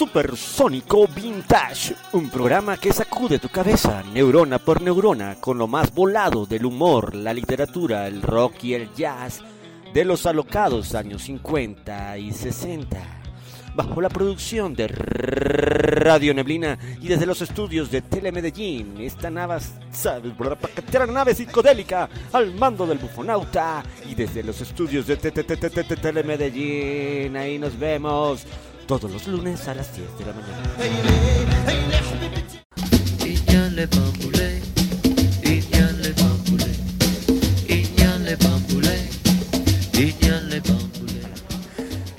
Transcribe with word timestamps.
Supersónico 0.00 1.06
Vintage, 1.08 1.94
un 2.14 2.30
programa 2.30 2.78
que 2.78 2.90
sacude 2.90 3.38
tu 3.38 3.50
cabeza 3.50 4.02
neurona 4.14 4.58
por 4.58 4.80
neurona 4.80 5.36
con 5.38 5.58
lo 5.58 5.66
más 5.66 5.94
volado 5.94 6.46
del 6.46 6.64
humor, 6.64 7.14
la 7.14 7.34
literatura, 7.34 8.06
el 8.06 8.22
rock 8.22 8.64
y 8.64 8.72
el 8.72 8.90
jazz 8.94 9.42
de 9.92 10.06
los 10.06 10.24
alocados 10.24 10.94
años 10.94 11.24
50 11.24 12.16
y 12.16 12.32
60. 12.32 12.96
Bajo 13.74 14.00
la 14.00 14.08
producción 14.08 14.74
de 14.74 14.88
Radio 14.88 16.32
Neblina 16.32 16.78
y 17.02 17.06
desde 17.06 17.26
los 17.26 17.42
estudios 17.42 17.90
de 17.90 18.00
Telemedellín, 18.00 19.02
esta 19.02 19.28
nave, 19.28 19.58
psicodélica 21.34 22.08
al 22.32 22.54
mando 22.54 22.86
del 22.86 22.96
bufonauta 22.96 23.82
y 24.08 24.14
desde 24.14 24.44
los 24.44 24.62
estudios 24.62 25.06
de 25.06 25.18
Telemedellín, 25.18 27.36
ahí 27.36 27.58
nos 27.58 27.78
vemos 27.78 28.46
todos 28.98 29.12
los 29.12 29.28
lunes 29.28 29.68
a 29.68 29.74
las 29.76 29.94
10 29.94 30.18
de 30.18 30.24
la 30.26 30.32
mañana. 30.32 30.74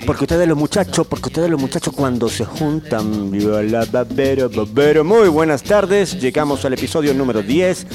Porque 0.06 0.24
ustedes 0.24 0.48
los 0.48 0.56
muchachos, 0.56 1.06
porque 1.06 1.28
ustedes 1.28 1.50
los 1.50 1.60
muchachos 1.60 1.92
cuando 1.94 2.30
se 2.30 2.46
juntan, 2.46 3.30
muy 3.30 5.28
buenas 5.28 5.62
tardes, 5.62 6.18
llegamos 6.18 6.64
al 6.64 6.72
episodio 6.72 7.12
número 7.12 7.42
10 7.42 7.86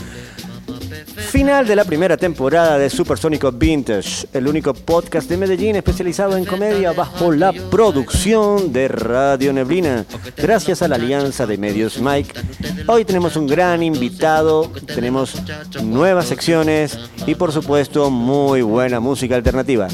Final 1.17 1.67
de 1.67 1.76
la 1.76 1.84
primera 1.84 2.16
temporada 2.16 2.77
de 2.77 2.89
Supersónico 2.89 3.52
Vintage, 3.52 4.27
el 4.34 4.48
único 4.48 4.73
podcast 4.73 5.27
de 5.30 5.35
Medellín 5.35 5.75
especializado 5.75 6.38
en 6.38 6.45
comedia 6.45 6.94
bajo 6.94 7.31
la 7.31 7.52
producción 7.52 8.71
de 8.71 8.88
Radio 8.88 9.52
Neblina, 9.52 10.05
gracias 10.38 10.81
a 10.81 10.88
la 10.88 10.95
alianza 10.95 11.45
de 11.45 11.58
medios 11.58 12.00
Mike. 12.00 12.39
Hoy 12.88 13.03
tenemos 13.03 13.36
un 13.36 13.47
gran 13.47 13.83
invitado, 13.83 14.72
tenemos 14.86 15.36
nuevas 15.83 16.28
secciones 16.28 16.97
y 17.25 17.36
por 17.36 17.52
supuesto 17.52 18.09
muy 18.09 18.61
buena 18.61 19.00
música 19.00 19.36
alternativa. 19.36 19.88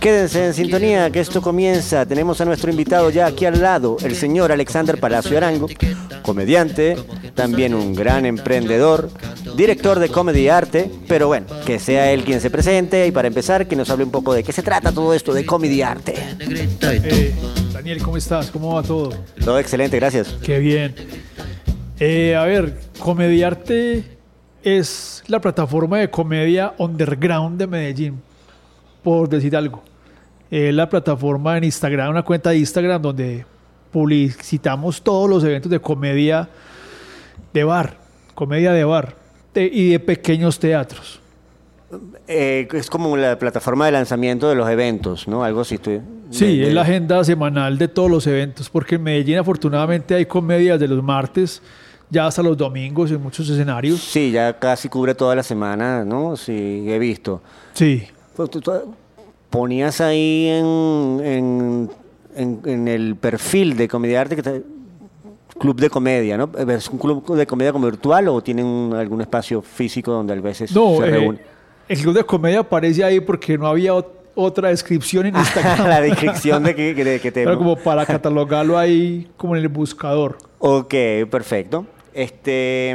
Quédense 0.00 0.46
en 0.46 0.54
sintonía 0.54 1.10
que 1.10 1.20
esto 1.20 1.42
comienza. 1.42 2.06
Tenemos 2.06 2.40
a 2.40 2.44
nuestro 2.44 2.70
invitado 2.70 3.10
ya 3.10 3.26
aquí 3.26 3.44
al 3.44 3.60
lado, 3.60 3.96
el 4.02 4.14
señor 4.14 4.52
Alexander 4.52 4.98
Palacio 5.00 5.36
Arango, 5.36 5.68
comediante, 6.22 6.96
también 7.34 7.74
un 7.74 7.94
gran 7.94 8.26
emprendedor, 8.26 9.10
director 9.56 9.98
de 9.98 10.08
Comedy 10.08 10.48
Arte, 10.48 10.90
pero 11.08 11.26
bueno, 11.26 11.46
que 11.64 11.78
sea 11.78 12.12
él 12.12 12.24
quien 12.24 12.40
se 12.40 12.50
presente 12.50 13.06
y 13.06 13.10
para 13.10 13.28
empezar 13.28 13.66
que 13.66 13.76
nos 13.76 13.90
hable 13.90 14.04
un 14.04 14.10
poco 14.10 14.32
de 14.32 14.44
qué 14.44 14.52
se 14.52 14.62
trata 14.62 14.92
todo 14.92 15.12
esto 15.14 15.32
de 15.32 15.44
Comedy 15.44 15.82
Arte. 15.82 16.14
Eh, 16.40 17.34
Daniel, 17.72 18.02
¿cómo 18.02 18.16
estás? 18.16 18.50
¿Cómo 18.50 18.74
va 18.74 18.82
todo? 18.82 19.12
Todo 19.44 19.58
excelente, 19.58 19.96
gracias. 19.96 20.36
Qué 20.42 20.58
bien. 20.58 20.94
Eh, 21.98 22.36
a 22.36 22.44
ver, 22.44 22.78
Comedy 22.98 23.42
Arte 23.42 24.04
es 24.62 25.22
la 25.28 25.40
plataforma 25.40 25.98
de 25.98 26.10
comedia 26.10 26.74
underground 26.78 27.58
de 27.58 27.66
Medellín, 27.66 28.22
por 29.06 29.28
decir 29.28 29.56
algo 29.56 29.84
es 30.50 30.74
la 30.74 30.88
plataforma 30.88 31.56
en 31.56 31.62
Instagram, 31.62 32.10
una 32.10 32.24
cuenta 32.24 32.50
de 32.50 32.58
Instagram 32.58 33.00
donde 33.00 33.46
publicitamos 33.92 35.00
todos 35.00 35.30
los 35.30 35.44
eventos 35.44 35.70
de 35.70 35.78
comedia 35.78 36.48
de 37.54 37.62
bar, 37.62 37.98
comedia 38.34 38.72
de 38.72 38.82
bar 38.82 39.14
y 39.54 39.90
de 39.90 40.00
pequeños 40.00 40.58
teatros. 40.58 41.20
Eh, 42.26 42.66
es 42.72 42.90
como 42.90 43.16
la 43.16 43.38
plataforma 43.38 43.86
de 43.86 43.92
lanzamiento 43.92 44.48
de 44.48 44.56
los 44.56 44.68
eventos, 44.68 45.28
¿no? 45.28 45.44
Algo 45.44 45.60
así. 45.60 45.76
Estoy, 45.76 46.00
sí, 46.30 46.60
es 46.64 46.74
la 46.74 46.82
agenda 46.82 47.22
semanal 47.22 47.78
de 47.78 47.86
todos 47.86 48.10
los 48.10 48.26
eventos, 48.26 48.68
porque 48.68 48.96
en 48.96 49.04
Medellín 49.04 49.38
afortunadamente 49.38 50.16
hay 50.16 50.26
comedias 50.26 50.80
de 50.80 50.88
los 50.88 51.00
martes, 51.00 51.62
ya 52.10 52.26
hasta 52.26 52.42
los 52.42 52.56
domingos 52.56 53.12
en 53.12 53.22
muchos 53.22 53.48
escenarios. 53.48 54.00
Sí, 54.00 54.32
ya 54.32 54.58
casi 54.58 54.88
cubre 54.88 55.14
toda 55.14 55.36
la 55.36 55.44
semana, 55.44 56.04
¿no? 56.04 56.36
Sí, 56.36 56.84
he 56.88 56.98
visto. 56.98 57.40
Sí. 57.72 58.08
Pues, 58.36 58.50
ponías 59.50 60.00
ahí 60.00 60.48
en, 60.48 61.90
en, 62.36 62.88
el 62.88 63.16
perfil 63.16 63.76
de 63.76 63.88
Comedia 63.88 64.20
Arte 64.20 64.36
que 64.36 64.62
club 65.58 65.80
de 65.80 65.88
comedia, 65.88 66.36
¿no? 66.36 66.50
¿Es 66.68 66.88
un 66.90 66.98
club 66.98 67.34
de 67.34 67.46
comedia 67.46 67.72
como 67.72 67.86
virtual 67.86 68.28
o 68.28 68.42
tienen 68.42 68.92
algún 68.94 69.22
espacio 69.22 69.62
físico 69.62 70.12
donde 70.12 70.34
a 70.34 70.40
veces 70.40 70.74
no, 70.74 70.98
se 70.98 71.08
eh, 71.08 71.38
el 71.88 71.98
club 71.98 72.14
de 72.14 72.24
comedia 72.24 72.60
aparece 72.60 73.02
ahí 73.02 73.20
porque 73.20 73.56
no 73.56 73.66
había 73.66 73.92
otra 74.34 74.68
descripción 74.68 75.26
en 75.26 75.36
Instagram. 75.38 75.88
la 75.88 76.00
descripción 76.02 76.62
de 76.62 76.74
que, 76.74 76.94
de 76.94 77.20
que 77.20 77.32
te... 77.32 77.44
Pero 77.44 77.56
como 77.56 77.76
para 77.82 78.04
catalogarlo 78.04 78.76
ahí 78.76 79.28
como 79.36 79.56
en 79.56 79.62
el 79.62 79.68
buscador. 79.68 80.36
Ok, 80.58 80.94
perfecto. 81.30 81.86
Este... 82.12 82.94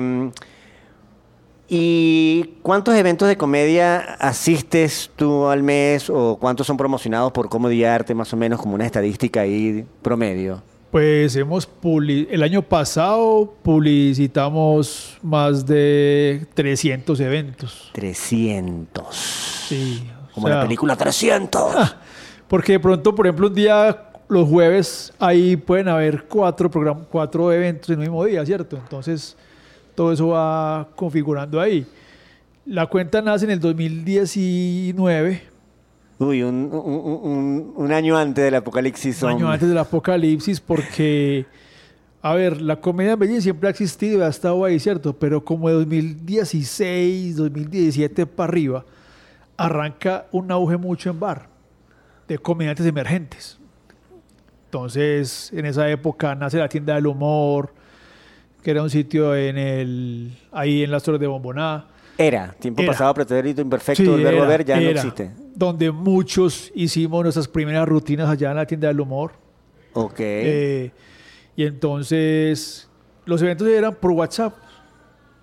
¿Y 1.74 2.56
cuántos 2.64 2.94
eventos 2.96 3.30
de 3.30 3.38
comedia 3.38 4.00
asistes 4.20 5.10
tú 5.16 5.48
al 5.48 5.64
mes 5.64 6.10
o 6.10 6.36
cuántos 6.38 6.68
son 6.68 6.76
promocionados 6.76 7.32
por 7.32 7.48
Comedy 7.48 7.86
Arte, 7.86 8.14
más 8.14 8.34
o 8.34 8.36
menos 8.36 8.60
como 8.60 8.76
una 8.76 8.86
estadística 8.86 9.40
ahí 9.40 9.86
promedio? 10.02 10.62
Pues 10.92 11.34
hemos 11.38 11.70
el 11.82 12.44
año 12.44 12.62
pasado 12.62 13.54
publicitamos 13.64 15.18
más 15.22 15.66
de 15.66 16.46
300 16.56 17.18
eventos. 17.22 17.90
300. 17.94 19.06
Sí. 19.70 20.04
Como 20.36 20.50
la 20.50 20.64
película 20.64 20.98
300. 20.98 21.96
porque 22.50 22.74
de 22.74 22.80
pronto, 22.82 23.16
por 23.16 23.28
ejemplo, 23.28 23.48
un 23.48 23.56
día, 23.56 24.10
los 24.28 24.50
jueves, 24.50 25.14
ahí 25.20 25.56
pueden 25.56 25.88
haber 25.88 26.26
cuatro, 26.26 26.70
cuatro 27.10 27.50
eventos 27.54 27.92
en 27.92 27.94
el 27.94 28.00
mismo 28.02 28.26
día, 28.26 28.46
¿cierto? 28.46 28.76
Entonces 28.76 29.38
todo 29.96 30.12
eso 30.12 30.30
va 30.30 30.90
configurando 30.96 31.60
ahí. 31.60 31.86
La 32.66 32.88
cuenta 32.88 33.22
nace 33.22 33.46
en 33.46 33.52
el 33.52 33.60
2019. 33.60 35.42
Uy, 36.20 36.44
un, 36.44 37.90
año 37.92 38.16
antes 38.16 38.46
del 38.46 38.56
apocalipsis. 38.56 39.24
Un 39.24 39.30
año 39.30 39.50
antes 39.50 39.68
del 39.68 39.78
apocalipsis 39.78 40.60
porque, 40.60 41.48
a 42.22 42.36
ver, 42.36 42.62
la 42.62 42.80
comedia 42.80 43.14
en 43.14 43.20
Medellín 43.20 43.42
siempre 43.42 43.68
ha 43.68 43.72
existido 43.72 44.24
ha 44.24 44.28
estado 44.28 44.64
ahí, 44.64 44.80
¿cierto? 44.80 45.14
Pero 45.14 45.44
como 45.44 45.68
de 45.70 45.76
2016, 45.76 47.36
2017 47.38 48.28
para 48.28 48.50
arriba, 48.50 48.86
arranca 49.58 50.28
un 50.32 50.52
auge 50.52 50.78
mucho 50.78 51.10
en 51.10 51.20
bar 51.20 51.50
de 52.28 52.38
comediantes 52.38 52.86
emergentes. 52.86 53.60
Entonces, 54.66 55.52
en 55.54 55.66
esa 55.66 55.90
época 55.90 56.36
nace 56.36 56.58
la 56.58 56.70
tienda 56.70 56.96
del 56.96 57.08
humor, 57.08 57.74
que 58.62 58.72
era 58.72 58.84
un 58.84 58.90
sitio 58.90 59.36
en 59.36 59.58
el, 59.58 60.38
ahí 60.52 60.84
en 60.84 60.92
las 60.92 61.04
Torres 61.04 61.20
de 61.20 61.28
Bomboná. 61.28 61.86
Era, 62.18 62.54
tiempo 62.60 62.86
pasado, 62.86 63.14
pretérito 63.14 63.62
imperfecto, 63.62 64.16
el 64.16 64.24
verbo 64.24 64.46
ver 64.46 64.64
ya 64.66 64.80
no 64.80 64.90
existe. 64.90 65.32
Donde 65.56 65.92
muchos 65.92 66.72
hicimos 66.76 67.24
nuestras 67.24 67.48
primeras 67.48 67.88
rutinas 67.88 68.30
allá 68.30 68.52
en 68.52 68.58
la 68.58 68.66
tienda 68.66 68.88
del 68.88 69.00
humor. 69.00 69.32
Ok. 69.94 70.20
Eh, 70.20 70.92
y 71.56 71.64
entonces 71.64 72.88
los 73.26 73.42
eventos 73.42 73.68
eran 73.68 73.96
por 73.96 74.12
WhatsApp, 74.12 74.54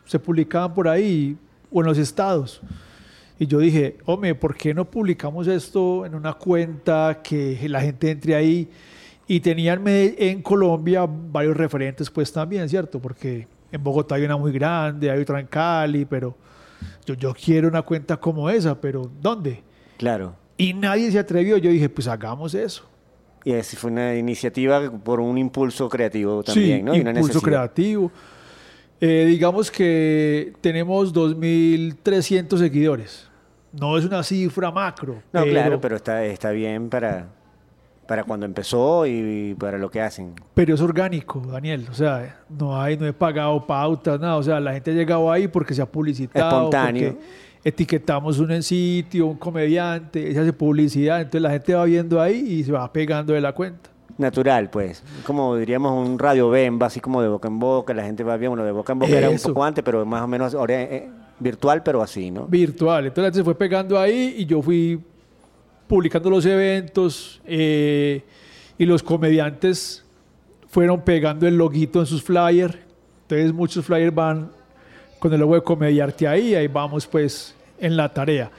se 0.04 0.18
publicaban 0.18 0.72
por 0.72 0.88
ahí 0.88 1.36
o 1.70 1.80
en 1.80 1.86
los 1.86 1.98
estados. 1.98 2.60
Y 3.38 3.46
yo 3.46 3.58
dije, 3.58 3.98
hombre, 4.04 4.34
¿por 4.34 4.56
qué 4.56 4.74
no 4.74 4.84
publicamos 4.84 5.46
esto 5.46 6.04
en 6.04 6.14
una 6.14 6.32
cuenta 6.34 7.20
que 7.22 7.68
la 7.68 7.80
gente 7.80 8.10
entre 8.10 8.34
ahí? 8.34 8.68
Y 9.28 9.40
tenían 9.40 9.82
en 9.86 10.42
Colombia 10.42 11.06
varios 11.06 11.56
referentes, 11.56 12.10
pues 12.10 12.32
también, 12.32 12.68
¿cierto? 12.68 12.98
Porque 12.98 13.46
en 13.70 13.84
Bogotá 13.84 14.14
hay 14.14 14.24
una 14.24 14.36
muy 14.36 14.52
grande, 14.52 15.10
hay 15.10 15.20
otra 15.20 15.38
en 15.38 15.46
Cali, 15.46 16.06
pero 16.06 16.34
yo, 17.04 17.14
yo 17.14 17.34
quiero 17.34 17.68
una 17.68 17.82
cuenta 17.82 18.16
como 18.16 18.48
esa, 18.48 18.80
pero 18.80 19.10
¿dónde? 19.20 19.62
Claro. 19.98 20.34
Y 20.56 20.72
nadie 20.72 21.10
se 21.12 21.18
atrevió. 21.18 21.56
Yo 21.58 21.70
dije, 21.70 21.88
pues 21.88 22.08
hagamos 22.08 22.54
eso. 22.54 22.84
Y 23.44 23.52
así 23.52 23.76
fue 23.76 23.90
una 23.90 24.16
iniciativa 24.16 24.90
por 24.90 25.20
un 25.20 25.38
impulso 25.38 25.88
creativo 25.88 26.42
también, 26.42 26.78
sí, 26.78 26.82
¿no? 26.82 26.94
impulso 26.94 27.40
creativo. 27.40 28.10
Eh, 29.00 29.26
digamos 29.28 29.70
que 29.70 30.52
tenemos 30.60 31.14
2.300 31.14 32.58
seguidores. 32.58 33.28
No 33.72 33.96
es 33.96 34.04
una 34.04 34.22
cifra 34.22 34.70
macro. 34.70 35.22
No, 35.32 35.44
claro, 35.44 35.80
pero 35.80 35.96
está, 35.96 36.24
está 36.24 36.50
bien 36.50 36.88
para, 36.88 37.28
para 38.08 38.24
cuando 38.24 38.46
empezó 38.46 39.06
y 39.06 39.54
para 39.60 39.76
lo 39.76 39.90
que 39.90 40.00
hacen. 40.00 40.32
Pero 40.54 40.74
es 40.74 40.80
orgánico, 40.80 41.40
Daniel. 41.40 41.86
O 41.90 41.94
sea, 41.94 42.38
no 42.48 42.80
hay, 42.80 42.96
no 42.96 43.06
he 43.06 43.12
pagado 43.12 43.66
pautas, 43.66 44.18
nada. 44.18 44.36
O 44.38 44.42
sea, 44.42 44.58
la 44.60 44.72
gente 44.72 44.92
ha 44.92 44.94
llegado 44.94 45.30
ahí 45.30 45.46
porque 45.46 45.74
se 45.74 45.82
ha 45.82 45.86
publicitado. 45.86 46.48
Espontáneo. 46.48 47.18
Etiquetamos 47.62 48.38
un 48.38 48.50
en 48.52 48.62
sitio, 48.62 49.26
un 49.26 49.36
comediante, 49.36 50.32
se 50.32 50.40
hace 50.40 50.54
publicidad. 50.54 51.20
Entonces 51.20 51.42
la 51.42 51.50
gente 51.50 51.74
va 51.74 51.84
viendo 51.84 52.18
ahí 52.18 52.38
y 52.38 52.64
se 52.64 52.72
va 52.72 52.90
pegando 52.90 53.34
de 53.34 53.42
la 53.42 53.52
cuenta. 53.52 53.90
Natural, 54.16 54.70
pues. 54.70 55.02
Como 55.26 55.56
diríamos 55.56 55.92
un 55.92 56.18
radio 56.18 56.48
Bemba, 56.48 56.86
así 56.86 57.00
como 57.00 57.20
de 57.20 57.28
boca 57.28 57.48
en 57.48 57.58
boca. 57.58 57.92
La 57.92 58.04
gente 58.04 58.24
va 58.24 58.38
viendo, 58.38 58.52
bueno, 58.52 58.64
de 58.64 58.72
boca 58.72 58.94
en 58.94 59.00
boca 59.00 59.12
era 59.12 59.28
un 59.28 59.38
poco 59.38 59.62
antes, 59.62 59.84
pero 59.84 60.06
más 60.06 60.22
o 60.22 60.26
menos 60.26 60.54
ahora, 60.54 60.80
eh, 60.80 61.10
virtual, 61.38 61.82
pero 61.82 62.00
así, 62.00 62.30
¿no? 62.30 62.46
Virtual. 62.46 63.04
Entonces 63.04 63.22
la 63.22 63.26
gente 63.26 63.38
se 63.40 63.44
fue 63.44 63.54
pegando 63.54 63.98
ahí 63.98 64.36
y 64.38 64.46
yo 64.46 64.62
fui 64.62 64.98
publicando 65.88 66.30
los 66.30 66.44
eventos 66.46 67.40
eh, 67.46 68.22
y 68.78 68.84
los 68.84 69.02
comediantes 69.02 70.04
fueron 70.68 71.00
pegando 71.00 71.46
el 71.48 71.56
loguito 71.56 71.98
en 72.00 72.06
sus 72.06 72.22
flyers. 72.22 72.76
Entonces 73.22 73.52
muchos 73.52 73.84
flyers 73.84 74.14
van 74.14 74.50
con 75.18 75.32
el 75.32 75.40
logo 75.40 75.54
de 75.54 75.62
Comediarte 75.62 76.28
ahí, 76.28 76.54
ahí 76.54 76.68
vamos 76.68 77.06
pues 77.06 77.54
en 77.80 77.96
la 77.96 78.08
tarea. 78.12 78.50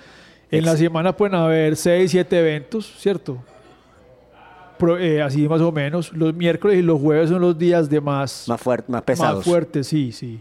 En 0.51 0.65
la 0.65 0.75
semana 0.75 1.15
pueden 1.15 1.35
haber 1.35 1.75
6, 1.75 2.09
7 2.11 2.39
eventos, 2.39 2.91
¿cierto? 2.97 3.37
Pro- 4.77 4.97
eh, 4.97 5.21
así 5.21 5.47
más 5.47 5.61
o 5.61 5.71
menos. 5.71 6.11
Los 6.13 6.33
miércoles 6.33 6.77
y 6.79 6.81
los 6.81 6.99
jueves 6.99 7.29
son 7.29 7.41
los 7.41 7.57
días 7.57 7.89
de 7.89 8.01
más, 8.01 8.45
Más, 8.47 8.59
fuerte, 8.59 8.91
más 8.91 9.01
pesados. 9.03 9.37
más 9.37 9.45
fuertes, 9.45 9.87
sí, 9.87 10.11
sí. 10.11 10.39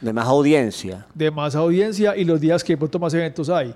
de 0.00 0.12
más 0.12 0.26
audiencia. 0.26 1.06
De 1.14 1.30
más 1.30 1.54
audiencia 1.54 2.16
y 2.16 2.24
los 2.24 2.40
días 2.40 2.64
que 2.64 2.76
pronto 2.76 2.98
más 2.98 3.14
eventos 3.14 3.48
hay. 3.48 3.74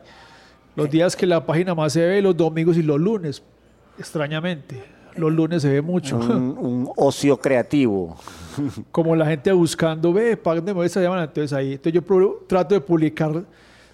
Los 0.74 0.90
días 0.90 1.14
que 1.16 1.26
la 1.26 1.44
página 1.44 1.74
más 1.74 1.92
se 1.92 2.04
ve, 2.06 2.22
los 2.22 2.36
domingos 2.36 2.76
y 2.76 2.82
los 2.82 2.98
lunes, 3.00 3.42
extrañamente. 3.98 4.82
Los 5.16 5.30
lunes 5.30 5.60
se 5.62 5.68
ve 5.70 5.82
mucho. 5.82 6.16
Un, 6.16 6.56
un 6.58 6.90
ocio 6.96 7.36
creativo. 7.36 8.16
como 8.90 9.14
la 9.14 9.26
gente 9.26 9.52
buscando, 9.52 10.12
ve, 10.12 10.36
págame 10.36 10.70
esta 10.86 11.00
semana, 11.02 11.24
entonces 11.24 11.52
ahí. 11.52 11.72
Entonces 11.72 11.92
yo 11.92 12.02
pro- 12.02 12.44
trato 12.46 12.74
de 12.74 12.80
publicar 12.80 13.44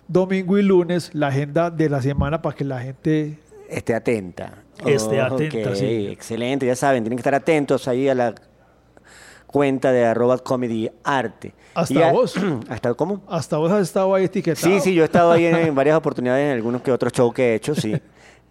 domingo 0.06 0.56
y 0.58 0.62
lunes 0.62 1.10
la 1.14 1.26
agenda 1.28 1.70
de 1.70 1.88
la 1.88 2.00
semana 2.00 2.40
para 2.40 2.54
que 2.54 2.64
la 2.64 2.80
gente... 2.80 3.38
Esté 3.68 3.94
atenta. 3.94 4.62
Esté 4.86 5.20
atenta, 5.20 5.74
sí. 5.74 6.06
Excelente, 6.10 6.64
ya 6.64 6.76
saben, 6.76 7.02
tienen 7.02 7.16
que 7.16 7.20
estar 7.20 7.34
atentos 7.34 7.86
ahí 7.88 8.08
a 8.08 8.14
la 8.14 8.34
cuenta 9.48 9.90
de 9.90 10.04
arroba 10.04 10.38
comedy 10.38 10.88
arte. 11.02 11.54
Hasta 11.74 11.94
Y 11.94 12.02
a- 12.02 12.12
vos. 12.12 12.34
¿Hasta 12.68 12.94
cómo? 12.94 13.22
Hasta 13.28 13.56
vos 13.56 13.72
has 13.72 13.82
estado 13.82 14.14
ahí 14.14 14.24
etiquetado. 14.26 14.66
Sí, 14.66 14.78
sí, 14.80 14.94
yo 14.94 15.02
he 15.02 15.06
estado 15.06 15.32
ahí 15.32 15.46
en, 15.46 15.56
en 15.56 15.74
varias 15.74 15.96
oportunidades, 15.96 16.44
en 16.46 16.52
algunos 16.52 16.82
que 16.82 16.92
otros 16.92 17.12
shows 17.12 17.34
que 17.34 17.52
he 17.52 17.54
hecho, 17.56 17.74
sí. 17.74 17.94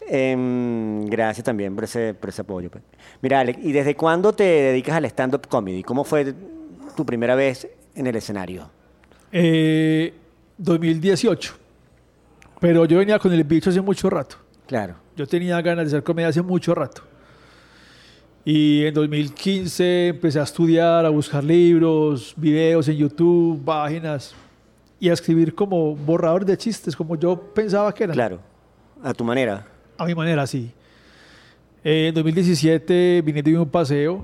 Em, 0.09 1.05
gracias 1.05 1.43
también 1.43 1.75
por 1.75 1.83
ese, 1.83 2.13
por 2.13 2.29
ese 2.29 2.41
apoyo. 2.41 2.69
pues. 2.71 2.83
Mira, 3.21 3.39
Alex, 3.41 3.59
¿y 3.61 3.71
desde 3.71 3.95
cuándo 3.95 4.33
te 4.33 4.43
dedicas 4.43 4.95
al 4.95 5.05
stand-up 5.05 5.47
comedy? 5.47 5.83
¿Cómo 5.83 6.03
fue 6.03 6.33
tu 6.95 7.05
primera 7.05 7.35
vez 7.35 7.67
en 7.95 8.07
el 8.07 8.15
escenario? 8.15 8.69
Eh, 9.31 10.13
2018. 10.57 11.53
Pero 12.59 12.85
yo 12.85 12.97
venía 12.99 13.19
con 13.19 13.31
el 13.33 13.43
bicho 13.43 13.69
hace 13.69 13.81
mucho 13.81 14.09
rato. 14.09 14.37
Claro. 14.65 14.95
Yo 15.15 15.27
tenía 15.27 15.61
ganas 15.61 15.85
de 15.85 15.97
hacer 15.97 16.03
comedia 16.03 16.29
hace 16.29 16.41
mucho 16.41 16.73
rato. 16.73 17.03
Y 18.49 18.85
en 18.85 18.93
2015 18.93 20.07
empecé 20.07 20.39
a 20.39 20.43
estudiar, 20.43 21.05
a 21.05 21.09
buscar 21.09 21.43
libros, 21.43 22.33
videos 22.37 22.87
en 22.87 22.95
YouTube, 22.95 23.61
páginas 23.65 24.33
y 25.01 25.09
a 25.09 25.13
escribir 25.13 25.53
como 25.53 25.93
borrador 25.97 26.45
de 26.45 26.55
chistes, 26.57 26.95
como 26.95 27.17
yo 27.17 27.37
pensaba 27.37 27.93
que 27.93 28.05
eran. 28.05 28.13
Claro. 28.13 28.39
A 29.03 29.13
tu 29.13 29.25
manera. 29.25 29.67
A 29.97 30.05
mi 30.05 30.15
manera, 30.15 30.47
sí. 30.47 30.71
Eh, 31.83 32.07
en 32.07 32.15
2017 32.15 33.21
vine 33.21 33.43
de 33.43 33.59
un 33.59 33.67
paseo 33.67 34.23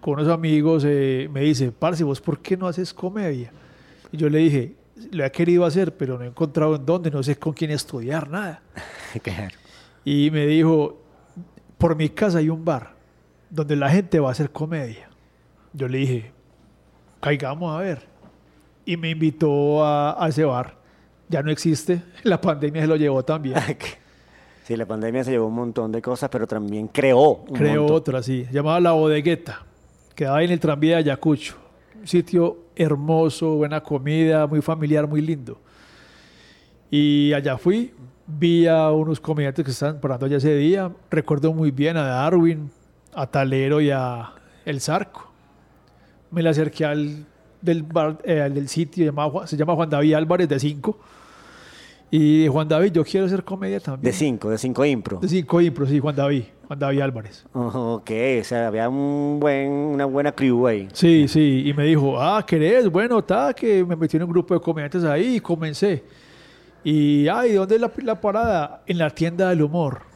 con 0.00 0.14
unos 0.14 0.28
amigos, 0.28 0.84
eh, 0.86 1.28
me 1.32 1.40
dice, 1.40 1.72
Parce, 1.72 2.04
¿vos 2.04 2.20
por 2.20 2.38
qué 2.38 2.56
no 2.56 2.68
haces 2.68 2.94
comedia? 2.94 3.50
Y 4.12 4.16
yo 4.16 4.30
le 4.30 4.38
dije, 4.38 4.74
lo 5.10 5.24
he 5.24 5.32
querido 5.32 5.64
hacer, 5.64 5.96
pero 5.96 6.16
no 6.16 6.24
he 6.24 6.28
encontrado 6.28 6.76
en 6.76 6.86
dónde, 6.86 7.10
no 7.10 7.20
sé 7.20 7.34
con 7.34 7.52
quién 7.52 7.72
estudiar, 7.72 8.30
nada. 8.30 8.62
claro. 9.24 9.56
Y 10.04 10.30
me 10.30 10.46
dijo, 10.46 11.02
por 11.78 11.96
mi 11.96 12.10
casa 12.10 12.38
hay 12.38 12.48
un 12.48 12.64
bar 12.64 12.99
donde 13.50 13.76
la 13.76 13.90
gente 13.90 14.20
va 14.20 14.28
a 14.28 14.32
hacer 14.32 14.50
comedia. 14.50 15.08
Yo 15.72 15.88
le 15.88 15.98
dije, 15.98 16.32
caigamos 17.20 17.74
a 17.76 17.80
ver. 17.80 18.02
Y 18.84 18.96
me 18.96 19.10
invitó 19.10 19.84
a, 19.84 20.22
a 20.24 20.28
ese 20.28 20.44
bar. 20.44 20.76
Ya 21.28 21.42
no 21.42 21.50
existe, 21.50 22.02
la 22.24 22.40
pandemia 22.40 22.82
se 22.82 22.88
lo 22.88 22.96
llevó 22.96 23.24
también. 23.24 23.56
Sí, 24.62 24.76
la 24.76 24.86
pandemia 24.86 25.24
se 25.24 25.32
llevó 25.32 25.48
un 25.48 25.54
montón 25.54 25.90
de 25.90 26.00
cosas, 26.00 26.30
pero 26.30 26.46
también 26.46 26.86
creó 26.86 27.42
un 27.48 27.56
Creo 27.56 27.80
montón. 27.80 27.96
otra, 27.96 28.22
sí. 28.22 28.46
Llamaba 28.52 28.78
La 28.78 28.92
Bodegueta. 28.92 29.64
Quedaba 30.14 30.44
en 30.44 30.50
el 30.52 30.60
tranvía 30.60 30.96
de 30.96 31.02
Ayacucho. 31.02 31.56
Un 31.98 32.06
sitio 32.06 32.66
hermoso, 32.76 33.56
buena 33.56 33.80
comida, 33.80 34.46
muy 34.46 34.60
familiar, 34.62 35.08
muy 35.08 35.22
lindo. 35.22 35.58
Y 36.88 37.32
allá 37.32 37.58
fui, 37.58 37.92
vi 38.28 38.68
a 38.68 38.92
unos 38.92 39.18
comediantes 39.18 39.64
que 39.64 39.72
estaban 39.72 39.98
parando 40.00 40.26
allá 40.26 40.36
ese 40.36 40.54
día. 40.54 40.92
Recuerdo 41.10 41.52
muy 41.52 41.72
bien 41.72 41.96
a 41.96 42.04
Darwin, 42.04 42.70
a 43.14 43.26
Talero 43.26 43.80
y 43.80 43.90
a 43.90 44.32
El 44.64 44.80
Zarco. 44.80 45.30
Me 46.30 46.42
le 46.42 46.50
acerqué 46.50 46.84
al 46.84 47.26
del, 47.60 47.82
bar, 47.82 48.18
eh, 48.24 48.40
al 48.40 48.54
del 48.54 48.68
sitio, 48.68 49.12
se 49.46 49.56
llama 49.56 49.74
Juan 49.74 49.90
David 49.90 50.14
Álvarez 50.14 50.48
de 50.48 50.58
5. 50.58 50.98
Y 52.12 52.48
Juan 52.48 52.66
David, 52.66 52.92
yo 52.92 53.04
quiero 53.04 53.26
hacer 53.26 53.44
comedia 53.44 53.78
también. 53.78 54.10
De 54.10 54.12
cinco, 54.12 54.50
de 54.50 54.58
cinco 54.58 54.84
impro. 54.84 55.20
De 55.20 55.28
5 55.28 55.60
impro, 55.60 55.86
sí, 55.86 56.00
Juan 56.00 56.16
David. 56.16 56.42
Juan 56.66 56.78
David 56.78 57.00
Álvarez. 57.02 57.46
Oh, 57.52 58.00
ok, 58.00 58.10
o 58.40 58.44
sea, 58.44 58.66
había 58.66 58.88
un 58.88 59.38
buen, 59.38 59.70
una 59.70 60.06
buena 60.06 60.32
crew 60.32 60.66
ahí. 60.66 60.88
Sí, 60.92 61.28
sí, 61.28 61.62
y 61.66 61.72
me 61.72 61.84
dijo, 61.84 62.20
ah, 62.20 62.44
¿querés? 62.44 62.88
Bueno, 62.88 63.20
está, 63.20 63.54
que 63.54 63.84
me 63.84 63.94
metí 63.94 64.16
en 64.16 64.24
un 64.24 64.30
grupo 64.30 64.54
de 64.54 64.60
comediantes 64.60 65.04
ahí 65.04 65.36
y 65.36 65.40
comencé. 65.40 66.02
Y, 66.82 67.28
ay, 67.28 67.52
¿dónde 67.52 67.76
es 67.76 67.80
la, 67.80 67.92
la 68.02 68.20
parada? 68.20 68.82
En 68.86 68.98
la 68.98 69.10
tienda 69.10 69.48
del 69.50 69.62
humor. 69.62 70.09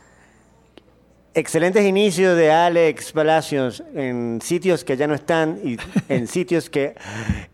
Excelentes 1.36 1.84
inicios 1.84 2.36
de 2.36 2.52
Alex 2.52 3.10
Palacios 3.10 3.82
en 3.92 4.38
sitios 4.40 4.84
que 4.84 4.96
ya 4.96 5.08
no 5.08 5.14
están 5.14 5.58
y 5.64 5.76
en 6.08 6.28
sitios 6.28 6.70
que 6.70 6.94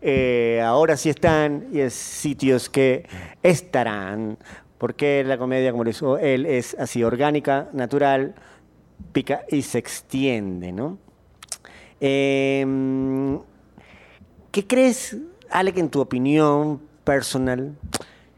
eh, 0.01 0.61
ahora 0.63 0.95
sí 0.95 1.09
están 1.09 1.65
y 1.73 1.79
en 1.81 1.89
sitios 1.89 2.69
que 2.69 3.07
estarán. 3.41 4.37
Porque 4.77 5.23
la 5.25 5.39
comedia, 5.39 5.71
como 5.71 5.83
lo 5.83 5.89
hizo 5.89 6.19
él, 6.19 6.45
es 6.45 6.75
así 6.77 7.03
orgánica, 7.03 7.69
natural, 7.73 8.35
pica 9.13 9.45
y 9.49 9.63
se 9.63 9.79
extiende, 9.79 10.71
¿no? 10.71 10.99
Em, 11.99 13.39
¿Qué 14.51 14.67
crees, 14.67 15.17
Alex, 15.49 15.79
en 15.79 15.89
tu 15.89 16.01
opinión 16.01 16.81
personal, 17.03 17.73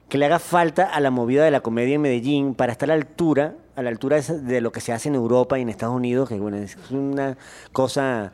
que 0.08 0.18
le 0.18 0.26
haga 0.26 0.40
falta 0.40 0.86
a 0.86 1.02
la 1.02 1.12
movida 1.12 1.44
de 1.44 1.52
la 1.52 1.60
comedia 1.60 1.96
en 1.96 2.02
Medellín 2.02 2.56
para 2.56 2.72
estar 2.72 2.90
a 2.90 2.96
la 2.96 3.02
altura, 3.02 3.56
a 3.76 3.82
la 3.82 3.90
altura 3.90 4.22
de 4.22 4.62
lo 4.62 4.72
que 4.72 4.80
se 4.82 4.94
hace 4.94 5.10
en 5.10 5.16
Europa 5.16 5.58
y 5.58 5.62
en 5.64 5.70
Estados 5.70 5.96
Unidos, 5.96 6.30
que 6.30 6.36
bueno, 6.36 6.58
es 6.58 6.78
una 6.92 7.38
cosa 7.72 8.32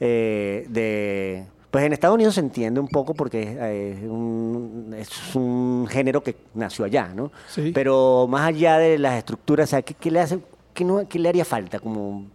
eh, 0.00 0.66
de... 0.68 1.46
Pues 1.70 1.84
en 1.84 1.92
Estados 1.92 2.14
Unidos 2.14 2.34
se 2.34 2.40
entiende 2.40 2.80
un 2.80 2.88
poco 2.88 3.12
porque 3.12 3.42
es, 3.42 3.48
eh, 3.60 4.08
un, 4.08 4.94
es 4.96 5.34
un 5.34 5.86
género 5.90 6.22
que 6.22 6.36
nació 6.54 6.84
allá, 6.86 7.08
¿no? 7.14 7.30
Sí. 7.48 7.72
Pero 7.74 8.26
más 8.30 8.48
allá 8.48 8.78
de 8.78 8.98
las 8.98 9.18
estructuras, 9.18 9.74
¿qué, 9.84 9.94
qué 9.94 10.10
le 10.10 10.20
hace, 10.20 10.38
qué, 10.72 10.84
no- 10.84 11.06
qué 11.06 11.18
le 11.18 11.28
haría 11.28 11.44
falta? 11.44 11.78
Como, 11.78 12.26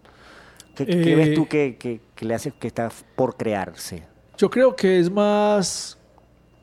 ¿Qué, 0.75 0.85
qué 0.85 1.13
Eh, 1.13 1.15
ves 1.15 1.33
tú 1.33 1.47
que, 1.47 1.75
que- 1.79 2.01
que 2.13 2.25
le 2.25 2.35
hace 2.35 2.51
que 2.51 2.67
está 2.67 2.91
por 3.15 3.35
crearse? 3.35 4.03
Yo 4.37 4.49
creo 4.49 4.75
que 4.75 4.99
es 4.99 5.09
más 5.09 5.97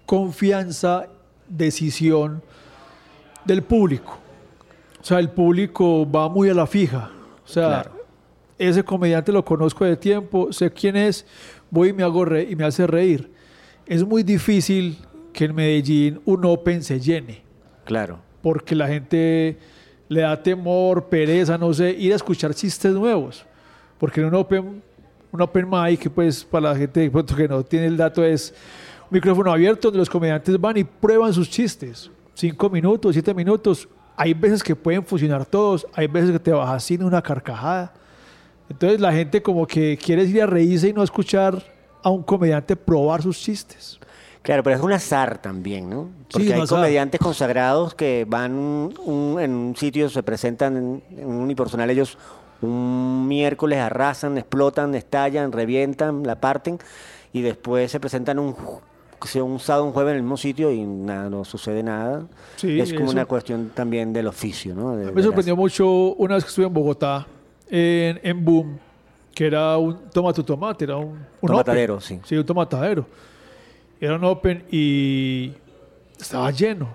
confianza, 0.07 1.07
decisión 1.49 2.43
del 3.45 3.63
público. 3.63 4.19
O 5.01 5.05
sea, 5.05 5.19
el 5.19 5.31
público 5.31 6.11
va 6.11 6.29
muy 6.29 6.49
a 6.51 6.55
la 6.55 6.67
fija. 6.67 7.11
O 7.45 7.49
sea, 7.49 7.67
Claro. 7.83 7.91
ese 8.59 8.83
comediante 8.85 9.33
lo 9.33 9.45
conozco 9.45 9.85
de 9.85 9.97
tiempo, 9.97 10.53
sé 10.53 10.71
quién 10.71 10.97
es, 10.97 11.25
voy 11.71 11.91
y 11.91 11.93
me 11.93 12.03
hago 12.03 12.25
re- 12.25 12.47
y 12.51 12.57
me 12.57 12.65
hace 12.65 12.87
reír. 12.87 13.31
Es 13.87 14.05
muy 14.05 14.23
difícil 14.23 14.99
que 15.33 15.45
en 15.47 15.55
Medellín 15.55 16.21
un 16.25 16.45
open 16.45 16.83
se 16.83 16.99
llene, 17.01 17.43
Claro. 17.85 18.19
porque 18.43 18.75
la 18.75 18.89
gente 18.89 19.57
le 20.09 20.23
da 20.23 20.43
temor, 20.43 21.05
pereza, 21.09 21.57
no 21.57 21.73
sé, 21.73 21.91
ir 21.93 22.13
a 22.13 22.17
escuchar 22.17 22.55
chistes 22.55 22.93
nuevos. 22.93 23.45
Porque 23.99 24.21
en 24.21 24.27
un 24.27 24.35
open, 24.35 24.83
un 25.33 25.41
open 25.41 25.69
mic, 25.71 26.01
que 26.01 26.11
pues 26.11 26.45
para 26.45 26.71
la 26.73 26.77
gente 26.77 27.01
de 27.01 27.11
pronto 27.11 27.35
que 27.37 27.47
no 27.49 27.63
tiene 27.63 27.87
el 27.87 27.97
dato, 27.97 28.25
es 28.25 28.55
un 29.11 29.15
micrófono 29.15 29.53
abierto 29.53 29.89
donde 29.89 29.99
los 29.99 30.11
comediantes 30.11 30.59
van 30.61 30.77
y 30.79 30.85
prueban 30.85 31.33
sus 31.33 31.49
chistes. 31.49 32.11
Cinco 32.35 32.69
minutos, 32.71 33.15
siete 33.15 33.33
minutos. 33.35 33.89
Hay 34.21 34.35
veces 34.35 34.63
que 34.63 34.75
pueden 34.75 35.05
funcionar 35.05 35.47
todos, 35.47 35.87
hay 35.95 36.09
veces 36.09 36.33
que 36.33 36.39
te 36.41 36.51
bajas 36.53 36.83
sin 36.85 37.03
una 37.05 37.23
carcajada. 37.23 37.93
Entonces 38.69 39.01
la 39.01 39.13
gente 39.13 39.41
como 39.43 39.67
que 39.67 39.97
quiere 39.97 40.25
ir 40.25 40.43
a 40.43 40.47
reírse 40.47 40.89
y 40.89 40.93
no 40.93 41.03
escuchar 41.03 41.63
a 42.03 42.11
un 42.11 42.23
comediante 42.23 42.75
probar 42.77 43.23
sus 43.23 43.39
chistes. 43.41 43.99
Claro, 44.43 44.63
pero 44.63 44.77
es 44.77 44.83
un 44.83 44.93
azar 44.93 45.39
también, 45.39 45.89
¿no? 45.89 46.09
Porque 46.31 46.49
Sí, 46.49 46.53
hay 46.53 46.67
comediantes 46.67 47.21
consagrados 47.21 47.95
que 47.95 48.25
van 48.29 48.53
un- 48.55 49.37
en 49.41 49.51
un 49.55 49.77
sitio, 49.77 50.09
se 50.09 50.23
presentan 50.23 50.77
en, 50.77 51.03
en 51.19 51.27
un 51.29 51.37
unipersonal, 51.37 51.89
ellos 51.91 52.19
un 52.61 53.27
miércoles 53.29 53.79
arrasan, 53.79 54.37
explotan, 54.37 54.95
estallan, 54.95 55.53
revientan, 55.53 56.25
la 56.27 56.41
parten, 56.41 56.79
y 57.33 57.43
después 57.43 57.91
se 57.91 58.01
presentan 58.01 58.39
un, 58.39 58.55
ju- 59.19 59.23
que 59.23 59.29
sea 59.29 59.43
un 59.45 59.59
sábado, 59.59 59.85
un 59.87 59.93
jueves 59.93 60.13
en 60.13 60.17
el 60.19 60.23
mismo 60.23 60.37
sitio 60.37 60.71
y 60.73 60.81
nada, 60.85 61.29
no 61.31 61.45
sucede 61.45 61.83
nada. 61.83 62.27
Sí, 62.57 62.81
es 62.81 62.93
como 62.93 63.05
eso. 63.07 63.13
una 63.13 63.25
cuestión 63.27 63.71
también 63.75 64.13
del 64.13 64.27
oficio, 64.27 64.75
¿no? 64.75 64.97
De- 64.97 65.07
me 65.07 65.13
las- 65.17 65.25
sorprendió 65.25 65.57
mucho 65.57 65.89
una 66.15 66.35
vez 66.37 66.45
que 66.45 66.49
estuve 66.49 66.67
en 66.67 66.73
Bogotá, 66.75 67.27
en, 67.69 68.21
en 68.23 68.45
Boom, 68.45 68.79
que 69.35 69.47
era 69.47 69.77
un 69.77 69.97
toma 70.13 70.33
tu 70.33 70.43
tomate, 70.43 70.85
era 70.85 70.97
un, 70.97 71.19
un 71.41 71.47
Tomatadero, 71.47 71.95
open. 71.97 72.07
sí. 72.07 72.21
Sí, 72.25 72.37
un 72.37 72.45
tomatadero. 72.45 73.07
Era 74.01 74.17
un 74.17 74.25
open 74.25 74.65
y 74.71 75.53
estaba 76.21 76.51
lleno. 76.51 76.89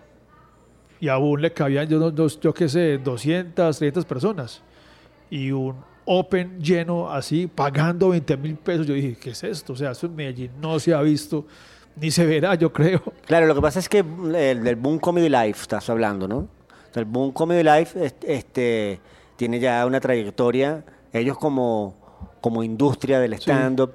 Y 1.00 1.10
a 1.10 1.18
Boom 1.18 1.40
le 1.42 1.52
cabían, 1.52 1.88
yo, 1.88 2.00
no- 2.00 2.28
yo 2.28 2.54
qué 2.54 2.70
sé, 2.70 2.98
200, 2.98 3.78
300 3.78 4.06
personas. 4.06 4.62
Y 5.30 5.52
un 5.52 5.76
open 6.06 6.60
lleno 6.60 7.10
así, 7.12 7.48
pagando 7.48 8.10
20 8.10 8.36
mil 8.38 8.56
pesos. 8.56 8.86
Yo 8.88 8.94
dije, 8.94 9.16
¿qué 9.22 9.32
es 9.32 9.44
esto? 9.44 9.74
O 9.74 9.76
sea, 9.76 9.92
esto 9.92 10.06
en 10.08 10.16
Medellín 10.16 10.52
no 10.62 10.80
se 10.80 10.94
ha 10.94 11.02
visto, 11.02 11.46
ni 11.96 12.12
se 12.12 12.26
verá, 12.26 12.56
yo 12.56 12.72
creo. 12.74 13.02
Claro, 13.26 13.46
lo 13.46 13.56
que 13.56 13.62
pasa 13.62 13.80
es 13.80 13.90
que 13.90 14.00
el 14.00 14.64
del 14.64 14.76
Boom 14.76 15.00
Comedy 15.00 15.30
Life 15.30 15.62
estás 15.62 15.90
hablando, 15.90 16.28
¿no? 16.28 16.48
El 16.96 17.06
Boom 17.06 17.32
Comedy 17.32 17.64
Life 17.64 18.14
este, 18.26 19.00
tiene 19.36 19.60
ya 19.60 19.86
una 19.86 20.00
trayectoria, 20.00 20.84
ellos 21.12 21.38
como, 21.38 21.96
como 22.42 22.64
industria 22.64 23.20
del 23.20 23.34
stand-up. 23.34 23.94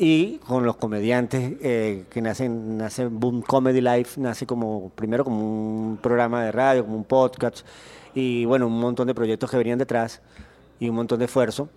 Y 0.00 0.38
con 0.38 0.64
los 0.64 0.76
comediantes 0.76 1.54
eh, 1.60 2.04
que 2.08 2.22
nacen, 2.22 2.78
nace 2.78 3.06
Boom 3.06 3.42
Comedy 3.42 3.80
Life, 3.80 4.20
nace 4.20 4.46
como, 4.46 4.90
primero 4.90 5.24
como 5.24 5.40
un 5.40 5.96
programa 5.96 6.44
de 6.44 6.52
radio, 6.52 6.84
como 6.84 6.96
un 6.96 7.02
podcast, 7.04 7.66
y 8.14 8.44
bueno, 8.44 8.68
un 8.68 8.78
montón 8.78 9.08
de 9.08 9.14
proyectos 9.14 9.50
que 9.50 9.56
venían 9.56 9.76
detrás 9.76 10.22
y 10.78 10.88
un 10.88 10.94
montón 10.94 11.18
de 11.18 11.24
esfuerzo. 11.24 11.68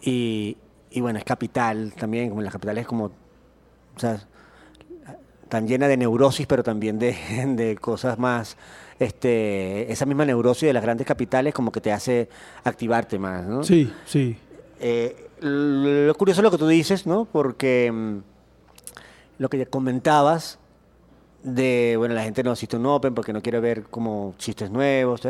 Y, 0.00 0.56
y 0.90 1.02
bueno, 1.02 1.18
es 1.18 1.26
capital 1.26 1.92
también, 1.92 2.30
como 2.30 2.40
la 2.40 2.50
capital 2.50 2.78
es 2.78 2.86
como, 2.86 3.04
o 3.04 3.98
sea, 3.98 4.26
tan 5.54 5.68
llena 5.68 5.86
de 5.86 5.96
neurosis, 5.96 6.48
pero 6.48 6.64
también 6.64 6.98
de, 6.98 7.12
de 7.46 7.76
cosas 7.76 8.18
más, 8.18 8.56
este, 8.98 9.92
esa 9.92 10.04
misma 10.04 10.24
neurosis 10.24 10.66
de 10.66 10.72
las 10.72 10.82
grandes 10.82 11.06
capitales 11.06 11.54
como 11.54 11.70
que 11.70 11.80
te 11.80 11.92
hace 11.92 12.28
activarte 12.64 13.20
más, 13.20 13.46
¿no? 13.46 13.62
Sí, 13.62 13.92
sí. 14.04 14.36
Eh, 14.80 15.28
lo 15.38 16.12
curioso 16.16 16.40
es 16.40 16.42
lo 16.42 16.50
que 16.50 16.58
tú 16.58 16.66
dices, 16.66 17.06
¿no? 17.06 17.24
Porque 17.24 17.88
mm, 17.92 18.16
lo 19.38 19.48
que 19.48 19.64
comentabas 19.66 20.58
de, 21.44 21.94
bueno, 21.98 22.16
la 22.16 22.24
gente 22.24 22.42
no 22.42 22.50
asiste 22.50 22.74
a 22.74 22.80
un 22.80 22.86
Open 22.86 23.14
porque 23.14 23.32
no 23.32 23.40
quiere 23.40 23.60
ver 23.60 23.84
como 23.84 24.34
chistes 24.38 24.72
nuevos, 24.72 25.20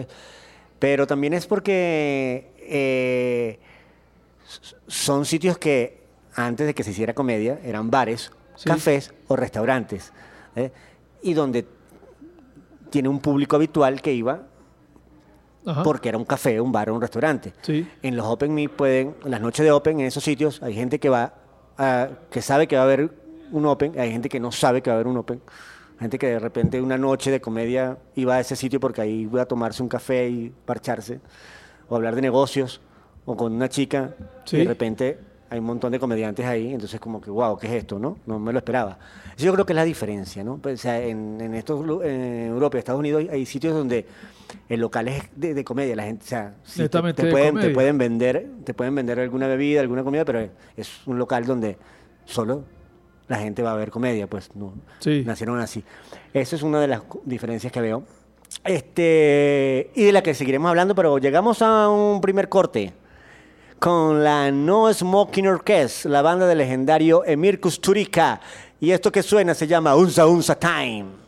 pero 0.78 1.07
también 1.07 1.35
es 1.35 1.47
porque 1.47 2.50
eh, 2.61 3.59
son 4.87 5.26
sitios 5.26 5.59
que 5.59 6.00
antes 6.35 6.66
de 6.66 6.73
que 6.73 6.83
se 6.83 6.93
hiciera 6.93 7.12
comedia 7.12 7.61
eran 7.62 7.90
bares, 7.90 8.33
cafés 8.63 9.13
o 9.29 9.37
restaurantes, 9.37 10.13
¿eh? 10.57 10.71
y 11.23 11.35
donde 11.35 11.67
tiene 12.91 13.09
un 13.09 13.21
público 13.21 13.57
habitual 13.57 14.01
que 14.01 14.13
iba 14.13 14.43
porque 15.83 16.11
era 16.11 16.19
un 16.19 16.25
café, 16.25 16.61
un 16.61 16.73
bar 16.73 16.91
o 16.91 16.95
un 16.95 17.01
restaurante. 17.01 17.53
En 18.03 18.17
los 18.17 18.27
Open 18.27 18.55
Meet 18.55 18.71
pueden, 18.73 19.15
en 19.25 19.31
las 19.31 19.41
noches 19.41 19.65
de 19.65 19.73
Open, 19.73 20.01
en 20.01 20.07
esos 20.07 20.23
sitios, 20.23 20.63
hay 20.63 20.75
gente 20.75 20.99
que 20.99 21.09
va, 21.09 21.33
que 22.31 22.43
sabe 22.43 22.67
que 22.67 22.77
va 22.77 22.83
a 22.83 22.85
haber 22.85 23.11
un 23.51 23.67
Open, 23.67 23.99
hay 23.99 24.13
gente 24.13 24.29
que 24.29 24.41
no 24.41 24.53
sabe 24.53 24.83
que 24.83 24.91
va 24.91 24.95
a 24.95 24.99
haber 24.99 25.07
un 25.07 25.17
Open. 25.17 25.41
Gente 25.99 26.19
que 26.19 26.27
de 26.27 26.39
repente 26.39 26.81
una 26.81 26.99
noche 26.99 27.31
de 27.31 27.41
comedia 27.41 27.97
iba 28.17 28.35
a 28.35 28.41
ese 28.41 28.57
sitio 28.57 28.81
porque 28.81 29.01
ahí 29.01 29.23
iba 29.23 29.43
a 29.43 29.47
tomarse 29.47 29.83
un 29.83 29.89
café 29.89 30.29
y 30.29 30.53
parcharse, 30.65 31.21
o 31.89 31.97
hablar 31.97 32.15
de 32.15 32.21
negocios, 32.21 32.81
o 33.25 33.37
con 33.37 33.53
una 33.53 33.69
chica, 33.69 34.15
y 34.51 34.59
de 34.59 34.65
repente 34.65 35.19
hay 35.51 35.59
un 35.59 35.67
montón 35.67 35.93
de 35.93 35.99
comediantes 35.99 36.45
ahí, 36.47 36.73
entonces 36.73 36.99
como 36.99 37.21
que, 37.21 37.31
wow, 37.31 37.57
¿qué 37.57 37.67
es 37.67 37.73
esto? 37.75 37.99
No, 37.99 38.19
no 38.27 38.39
me 38.39 38.53
lo 38.53 38.59
esperaba. 38.59 38.99
Yo 39.37 39.53
creo 39.53 39.67
que 39.67 39.73
es 39.73 39.77
la 39.77 39.85
diferencia, 39.85 40.43
¿no? 40.43 40.59
Pues, 40.59 40.81
o 40.81 40.83
sea, 40.83 41.01
en, 41.01 41.41
en, 41.41 41.55
estos, 41.55 41.85
en 42.05 42.49
Europa 42.49 42.77
y 42.77 42.79
Estados 42.79 42.99
Unidos 42.99 43.25
hay 43.31 43.47
sitios 43.47 43.75
donde 43.75 44.07
el 44.69 44.81
local 44.81 45.09
es 45.09 45.23
de, 45.37 45.65
comedia, 45.65 45.95
la 45.97 46.05
gente, 46.05 46.25
o 46.25 46.29
sea, 46.29 46.55
te, 46.65 46.89
pueden, 46.89 47.15
te, 47.15 47.71
pueden, 47.71 47.99
vender, 47.99 48.49
te 48.65 48.75
pueden 48.75 48.95
vender 48.95 49.21
alguna 49.21 49.47
bebida, 49.47 49.81
alguna 49.81 50.03
comida, 50.03 50.25
pero 50.25 50.49
es 50.77 51.07
un 51.07 51.19
local 51.19 51.45
donde 51.45 51.77
solo 52.25 52.65
la 53.29 53.39
gente 53.39 53.63
va 53.63 53.73
a 53.73 53.77
ver 53.77 53.91
comedia, 53.91 54.27
pues 54.27 54.51
no, 54.55 54.75
nacieron 55.25 55.59
así. 55.61 55.85
Esa 56.33 56.57
es 56.57 56.63
una 56.63 56.81
de 56.81 56.89
las 56.89 57.03
diferencias 57.25 57.73
que 57.73 57.81
veo. 57.81 58.05
Este, 58.65 59.91
y 59.95 60.05
de 60.05 60.13
la 60.13 60.23
que 60.23 60.35
seguiremos 60.35 60.69
hablando, 60.69 60.95
pero 60.95 61.19
llegamos 61.19 61.61
a 61.63 61.89
un 61.89 62.21
primer 62.21 62.49
corte 62.49 62.93
con 63.85 64.25
la 64.25 64.50
No 64.50 64.91
Smoking 64.91 65.47
Orchestra, 65.47 66.11
la 66.11 66.23
banda 66.23 66.47
del 66.47 66.57
legendario 66.57 67.23
Emir 67.23 67.61
Kusturica. 67.61 68.41
Y 68.81 68.93
esto 68.93 69.12
que 69.12 69.23
suena 69.23 69.53
se 69.53 69.67
llama 69.67 69.95
Unsa 69.95 70.26
Unsa 70.26 70.59
Time. 70.59 71.24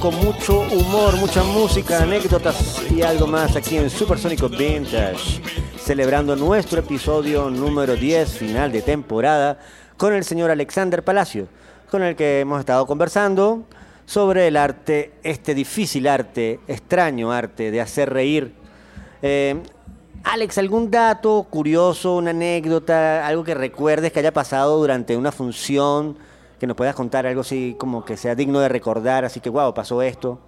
Con 0.00 0.14
mucho 0.16 0.60
humor, 0.60 1.16
mucha 1.16 1.42
música, 1.42 2.02
anécdotas 2.02 2.82
y 2.90 3.02
algo 3.02 3.26
más 3.26 3.56
aquí 3.56 3.76
en 3.76 3.88
Supersónico 3.88 4.48
Vintage, 4.48 5.40
celebrando 5.78 6.34
nuestro 6.34 6.80
episodio 6.80 7.50
número 7.50 7.94
10, 7.94 8.30
final 8.38 8.72
de 8.72 8.82
temporada, 8.82 9.58
con 9.96 10.12
el 10.14 10.24
señor 10.24 10.50
Alexander 10.50 11.04
Palacio, 11.04 11.48
con 11.90 12.02
el 12.02 12.16
que 12.16 12.40
hemos 12.40 12.60
estado 12.60 12.86
conversando 12.86 13.64
sobre 14.04 14.48
el 14.48 14.56
arte, 14.56 15.12
este 15.22 15.54
difícil 15.54 16.06
arte, 16.06 16.60
extraño 16.66 17.32
arte 17.32 17.70
de 17.70 17.80
hacer 17.80 18.12
reír. 18.12 18.54
Eh, 19.22 19.62
Alex, 20.24 20.58
¿algún 20.58 20.90
dato 20.90 21.46
curioso, 21.48 22.16
una 22.16 22.30
anécdota, 22.30 23.26
algo 23.26 23.44
que 23.44 23.54
recuerdes 23.54 24.12
que 24.12 24.18
haya 24.18 24.32
pasado 24.32 24.78
durante 24.78 25.16
una 25.16 25.32
función? 25.32 26.18
Que 26.58 26.66
nos 26.66 26.76
puedas 26.76 26.94
contar 26.94 27.26
algo 27.26 27.42
así 27.42 27.76
como 27.78 28.04
que 28.04 28.16
sea 28.16 28.34
digno 28.34 28.60
de 28.60 28.68
recordar, 28.68 29.24
así 29.24 29.40
que 29.40 29.50
wow, 29.50 29.74
pasó 29.74 30.02
esto. 30.02 30.38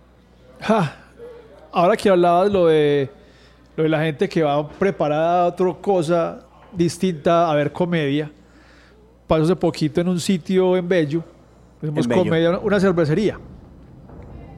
ahora 1.73 1.97
que 1.97 2.09
hablabas 2.09 2.51
lo 2.51 2.67
de, 2.67 3.11
lo 3.77 3.83
de 3.83 3.89
la 3.89 4.01
gente 4.01 4.29
que 4.29 4.43
va 4.43 4.69
preparada 4.69 5.45
a 5.45 5.47
otra 5.49 5.75
cosa 5.81 6.41
distinta 6.73 7.51
a 7.51 7.55
ver 7.55 7.73
comedia, 7.73 8.31
pasó 9.27 9.45
hace 9.45 9.57
poquito 9.57 10.01
en 10.01 10.09
un 10.09 10.21
sitio 10.21 10.77
en 10.77 10.89
Bello, 10.89 11.23
en 11.83 11.95
comedia, 12.09 12.59
una 12.59 12.81
cervecería, 12.81 13.39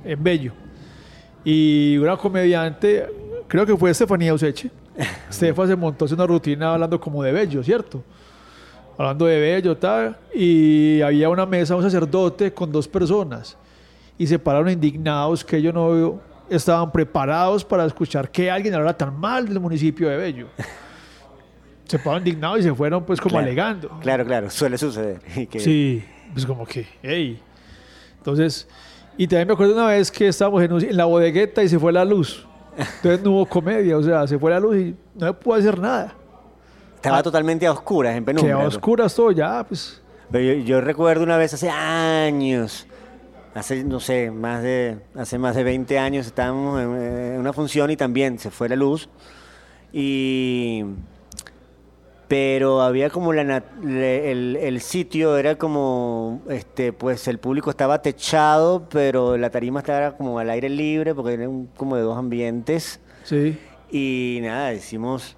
en 0.05 0.23
Bello, 0.23 0.53
y 1.45 1.97
una 1.99 2.17
comediante, 2.17 3.07
creo 3.49 3.67
que 3.67 3.77
fue 3.77 3.91
Estefanía 3.91 4.33
Useche, 4.33 4.71
Estefa 5.29 5.67
se 5.67 5.77
montó 5.77 6.05
hace 6.05 6.15
una 6.15 6.27
rutina 6.27 6.75
hablando 6.75 7.01
como 7.01 7.23
de 7.23 7.33
Bello, 7.33 7.63
¿cierto? 7.63 8.03
Hablando 9.01 9.25
de 9.25 9.41
bello, 9.41 9.75
tal, 9.79 10.15
y 10.35 11.01
había 11.01 11.31
una 11.31 11.47
mesa, 11.47 11.75
un 11.75 11.83
sacerdote 11.83 12.53
con 12.53 12.71
dos 12.71 12.87
personas, 12.87 13.57
y 14.19 14.27
se 14.27 14.39
pararon 14.39 14.69
indignados 14.69 15.43
que 15.43 15.57
ellos 15.57 15.73
no 15.73 16.21
estaban 16.51 16.93
preparados 16.93 17.65
para 17.65 17.87
escuchar 17.87 18.31
que 18.31 18.51
alguien 18.51 18.75
hablara 18.75 18.95
tan 18.95 19.19
mal 19.19 19.49
del 19.49 19.59
municipio 19.59 20.07
de 20.11 20.19
Bello. 20.19 20.49
se 21.87 21.99
pararon 21.99 22.19
indignados 22.19 22.61
y 22.61 22.63
se 22.65 22.75
fueron 22.75 23.03
pues 23.07 23.19
como 23.19 23.39
alegando. 23.39 23.89
Claro, 24.03 24.27
claro, 24.27 24.51
suele 24.51 24.77
suceder. 24.77 25.23
Sí, 25.59 26.05
pues 26.35 26.45
como 26.45 26.67
que, 26.67 26.87
hey. 27.03 27.41
Entonces, 28.19 28.69
y 29.17 29.27
también 29.27 29.49
me 29.49 29.55
acuerdo 29.55 29.73
una 29.73 29.87
vez 29.87 30.11
que 30.11 30.29
estábamos 30.29 30.63
en, 30.63 30.95
la 30.95 31.07
bodegueta 31.07 31.63
y 31.63 31.71
se 31.71 31.79
fue 31.79 31.91
la 31.91 32.05
luz. 32.05 32.47
Entonces 32.77 33.23
no 33.23 33.31
hubo 33.31 33.47
comedia, 33.47 33.97
o 33.97 34.03
sea, 34.03 34.27
se 34.27 34.39
fue 34.39 34.51
la 34.51 34.61
luz 34.61 34.77
y 34.77 34.95
no 35.15 35.29
se 35.29 35.33
pudo 35.33 35.55
hacer 35.55 35.79
nada. 35.79 36.20
Estaba 37.01 37.19
ah. 37.19 37.23
totalmente 37.23 37.67
a 37.67 37.73
oscuras, 37.73 38.15
en 38.15 38.25
penumbra. 38.25 38.57
Que 38.57 38.63
a 38.63 38.67
oscuras 38.67 39.15
todo, 39.15 39.31
ya, 39.33 39.65
pues. 39.67 40.03
Yo, 40.33 40.39
yo, 40.41 40.81
recuerdo 40.81 41.25
una 41.25 41.39
vez 41.39 41.55
hace 41.55 41.71
años 41.71 42.87
hace, 43.55 43.83
no 43.85 43.99
sé, 44.01 44.31
más 44.31 44.63
de, 44.63 44.99
hace 45.17 45.39
más 45.39 45.57
de 45.57 45.65
20 45.65 45.99
años 45.99 46.27
estábamos 46.27 46.81
en, 46.81 46.97
eh, 46.97 47.35
en 47.35 47.41
una 47.41 47.53
función 47.53 47.91
y 47.91 47.97
también 47.97 48.39
se 48.39 48.51
fue 48.51 48.69
la 48.69 48.77
luz. 48.77 49.09
Y 49.93 50.85
pero 52.29 52.81
había 52.81 53.11
como 53.11 53.33
la 53.33 53.65
le- 53.83 54.31
el, 54.31 54.55
el 54.57 54.81
sitio 54.81 55.37
era 55.37 55.57
como 55.57 56.43
este 56.49 56.93
pues 56.93 57.27
el 57.27 57.39
público 57.39 57.71
estaba 57.71 58.03
techado 58.03 58.89
pero 58.89 59.37
la 59.37 59.51
tarima 59.51 59.81
estaba 59.81 60.17
como 60.17 60.39
al 60.39 60.49
aire 60.51 60.69
libre 60.69 61.13
porque 61.13 61.33
era 61.35 61.49
un- 61.49 61.67
como 61.77 61.97
de 61.97 62.03
dos 62.03 62.17
ambientes 62.17 63.01
Sí. 63.25 63.59
y 63.91 64.39
nada 64.43 64.69
decimos 64.69 65.37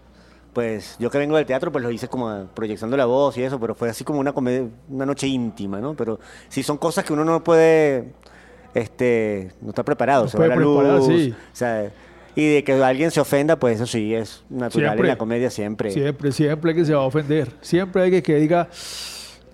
pues 0.53 0.97
yo 0.99 1.11
que 1.11 1.19
vengo 1.19 1.37
del 1.37 1.47
teatro 1.47 1.73
pues 1.73 1.83
lo 1.83 1.91
hice 1.91 2.09
como 2.09 2.47
proyectando 2.55 2.97
la 2.97 3.07
voz 3.07 3.37
y 3.39 3.43
eso 3.43 3.59
pero 3.59 3.75
fue 3.75 3.89
así 3.89 4.05
como 4.05 4.21
una 4.21 4.33
comedia, 4.33 4.69
una 4.89 5.07
noche 5.07 5.27
íntima 5.27 5.81
no 5.81 5.95
pero 5.95 6.21
sí 6.49 6.63
son 6.63 6.77
cosas 6.79 7.05
que 7.05 7.13
uno 7.13 7.25
no 7.25 7.43
puede 7.43 8.13
este 8.75 9.53
no 9.61 9.71
está 9.71 9.83
preparado 9.85 10.25
No 10.25 10.29
se 10.29 10.39
va 10.39 10.47
la 10.49 10.57
luz 10.57 11.07
sí. 11.07 11.33
o 11.35 11.57
sea 11.57 11.91
y 12.35 12.55
de 12.55 12.65
que 12.65 12.73
alguien 12.73 13.11
se 13.11 13.21
ofenda 13.21 13.57
pues 13.57 13.77
eso 13.77 13.87
sí 13.87 14.15
es 14.15 14.43
natural 14.49 14.91
Siempre. 14.91 15.09
en 15.09 15.09
la 15.15 15.19
comedia 15.19 15.51
siempre 15.51 15.91
Siempre, 15.91 16.33
siempre 16.33 16.75
que 16.75 16.85
se 16.85 16.95
va 16.95 17.03
a 17.03 17.07
ofender. 17.07 17.49
Siempre 17.61 18.03
hay 18.03 18.11
que 18.11 18.23
que 18.23 18.37
diga, 18.37 18.69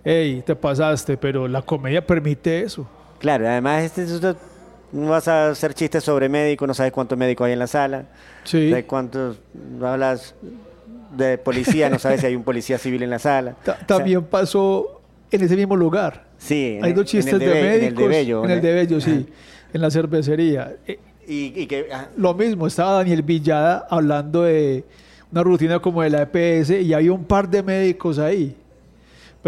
hey, 0.04 0.42
te 0.46 0.54
pasaste, 0.54 1.16
pero 1.16 1.48
la 1.48 1.60
comedia 1.62 2.06
permite 2.06 2.62
eso. 2.62 2.86
Claro, 3.18 3.48
además 3.48 3.82
este, 3.82 4.04
esto- 4.04 4.36
no 4.92 5.10
vas 5.10 5.26
a 5.28 5.50
hacer 5.50 5.74
chistes 5.74 6.04
sobre 6.04 6.28
médicos, 6.28 6.66
no 6.68 6.72
sabes 6.72 6.92
cuántos 6.92 7.18
médicos 7.18 7.46
hay 7.46 7.52
en 7.54 7.58
la 7.58 7.66
sala, 7.66 8.04
Sí. 8.44 8.70
de 8.70 8.84
cuántos 8.86 9.38
hablas 9.82 10.34
de 11.16 11.38
policía, 11.38 11.88
no 11.90 11.98
sabes 11.98 12.20
si 12.20 12.26
hay 12.26 12.36
un 12.36 12.42
policía 12.44 12.78
civil 12.78 13.02
en 13.02 13.10
la 13.10 13.18
sala. 13.18 13.54
Ta- 13.64 13.72
O 13.72 13.76
sea, 13.76 13.86
también 13.86 14.24
pasó 14.24 15.00
en 15.30 15.42
ese 15.42 15.56
mismo 15.56 15.76
lugar. 15.76 16.24
sí, 16.38 16.78
Hay 16.82 16.92
dos 16.92 17.06
chistes 17.06 17.32
el 17.34 17.38
de, 17.40 17.46
médicos. 17.46 17.82
En 17.82 17.86
el 17.88 17.94
de 17.96 18.08
Bello. 18.08 18.44
En 18.44 18.50
el 18.50 18.60
de 18.60 18.72
Bello, 18.74 19.00
sí. 19.00 19.26
En 19.72 19.80
la 19.80 19.90
cervecería. 19.90 20.74
Eh, 20.86 20.98
Y, 21.26 21.52
y 21.60 21.66
que, 21.66 21.88
ah, 21.92 22.08
Lo 22.16 22.32
mismo, 22.34 22.66
estaba 22.66 22.92
Daniel 22.92 23.22
Villada 23.22 23.86
hablando 23.90 24.44
de 24.44 24.84
una 25.30 25.42
rutina 25.42 25.78
como 25.78 26.00
de 26.02 26.08
la 26.08 26.22
EPS 26.22 26.70
y 26.82 26.94
había 26.94 27.12
un 27.12 27.24
par 27.24 27.48
de 27.50 27.62
médicos 27.62 28.18
ahí. 28.18 28.56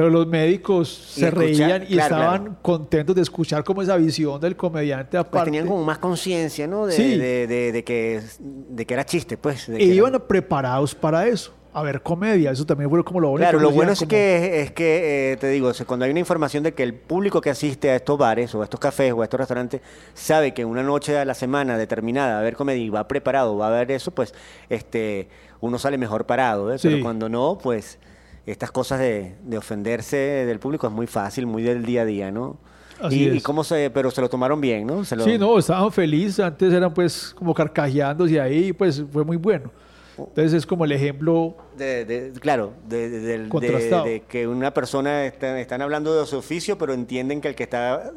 Pero 0.01 0.09
los 0.11 0.27
médicos 0.27 1.13
Y 1.17 1.21
se 1.21 1.31
reían 1.31 1.83
y 1.83 1.93
claro, 1.95 2.15
estaban 2.17 2.41
claro. 2.43 2.57
contentos 2.63 3.15
de 3.15 3.21
escuchar 3.21 3.65
como 3.65 3.83
esa 3.83 3.97
visión 3.99 4.41
del 4.41 4.57
comediante 4.57 5.19
pues 5.19 5.27
aparte. 5.29 5.45
tenían 5.51 5.67
como 5.67 5.85
más 5.85 5.99
conciencia, 5.99 6.67
¿no? 6.67 6.87
De, 6.87 6.95
Sí. 6.95 7.19
de, 7.19 7.47
de- 7.47 7.71
de 7.73 7.85
que, 7.85 8.23
de 8.39 8.87
que 8.87 8.95
era 8.95 9.05
chiste, 9.05 9.37
pues. 9.37 9.67
de 9.67 9.77
que 9.77 9.85
era- 9.85 9.95
iban 9.95 10.23
preparados 10.27 10.95
para 10.95 11.27
eso, 11.29 11.53
a 11.75 11.83
ver 11.83 12.01
comedia. 12.03 12.51
Eso 12.51 12.65
también 12.65 12.89
fue 12.89 13.05
como 13.05 13.21
lo 13.21 13.29
bonito. 13.29 13.51
Claro, 13.51 13.61
lo 13.61 13.71
bueno 13.73 13.93
es 13.93 13.99
como- 13.99 14.09
que, 14.09 14.63
es 14.63 14.71
que 14.73 15.33
eh, 15.33 15.37
te 15.37 15.49
digo, 15.49 15.71
cuando 15.87 16.07
hay 16.07 16.11
una 16.13 16.21
información 16.21 16.63
de 16.63 16.73
que 16.73 16.83
el 16.83 16.95
público 16.95 17.43
que 17.43 17.51
asiste 17.51 17.91
a 17.91 17.97
estos 17.97 18.17
bares 18.17 18.55
o 18.55 18.63
a 18.63 18.65
estos 18.65 18.81
cafés 18.81 19.13
o 19.13 19.21
a 19.21 19.25
estos 19.25 19.39
restaurantes 19.39 19.83
sabe 20.15 20.55
que 20.55 20.65
una 20.65 20.83
noche 20.83 21.19
a 21.19 21.27
la 21.27 21.35
semana 21.35 21.77
determinada 21.77 22.31
va 22.31 22.37
a 22.39 22.41
haber 22.41 22.57
comedia 22.57 22.83
y 22.83 22.89
va 22.89 23.07
preparado, 23.07 23.59
va 23.59 23.67
a 23.67 23.69
haber 23.77 23.91
eso, 23.91 24.13
pues 24.13 24.33
este, 24.71 25.29
uno 25.61 25.79
sale 25.79 25.99
mejor 25.99 26.25
parado. 26.25 26.73
¿eh? 26.73 26.79
Pero 26.81 26.97
Sí. 26.97 27.03
cuando 27.03 27.29
no, 27.29 27.59
pues 27.63 27.99
estas 28.47 28.71
cosas 28.71 28.99
de, 29.01 29.35
de 29.45 29.59
ofenderse 29.59 30.17
del 30.17 30.59
público 30.59 30.87
es 30.87 30.93
muy 30.93 31.07
fácil, 31.07 31.47
muy 31.47 31.63
del 31.63 31.85
día 31.85 32.03
a 32.03 32.05
día, 32.05 32.31
¿no? 32.31 32.59
Así 33.01 33.25
y, 33.25 33.29
y 33.29 33.37
es. 33.39 33.43
cómo 33.43 33.65
se, 33.65 33.91
pero 33.91 34.11
se 34.11 34.21
lo 34.21 34.29
tomaron 34.29 34.61
bien, 34.61 34.87
¿no? 34.87 35.05
Se 35.05 35.17
lo- 35.17 35.25
Sí, 35.25 35.39
no, 35.39 35.59
estaban 35.59 35.91
felices. 35.91 36.41
Antes 36.41 36.73
eran 36.73 36.93
pues 36.93 37.33
como 37.37 37.55
carcajeándose 37.55 38.41
ahí, 38.41 38.73
pues 38.73 39.03
fue 39.13 39.25
muy 39.25 39.37
bueno. 39.37 39.71
Entonces 40.19 40.53
es 40.53 40.67
como 40.67 40.85
el 40.85 40.93
ejemplo 40.93 41.57
De, 41.79 42.05
de- 42.05 42.33
claro, 42.41 42.75
de, 42.87 44.23
que 44.29 44.47
una 44.47 44.73
persona 44.75 45.25
está- 45.25 45.59
están 45.59 45.81
hablando 45.81 46.19
de 46.19 46.27
su 46.27 46.37
oficio, 46.37 46.77
pero 46.77 46.93
entienden 46.93 47.41
que 47.41 47.49
el 47.49 47.55
que 47.55 47.63
está 47.63 48.13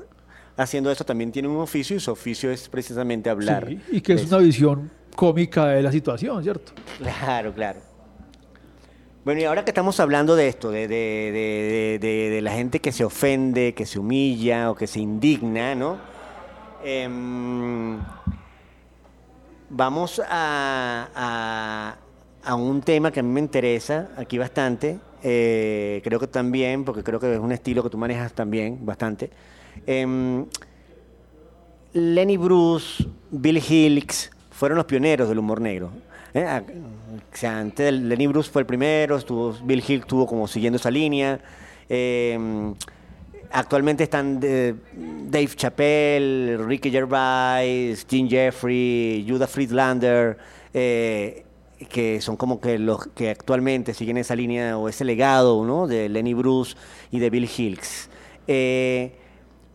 haciendo 0.58 0.92
eso 0.92 1.06
también 1.06 1.32
tiene 1.32 1.48
un 1.48 1.58
oficio 1.62 1.96
y 1.96 2.00
su 2.02 2.12
oficio 2.12 2.52
es 2.52 2.68
precisamente 2.68 3.30
hablar. 3.30 3.66
Sí, 3.70 3.80
y 3.92 4.02
que 4.02 4.14
es 4.14 4.28
una 4.28 4.40
visión 4.40 4.92
cómica 5.16 5.68
de 5.68 5.82
la 5.82 5.92
situación, 5.94 6.44
¿cierto? 6.44 6.74
Claro, 6.98 7.54
claro. 7.54 7.80
Bueno, 9.26 9.40
y 9.40 9.46
ahora 9.46 9.64
que 9.64 9.72
estamos 9.72 10.00
hablando 10.02 10.36
de 10.36 10.50
esto, 10.50 10.70
de, 10.70 10.88
de- 10.88 12.00
de- 12.02 12.30
de- 12.30 12.42
la 12.42 12.52
gente 12.52 12.82
que 12.82 12.92
se 12.92 13.06
ofende, 13.06 13.74
que 13.74 13.86
se 13.86 13.98
humilla 14.00 14.70
o 14.70 14.76
que 14.76 14.86
se 14.86 15.00
indigna, 15.00 15.76
¿no? 15.76 15.98
Em, 16.84 18.00
vamos 19.70 20.22
a, 20.28 21.08
a- 21.16 21.96
a 22.44 22.56
un 22.56 22.82
tema 22.82 23.12
que 23.12 23.22
a 23.22 23.24
mí 23.24 23.30
me 23.30 23.40
interesa 23.40 24.10
aquí 24.18 24.38
bastante. 24.38 25.00
eh, 25.26 26.02
creo 26.04 26.20
que 26.20 26.28
también, 26.28 26.84
porque 26.84 27.02
creo 27.02 27.18
que 27.18 27.32
es 27.34 27.40
un 27.40 27.54
estilo 27.54 27.82
que 27.82 27.90
tú 27.90 27.98
manejas 27.98 28.34
también 28.34 28.86
bastante. 28.86 29.30
Em, 29.88 30.46
Lenny 31.94 32.36
Bruce, 32.36 33.06
Bill 33.32 33.58
Hicks 33.58 34.32
fueron 34.52 34.76
los 34.76 34.86
pioneros 34.86 35.30
del 35.30 35.40
humor 35.40 35.62
negro. 35.62 35.92
¿Eh? 36.34 36.62
Antes 37.46 37.94
Lenny 37.94 38.28
Bruce 38.28 38.50
fue 38.52 38.62
el 38.62 38.66
primero, 38.66 39.20
Bill 39.64 39.80
Hicks 39.80 40.02
estuvo 40.02 40.26
como 40.26 40.48
siguiendo 40.48 40.78
esa 40.78 40.92
línea. 40.92 41.40
Eh, 41.90 42.74
actualmente 43.52 44.04
están 44.04 44.40
de- 44.40 44.76
Dave 45.30 45.50
Chappelle, 45.56 46.58
Ricky 46.58 46.90
Gervais, 46.92 48.06
Jim 48.10 48.28
Jeffrey, 48.30 49.26
Judah 49.28 49.48
Friedlander, 49.48 50.38
eh, 50.74 51.46
que 51.90 52.22
son 52.22 52.38
como 52.38 52.60
que 52.62 52.80
los 52.80 53.08
que 53.08 53.30
actualmente 53.30 53.94
siguen 53.94 54.18
esa 54.18 54.36
línea 54.36 54.78
o 54.78 54.88
ese 54.88 55.04
legado 55.04 55.64
¿no? 55.66 55.86
de 55.86 56.08
Lenny 56.10 56.34
Bruce 56.34 56.76
y 57.12 57.20
de 57.20 57.30
Bill 57.30 57.50
Hicks. 57.58 58.10
Eh, 58.48 59.12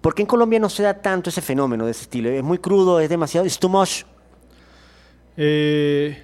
¿Por 0.01 0.15
qué 0.15 0.23
en 0.23 0.27
Colombia 0.27 0.59
no 0.59 0.69
se 0.69 0.83
da 0.83 0.95
tanto 0.95 1.29
ese 1.29 1.43
fenómeno 1.43 1.85
de 1.85 1.91
ese 1.91 2.03
estilo? 2.03 2.31
Es 2.31 2.43
muy 2.43 2.59
crudo, 2.59 3.01
es 3.01 3.09
demasiado, 3.09 3.47
es 3.47 3.59
too 3.59 3.69
much. 3.69 4.05
Eh, 5.37 6.23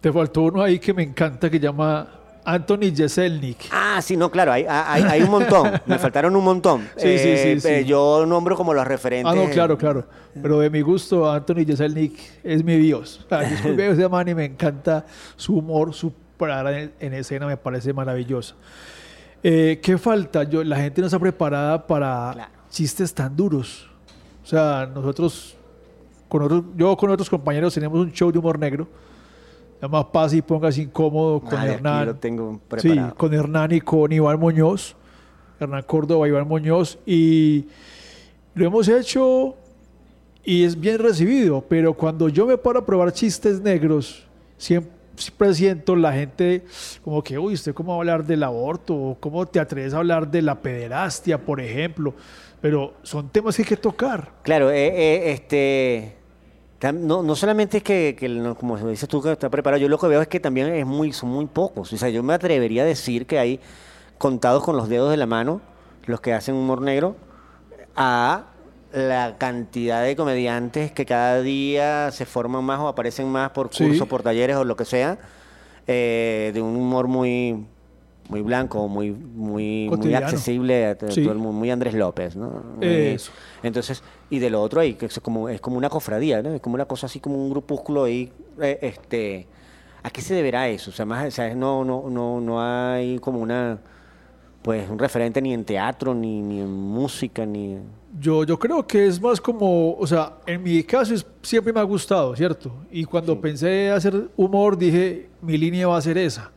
te 0.00 0.12
faltó 0.12 0.42
uno 0.42 0.62
ahí 0.62 0.78
que 0.78 0.94
me 0.94 1.02
encanta 1.02 1.50
que 1.50 1.58
llama 1.60 2.08
Anthony 2.44 2.94
Jeselnik. 2.94 3.68
Ah, 3.70 4.00
sí, 4.02 4.16
no, 4.16 4.30
claro, 4.30 4.52
hay, 4.52 4.64
hay, 4.68 5.02
hay 5.02 5.22
un 5.22 5.30
montón. 5.30 5.72
Me 5.86 5.98
faltaron 5.98 6.34
un 6.34 6.42
montón. 6.44 6.88
Sí, 6.96 7.18
sí, 7.18 7.36
sí, 7.36 7.60
sí. 7.60 7.68
eh, 7.68 7.84
Yo 7.84 8.24
nombro 8.26 8.56
como 8.56 8.72
los 8.72 8.86
referentes. 8.86 9.30
Ah, 9.30 9.36
no, 9.36 9.50
claro, 9.50 9.76
claro. 9.76 10.06
Pero 10.40 10.58
de 10.60 10.70
mi 10.70 10.80
gusto, 10.80 11.30
Anthony 11.30 11.66
Jeselnik 11.66 12.18
es 12.42 12.64
mi 12.64 12.76
Dios. 12.78 13.20
O 13.26 13.28
sea, 13.28 13.42
ese 13.90 14.08
man 14.08 14.28
y 14.28 14.34
me 14.34 14.44
encanta 14.46 15.04
su 15.36 15.56
humor, 15.56 15.92
su 15.92 16.12
parada 16.38 16.78
en, 16.78 16.92
en 16.98 17.12
escena 17.14 17.46
me 17.46 17.56
parece 17.58 17.92
maravillosa. 17.92 18.54
Eh, 19.42 19.78
¿Qué 19.82 19.98
falta? 19.98 20.44
Yo, 20.44 20.64
la 20.64 20.76
gente 20.76 21.00
no 21.02 21.06
está 21.08 21.18
preparada 21.18 21.86
para 21.86 22.30
Claro. 22.32 22.50
chistes 22.70 23.12
tan 23.14 23.36
duros. 23.36 23.86
O 24.42 24.46
sea, 24.46 24.88
nosotros, 24.92 25.56
con 26.28 26.42
otros, 26.42 26.62
yo 26.76 26.96
con 26.96 27.10
otros 27.10 27.28
compañeros 27.28 27.74
tenemos 27.74 27.98
un 28.00 28.10
show 28.12 28.32
de 28.32 28.38
humor 28.38 28.58
negro. 28.58 28.88
Se 29.80 29.86
llama 29.86 30.12
Paz 30.12 30.34
y 30.34 30.42
Póngase 30.42 30.82
Incómodo 30.82 31.40
con 31.40 31.58
Hernán. 31.58 32.06
lo 32.06 32.14
tengo 32.16 32.52
Sí, 32.52 32.60
preparado. 32.90 33.14
con 33.14 33.32
Hernán 33.32 33.72
y 33.72 33.80
con 33.80 34.12
Iván 34.12 34.38
Muñoz. 34.38 34.94
Hernán 35.58 35.82
Córdoba, 35.84 36.28
Iván 36.28 36.46
Muñoz. 36.46 36.98
Y 37.06 37.64
lo 38.54 38.66
hemos 38.66 38.88
hecho 38.88 39.54
y 40.44 40.64
es 40.64 40.78
bien 40.78 40.98
recibido, 40.98 41.64
pero 41.66 41.94
cuando 41.94 42.28
yo 42.28 42.46
me 42.46 42.58
paro 42.58 42.80
a 42.80 42.84
probar 42.86 43.12
chistes 43.12 43.60
negros, 43.62 44.26
siempre, 44.58 44.90
siento 45.54 45.96
la 45.96 46.12
gente 46.12 46.64
como 47.02 47.22
que, 47.22 47.38
uy, 47.38 47.54
¿usted 47.54 47.72
cómo 47.72 47.92
va 47.92 47.96
a 47.96 48.00
hablar 48.00 48.24
del 48.26 48.42
aborto? 48.42 48.94
¿O 48.94 49.14
¿Cómo 49.18 49.46
te 49.46 49.60
atreves 49.60 49.94
a 49.94 49.98
hablar 49.98 50.30
de 50.30 50.42
la 50.42 50.60
pederastia, 50.60 51.38
por 51.38 51.58
ejemplo? 51.60 52.14
Pero 52.60 52.92
son 53.02 53.30
temas 53.30 53.56
que 53.56 53.62
hay 53.62 53.68
que 53.68 53.76
tocar. 53.78 54.30
Claro, 54.42 54.70
eh, 54.70 54.88
eh, 54.88 55.32
este. 55.32 56.19
No, 56.92 57.22
no 57.22 57.36
solamente 57.36 57.78
es 57.78 57.82
que, 57.82 58.16
como 58.58 58.76
dices 58.88 59.08
tú 59.08 59.20
que 59.20 59.32
está 59.32 59.50
preparado, 59.50 59.80
yo 59.82 59.88
lo 59.88 59.98
que 59.98 60.06
veo 60.06 60.22
es 60.22 60.28
que 60.28 60.40
también 60.40 60.68
es 60.68 60.86
muy, 60.86 61.12
son 61.12 61.28
muy 61.28 61.46
pocos. 61.46 61.92
O 61.92 61.96
sea, 61.96 62.08
yo 62.08 62.22
me 62.22 62.32
atrevería 62.32 62.82
a 62.82 62.86
decir 62.86 63.26
que 63.26 63.38
hay 63.38 63.60
contados 64.16 64.64
con 64.64 64.76
los 64.76 64.88
dedos 64.88 65.10
de 65.10 65.16
la 65.18 65.26
mano 65.26 65.60
los 66.06 66.20
que 66.20 66.32
hacen 66.32 66.54
humor 66.54 66.80
negro 66.80 67.16
a 67.96 68.46
la 68.92 69.36
cantidad 69.38 70.02
de 70.02 70.16
comediantes 70.16 70.90
que 70.92 71.04
cada 71.06 71.42
día 71.42 72.10
se 72.12 72.24
forman 72.26 72.64
más 72.64 72.80
o 72.80 72.88
aparecen 72.88 73.28
más 73.28 73.50
por 73.50 73.68
Sí. 73.72 73.84
cursos, 73.84 74.08
por 74.08 74.22
talleres 74.22 74.56
o 74.56 74.64
lo 74.64 74.74
que 74.74 74.84
sea, 74.84 75.18
eh, 75.86 76.50
de 76.54 76.62
un 76.62 76.76
humor 76.76 77.06
muy 77.08 77.66
muy 78.28 78.42
blanco, 78.42 78.86
muy 78.88 79.10
muy, 79.10 79.88
accesible 80.14 80.86
a 80.86 80.96
Sí. 81.08 81.22
todo 81.22 81.32
el 81.32 81.38
mundo, 81.38 81.52
muy 81.52 81.70
Andrés 81.70 81.94
López, 81.94 82.36
¿no? 82.36 82.62
Eso. 82.80 83.32
entonces, 83.62 84.02
y 84.30 84.38
de 84.38 84.48
lo 84.50 84.62
otro 84.62 84.80
ahí, 84.80 84.94
que 84.94 85.06
es 85.06 85.20
como, 85.20 85.48
es 85.48 85.60
como 85.60 85.76
una 85.76 85.90
cofradía, 85.90 86.42
¿no? 86.42 86.54
Es 86.54 86.60
como 86.60 86.74
una 86.76 86.86
cosa 86.86 87.06
así, 87.06 87.20
como 87.20 87.36
un 87.36 87.50
grupúsculo 87.50 88.04
ahí, 88.04 88.32
eh, 88.60 88.78
este... 88.82 89.46
¿A 90.02 90.08
qué 90.10 90.22
se 90.22 90.32
deberá 90.34 90.66
eso? 90.68 90.90
O 90.90 90.94
sea, 90.94 91.04
más, 91.04 91.26
o 91.28 91.30
sea, 91.30 91.54
no, 91.54 91.84
no, 91.84 92.08
no, 92.08 92.40
no 92.40 92.58
hay 92.62 93.18
como 93.18 93.38
una, 93.40 93.78
pues, 94.62 94.88
un 94.88 94.98
referente 94.98 95.42
ni 95.42 95.52
en 95.52 95.62
teatro, 95.64 96.14
ni, 96.14 96.40
ni 96.40 96.60
en 96.60 96.70
música, 96.72 97.44
ni... 97.44 97.76
Yo, 98.18 98.44
yo 98.44 98.58
creo 98.58 98.86
que 98.86 99.06
es 99.06 99.20
más 99.20 99.40
como, 99.40 99.92
o 99.94 100.06
sea, 100.06 100.38
en 100.46 100.62
mi 100.62 100.82
caso 100.84 101.12
es- 101.14 101.26
siempre 101.42 101.72
me 101.72 101.80
ha 101.80 101.82
gustado, 101.84 102.34
¿cierto? 102.34 102.72
Y 102.90 103.04
cuando 103.04 103.38
pensé 103.40 103.90
hacer 103.90 104.30
humor 104.36 104.78
dije, 104.78 105.28
mi 105.42 105.58
línea 105.58 105.86
va 105.86 105.98
a 105.98 106.00
ser 106.00 106.16
esa. 106.18 106.50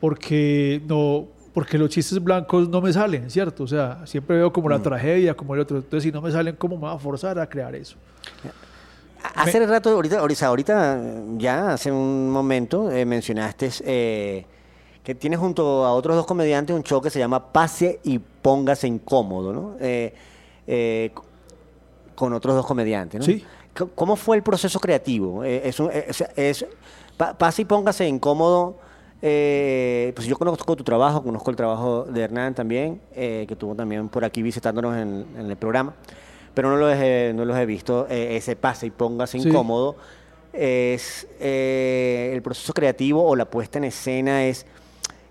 Porque 0.00 0.82
no, 0.86 1.26
porque 1.58 1.76
los 1.76 1.90
chistes 1.90 2.22
blancos 2.22 2.68
no 2.68 2.80
me 2.80 2.92
salen, 2.92 3.28
¿cierto? 3.28 3.64
O 3.64 3.66
sea, 3.66 4.06
siempre 4.06 4.36
veo 4.36 4.52
como 4.52 4.68
Mm. 4.68 4.70
la 4.70 4.78
tragedia, 4.80 5.34
como 5.34 5.54
el 5.56 5.60
otro. 5.62 5.78
Entonces, 5.78 6.04
si 6.04 6.12
no 6.12 6.22
me 6.22 6.30
salen, 6.30 6.54
¿cómo 6.54 6.76
me 6.76 6.82
va 6.84 6.92
a 6.92 6.98
forzar 7.00 7.36
a 7.40 7.48
crear 7.48 7.74
eso? 7.74 7.96
Hace 9.34 9.66
rato, 9.66 9.90
ahorita, 9.90 10.20
ahorita, 10.20 10.46
ahorita, 10.46 11.00
ya 11.36 11.72
hace 11.72 11.90
un 11.90 12.30
momento, 12.30 12.92
eh, 12.92 13.04
mencionaste 13.04 13.70
eh, 13.84 14.46
que 15.02 15.16
tienes 15.16 15.40
junto 15.40 15.84
a 15.84 15.92
otros 15.94 16.14
dos 16.14 16.26
comediantes 16.26 16.76
un 16.76 16.84
show 16.84 17.02
que 17.02 17.10
se 17.10 17.18
llama 17.18 17.52
Pase 17.52 17.98
y 18.04 18.20
Póngase 18.20 18.86
Incómodo, 18.86 19.52
¿no? 19.52 19.74
Eh, 19.80 20.14
eh, 20.64 21.10
con 22.14 22.32
otros 22.34 22.54
dos 22.54 22.66
comediantes, 22.66 23.18
¿no? 23.18 23.26
Sí. 23.26 23.44
¿Cómo 23.96 24.14
fue 24.14 24.36
el 24.36 24.44
proceso 24.44 24.78
creativo? 24.78 25.42
Eh, 25.42 25.62
es, 25.68 25.80
un- 25.80 25.90
eh, 25.92 26.06
o 26.08 26.12
sea, 26.12 26.30
es- 26.36 26.64
pa- 27.16 27.36
Pase 27.36 27.62
y 27.62 27.64
Póngase 27.64 28.06
Incómodo. 28.06 28.76
Eh, 29.22 30.12
pues 30.14 30.26
yo 30.26 30.36
conozco 30.36 30.76
tu 30.76 30.84
trabajo, 30.84 31.22
conozco 31.22 31.50
el 31.50 31.56
trabajo 31.56 32.04
de 32.04 32.22
Hernán 32.22 32.54
también, 32.54 33.00
eh, 33.14 33.44
que 33.48 33.54
estuvo 33.54 33.74
también 33.74 34.08
por 34.08 34.24
aquí 34.24 34.42
visitándonos 34.42 34.96
en, 34.96 35.26
en 35.36 35.50
el 35.50 35.56
programa, 35.56 35.94
pero 36.54 36.70
no 36.70 36.76
los 36.76 36.94
he, 36.96 37.32
no 37.34 37.44
los 37.44 37.56
he 37.56 37.66
visto. 37.66 38.06
eh, 38.08 38.36
ese 38.36 38.56
pase 38.56 38.86
y 38.86 38.90
póngase 38.90 39.38
Sí. 39.40 39.48
incómodo 39.48 39.96
es 40.52 41.26
eh, 41.40 42.30
el 42.34 42.42
proceso 42.42 42.72
creativo 42.72 43.22
o 43.24 43.36
la 43.36 43.44
puesta 43.44 43.78
en 43.78 43.84
escena 43.84 44.44
es 44.46 44.66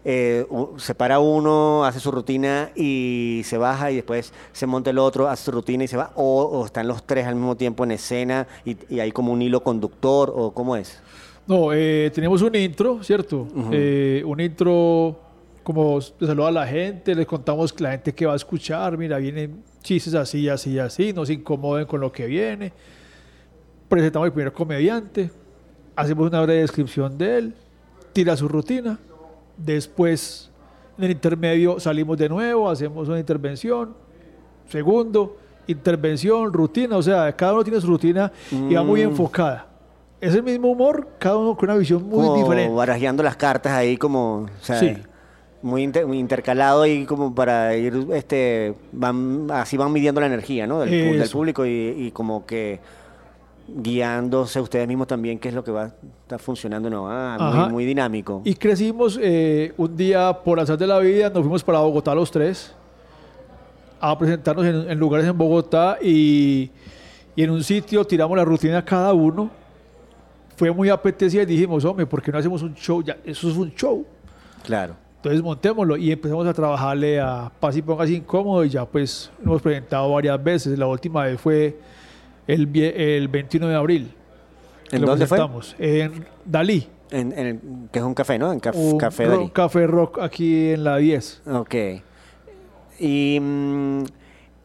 eh, 0.10 0.46
se 0.78 0.96
para 0.96 1.20
uno, 1.20 1.84
hace 1.84 2.00
su 2.00 2.12
rutina 2.12 2.70
y 2.76 3.42
se 3.44 3.58
baja 3.58 3.92
y 3.92 3.96
después 3.96 4.32
se 4.54 4.66
monta 4.66 4.90
el 4.92 5.00
otro, 5.00 5.28
hace 5.28 5.44
su 5.44 5.52
rutina 5.52 5.84
y 5.84 5.88
se 5.90 5.98
va, 5.98 6.12
o, 6.16 6.44
o 6.44 6.66
están 6.66 6.88
los 6.88 7.04
tres 7.04 7.26
al 7.28 7.36
mismo 7.36 7.58
tiempo 7.58 7.84
en 7.84 7.92
escena 7.92 8.48
y, 8.64 8.78
y 8.90 9.02
hay 9.02 9.12
como 9.12 9.34
un 9.34 9.42
hilo 9.42 9.64
conductor, 9.64 10.32
o 10.34 10.52
cómo 10.52 10.78
es. 10.78 11.00
No, 11.48 11.72
eh, 11.74 12.12
tenemos 12.14 12.42
un 12.42 12.54
intro, 12.56 13.02
¿cierto? 13.04 13.48
Eh, 13.72 14.22
un 14.26 14.40
intro 14.40 15.18
como 15.64 16.00
de 16.00 16.28
saludo 16.28 16.48
a 16.48 16.52
la 16.52 16.68
gente, 16.68 17.14
les 17.16 17.26
contamos 17.26 17.72
que 17.74 17.84
la 17.84 17.92
gente 17.92 18.14
que 18.14 18.26
va 18.26 18.34
a 18.34 18.36
escuchar, 18.38 18.98
mira, 18.98 19.18
vienen 19.18 19.64
chistes 19.82 20.14
así, 20.14 20.48
así, 20.50 20.78
así, 20.80 21.12
no 21.14 21.26
se 21.26 21.34
incomoden 21.34 21.86
con 21.86 22.00
lo 22.02 22.12
que 22.12 22.26
viene. 22.26 22.72
Presentamos 23.90 24.28
al 24.28 24.34
primer 24.34 24.52
comediante, 24.54 25.30
hacemos 25.96 26.28
una 26.30 26.42
breve 26.42 26.62
descripción 26.62 27.18
de 27.18 27.38
él, 27.38 27.54
tira 28.14 28.36
su 28.38 28.48
rutina, 28.48 28.98
después 29.58 30.50
en 30.98 31.06
el 31.06 31.12
intermedio 31.12 31.80
salimos 31.80 32.18
de 32.18 32.28
nuevo, 32.30 32.70
hacemos 32.70 33.08
una 33.08 33.20
intervención, 33.20 33.94
segundo, 34.70 35.38
intervención, 35.68 36.52
rutina, 36.52 36.98
o 36.98 37.02
sea, 37.04 37.34
cada 37.36 37.54
uno 37.54 37.64
tiene 37.64 37.80
su 37.82 37.88
rutina 37.88 38.32
y 38.52 38.74
va 38.74 38.84
muy 38.84 39.02
Mm. 39.02 39.10
enfocada. 39.10 39.67
Es 40.20 40.34
el 40.34 40.44
mismo 40.44 40.70
humor, 40.72 41.08
cada 41.20 41.38
uno 41.38 41.56
con 41.56 41.70
una 41.70 41.78
visión 41.78 42.02
muy 42.04 42.26
como 42.26 42.38
diferente. 42.38 42.74
barajeando 42.74 43.22
las 43.24 43.36
cartas 43.36 43.74
ahí 43.74 43.98
como, 43.98 44.42
o 44.44 44.50
sea, 44.64 44.80
Sí. 44.80 44.98
muy, 45.62 45.84
inter- 45.84 46.08
muy 46.08 46.18
intercalado 46.18 46.82
ahí 46.84 47.06
como 47.06 47.36
para 47.36 47.76
ir, 47.76 48.08
este, 48.14 48.74
van, 48.92 49.48
así 49.52 49.78
van 49.78 49.92
midiendo 49.92 50.20
la 50.20 50.28
energía, 50.28 50.66
¿no? 50.66 50.80
Del, 50.80 50.90
del 51.20 51.30
público 51.30 51.66
y, 51.66 51.70
y 51.98 52.12
como 52.12 52.46
que 52.46 52.80
guiándose 53.68 54.60
ustedes 54.62 54.88
mismos 54.88 55.08
también 55.08 55.38
qué 55.40 55.50
es 55.50 55.54
lo 55.54 55.64
que 55.64 55.72
va 55.72 55.84
a 55.84 55.88
estar 56.24 56.40
funcionando, 56.40 56.90
¿no? 56.90 57.08
Ah, 57.10 57.66
muy, 57.66 57.74
muy 57.74 57.86
dinámico. 57.86 58.42
Y 58.46 58.56
crecimos 58.56 59.20
eh, 59.22 59.74
un 59.78 59.96
día 59.96 60.34
por 60.44 60.60
azar 60.60 60.78
de 60.78 60.88
la 60.88 61.00
vida, 61.00 61.30
nos 61.30 61.42
fuimos 61.42 61.64
para 61.64 61.80
Bogotá 61.80 62.16
los 62.16 62.32
tres 62.32 62.74
a 64.00 64.18
presentarnos 64.18 64.66
en, 64.66 64.90
en 64.90 64.98
lugares 64.98 65.28
en 65.28 65.38
Bogotá 65.38 65.98
y, 66.02 66.72
y 67.36 67.44
en 67.44 67.50
un 67.50 67.64
sitio 67.64 68.06
tiramos 68.06 68.38
la 68.38 68.46
rutina 68.46 68.84
cada 68.86 69.14
uno. 69.14 69.50
Fue 70.58 70.70
muy 70.72 70.90
apetecida 70.90 71.44
y 71.44 71.46
dijimos, 71.46 71.86
hombre, 71.86 72.06
¿por 72.06 72.22
qué 72.22 72.32
no 72.32 72.38
hacemos 72.40 72.62
un 72.64 72.74
show? 72.76 73.02
Ya, 73.02 73.16
eso 73.24 73.50
es 73.50 73.56
un 73.56 73.72
show. 73.74 74.06
Claro. 74.64 74.96
Entonces 75.18 75.42
montémoslo 75.42 75.96
y 75.98 76.12
empezamos 76.12 76.46
a 76.46 76.54
trabajarle 76.54 77.20
a 77.22 77.50
Paz 77.60 77.78
y 77.78 77.82
Póngase 77.82 78.14
Incómodo 78.14 78.66
y 78.66 78.70
ya 78.70 78.86
pues 78.86 79.32
lo 79.40 79.52
hemos 79.52 79.62
presentado 79.62 80.12
varias 80.12 80.44
veces. 80.44 80.78
La 80.78 80.88
última 80.88 81.24
vez 81.24 81.40
fue 81.40 81.78
el, 82.48 82.70
el 82.78 83.28
21 83.30 83.68
de 83.70 83.76
abril. 83.76 84.12
¿En 84.92 85.02
Lo 85.02 85.08
dónde 85.08 85.26
fue? 85.28 85.38
presentamos, 85.38 85.76
En 85.80 86.26
Dalí. 86.46 86.88
En, 87.12 87.32
en 87.34 87.46
el- 87.48 87.60
que 87.92 88.00
es 88.00 88.06
un 88.06 88.14
café, 88.14 88.38
¿no? 88.38 88.52
En 88.52 88.60
caf- 88.60 88.76
un 88.76 88.98
Café 88.98 89.28
Dalí. 89.28 89.50
Café 89.50 89.88
Rock 89.88 90.20
aquí 90.22 90.72
en 90.72 90.84
la 90.84 90.98
10. 90.98 91.42
Ok. 91.48 91.76
Y, 93.00 93.40
mm, 93.40 94.04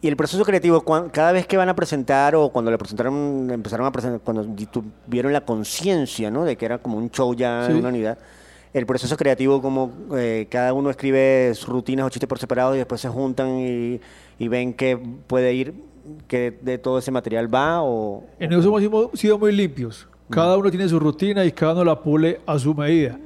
y 0.02 0.08
el 0.08 0.16
proceso 0.16 0.44
creativo, 0.44 0.84
cada 1.12 1.32
vez 1.32 1.46
que 1.46 1.56
van 1.56 1.68
a 1.68 1.76
presentar 1.76 2.34
o 2.34 2.48
cuando 2.50 2.70
le 2.72 2.76
presentaron, 2.76 3.48
empezaron 3.50 3.86
a 3.86 3.92
presentar, 3.92 4.20
cuando 4.20 4.44
tuvieron 5.06 5.32
la 5.32 5.42
conciencia, 5.42 6.28
¿no? 6.30 6.44
De 6.44 6.56
que 6.56 6.64
era 6.66 6.78
como 6.78 6.98
un 6.98 7.08
show 7.10 7.32
ya 7.34 7.66
en 7.66 7.72
Sí. 7.72 7.78
una 7.78 7.88
unidad. 7.88 8.18
El 8.74 8.84
proceso 8.84 9.16
creativo, 9.16 9.62
como 9.62 9.92
eh, 10.16 10.48
cada 10.50 10.72
uno 10.72 10.90
escribe 10.90 11.52
sus 11.54 11.68
rutinas 11.68 12.04
o 12.04 12.08
chistes 12.10 12.28
por 12.28 12.38
separado 12.38 12.74
y 12.74 12.78
después 12.78 13.00
se 13.00 13.08
juntan 13.08 13.58
y, 13.60 14.00
y 14.38 14.48
ven 14.48 14.74
que 14.74 14.98
puede 15.26 15.54
ir, 15.54 15.74
que 16.26 16.58
de 16.60 16.78
todo 16.78 16.98
ese 16.98 17.10
material 17.12 17.54
va 17.54 17.82
o... 17.82 18.24
En 18.40 18.52
eso 18.52 18.76
hemos 18.76 19.10
sido 19.20 19.38
muy 19.38 19.52
limpios. 19.52 20.08
Cada 20.32 20.56
uno 20.56 20.70
tiene 20.70 20.88
su 20.88 20.98
rutina 20.98 21.44
y 21.44 21.52
cada 21.52 21.74
uno 21.74 21.84
la 21.84 22.00
pule 22.00 22.40
a 22.46 22.58
su 22.58 22.74
medida. 22.74 23.18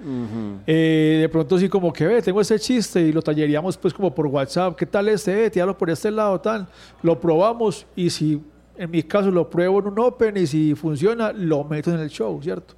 Eh, 0.67 1.19
de 1.21 1.29
pronto 1.29 1.59
sí 1.59 1.69
como 1.69 1.93
que, 1.93 2.07
ve, 2.07 2.21
tengo 2.21 2.41
este 2.41 2.59
chiste 2.59 3.01
y 3.01 3.13
lo 3.13 3.23
talleríamos 3.23 3.77
pues 3.77 3.95
como 3.95 4.15
por 4.15 4.27
WhatsApp. 4.27 4.77
¿Qué 4.77 4.87
tal 4.87 5.09
este? 5.09 5.35
Ve, 5.35 5.51
tíralo 5.51 5.79
por 5.79 5.89
este 5.89 6.11
lado, 6.11 6.41
tal. 6.41 6.67
Lo 7.03 7.19
probamos 7.21 7.87
y 7.95 8.11
si 8.11 8.41
en 8.77 8.91
mi 8.91 9.03
caso 9.03 9.31
lo 9.31 9.49
pruebo 9.49 9.79
en 9.79 9.87
un 9.87 9.99
Open 10.01 10.37
y 10.37 10.47
si 10.47 10.75
funciona, 10.75 11.33
lo 11.33 11.65
meto 11.65 11.93
en 11.93 12.01
el 12.01 12.11
show, 12.11 12.41
¿cierto? 12.43 12.75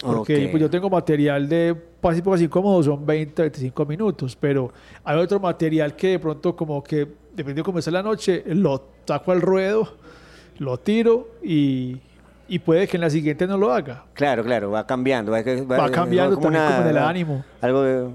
Porque 0.00 0.48
pues, 0.50 0.60
yo 0.60 0.68
tengo 0.68 0.90
material 0.90 1.48
de 1.48 1.74
Paz 1.74 2.18
y 2.18 2.22
Pocas 2.22 2.42
Incómodos, 2.42 2.86
son 2.86 3.06
20, 3.06 3.40
25 3.42 3.86
minutos, 3.86 4.36
pero 4.38 4.72
hay 5.04 5.16
otro 5.18 5.38
material 5.38 5.94
que 5.94 6.08
de 6.08 6.18
pronto 6.18 6.56
como 6.56 6.82
que, 6.82 7.06
dependiendo 7.30 7.60
de 7.60 7.62
cómo 7.62 7.78
está 7.78 7.90
la 7.92 8.02
noche, 8.02 8.42
lo 8.46 8.84
saco 9.06 9.30
al 9.30 9.40
ruedo, 9.40 9.88
lo 10.58 10.78
tiro 10.78 11.28
y, 11.42 12.00
y 12.52 12.58
puede 12.58 12.86
que 12.86 12.98
en 12.98 13.00
la 13.00 13.08
siguiente 13.08 13.46
no 13.46 13.56
lo 13.56 13.72
haga. 13.72 14.04
Claro, 14.12 14.44
claro, 14.44 14.70
va 14.70 14.86
cambiando. 14.86 15.32
Va, 15.32 15.38
Va 15.38 15.90
cambiando 15.90 16.36
también 16.36 16.62
como 16.66 16.82
en 16.82 16.86
el 16.88 16.98
ánimo. 16.98 17.44
Algo 17.62 17.82
que 17.82 18.08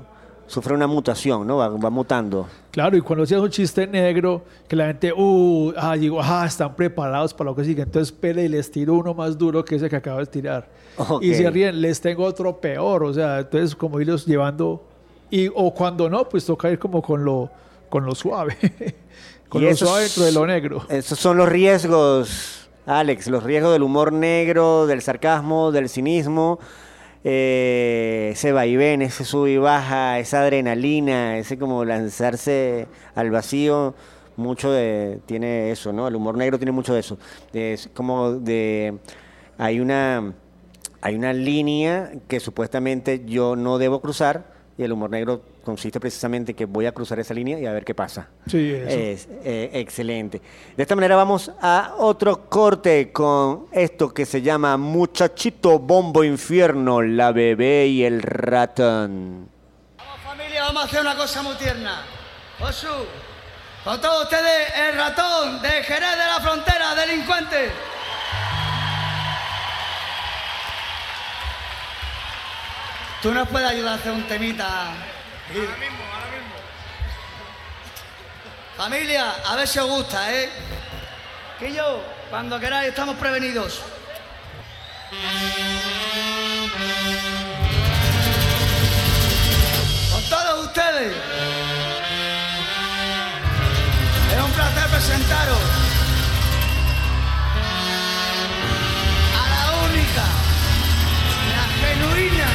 sufre 0.45 0.76
una 0.76 0.86
mutación, 0.86 1.47
¿no? 1.47 1.58
Va, 1.58 1.69
va 1.69 1.89
mutando. 1.89 2.47
Claro, 2.69 2.95
y 2.95 3.02
cuando 3.02 3.23
hacías 3.23 3.41
un 3.41 3.50
chiste 3.50 3.88
negro, 3.88 4.43
que 4.67 4.76
la 4.76 4.86
gente, 4.86 5.12
uh, 5.12 5.73
ah, 5.76 5.97
digo, 5.97 6.19
ah, 6.21 6.45
están 6.45 6.76
preparados 6.76 7.34
para 7.34 7.50
lo 7.50 7.56
que 7.56 7.63
sigue, 7.63 7.82
entonces 7.82 8.13
espere 8.13 8.43
y 8.43 8.47
les 8.47 8.69
tiro 8.69 8.93
uno 8.93 9.15
más 9.15 9.36
duro 9.36 9.65
que 9.65 9.76
ese 9.78 9.89
que 9.89 9.95
acabo 9.95 10.19
de 10.19 10.28
tirar. 10.28 10.67
Ok. 10.97 11.23
Y 11.23 11.34
se 11.34 11.50
ríen, 11.50 11.82
les 11.82 12.00
tengo 12.00 12.23
otro 12.23 12.62
peor, 12.62 13.06
o 13.06 13.13
sea, 13.15 13.39
entonces 13.39 13.76
como 13.76 14.00
irlos 14.00 14.23
llevando, 14.28 14.84
y, 15.32 15.47
o 15.47 15.73
cuando 15.73 16.12
no, 16.12 16.30
pues 16.30 16.45
toca 16.45 16.69
ir 16.69 16.78
como 16.78 17.02
con 17.02 17.26
lo, 17.26 17.50
con 17.89 18.06
lo 18.06 18.13
suave, 18.13 18.56
con 19.50 19.63
Y 19.63 19.65
lo 19.65 19.71
esos- 19.71 19.89
suave 19.89 20.04
dentro 20.04 20.23
de 20.26 20.32
lo 20.32 20.45
negro. 20.45 20.86
Esos 20.89 21.17
son 21.17 21.38
los 21.38 21.50
riesgos, 21.50 22.56
Alex, 22.88 23.28
los 23.28 23.43
riesgos 23.43 23.73
del 23.73 23.84
humor 23.84 24.13
negro, 24.13 24.88
del 24.88 25.02
sarcasmo, 25.02 25.73
del 25.73 25.89
cinismo. 25.89 26.58
eh, 27.23 28.30
ese 28.32 28.54
vaivén, 28.54 29.02
ese 29.02 29.26
sube 29.26 29.52
y 29.52 29.58
baja, 29.58 30.19
esa 30.19 30.41
adrenalina, 30.43 31.38
ese 31.38 31.58
como 31.58 31.84
lanzarse 31.84 32.88
al 33.15 33.30
vacío, 33.32 33.93
mucho 34.38 34.71
de, 34.71 35.19
tiene 35.26 35.71
eso, 35.71 35.91
¿no? 35.91 36.08
El 36.08 36.15
humor 36.15 36.38
negro 36.38 36.58
tiene 36.60 36.71
mucho 36.71 36.93
de 36.93 37.02
eso. 37.02 37.17
Es 37.54 37.89
como 37.93 38.32
de, 38.34 38.97
hay 39.58 39.82
una, 39.82 40.34
hay 41.02 41.15
una 41.15 41.34
línea 41.34 42.12
que 42.30 42.39
supuestamente 42.39 43.26
yo 43.26 43.58
no 43.58 43.78
debo 43.80 44.00
cruzar 44.02 44.45
y 44.78 44.84
el 44.84 44.93
humor 44.93 45.10
negro 45.10 45.41
consiste 45.67 45.99
precisamente 45.99 46.53
que 46.53 46.63
voy 46.63 46.86
a 46.86 46.93
cruzar 46.93 47.19
esa 47.19 47.34
línea 47.34 47.60
y 47.60 47.65
a 47.65 47.73
ver 47.73 47.84
qué 47.84 47.93
pasa. 47.93 48.30
Sí, 48.49 48.71
eso. 48.71 48.88
Es 48.88 49.27
eh, 49.43 49.69
excelente. 49.73 50.41
De 50.77 50.82
esta 50.82 50.95
manera 50.95 51.17
vamos 51.17 51.51
a 51.62 51.95
otro 51.97 52.49
corte 52.49 53.12
con 53.12 53.65
esto 53.73 54.13
que 54.13 54.25
se 54.25 54.41
llama 54.41 54.77
Muchachito 54.77 55.77
Bombo 55.77 56.23
Infierno, 56.23 57.01
la 57.01 57.34
bebé 57.34 57.88
y 57.88 58.06
el 58.06 58.21
ratón. 58.21 59.49
Vamos 59.97 60.21
familia, 60.23 60.63
vamos 60.63 60.84
a 60.84 60.86
hacer 60.86 61.01
una 61.01 61.17
cosa 61.17 61.41
muy 61.41 61.56
tierna. 61.56 62.01
Osu, 62.62 62.88
con 63.84 63.99
todos 63.99 64.23
ustedes 64.23 64.71
el 64.88 64.95
ratón 64.95 65.62
de 65.62 65.69
Jerez 65.84 66.12
de 66.12 66.27
la 66.27 66.39
Frontera, 66.39 66.95
delincuente. 66.95 67.71
Tú 73.21 73.34
nos 73.34 73.49
puedes 73.49 73.69
ayudar 73.69 73.91
a 73.91 73.95
hacer 73.95 74.13
un 74.13 74.23
temita. 74.23 74.93
Ahora 75.49 75.77
mismo, 75.77 76.03
ahora 76.13 76.27
mismo. 76.27 76.55
Familia, 78.75 79.31
a 79.45 79.55
ver 79.55 79.67
si 79.67 79.79
os 79.79 79.88
gusta, 79.88 80.33
¿eh? 80.33 80.49
Que 81.57 81.73
yo, 81.73 82.03
cuando 82.29 82.60
queráis, 82.60 82.89
estamos 82.89 83.15
prevenidos. 83.15 83.81
Con 90.12 90.23
todos 90.29 90.65
ustedes. 90.65 91.15
Es 94.33 94.43
un 94.43 94.51
placer 94.51 94.89
presentaros 94.89 95.57
a 99.33 99.49
la 99.49 99.63
única, 99.88 100.25
la 101.55 101.88
genuina, 101.88 102.47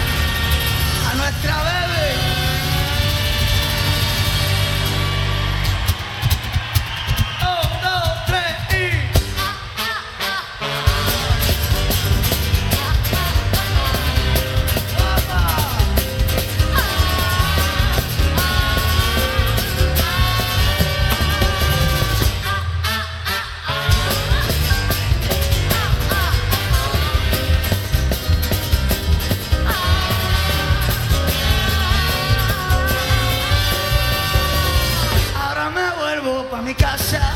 a 1.10 1.14
nuestra 1.14 1.62
bebé. 1.64 1.91
mi 36.62 36.74
casa. 36.74 37.31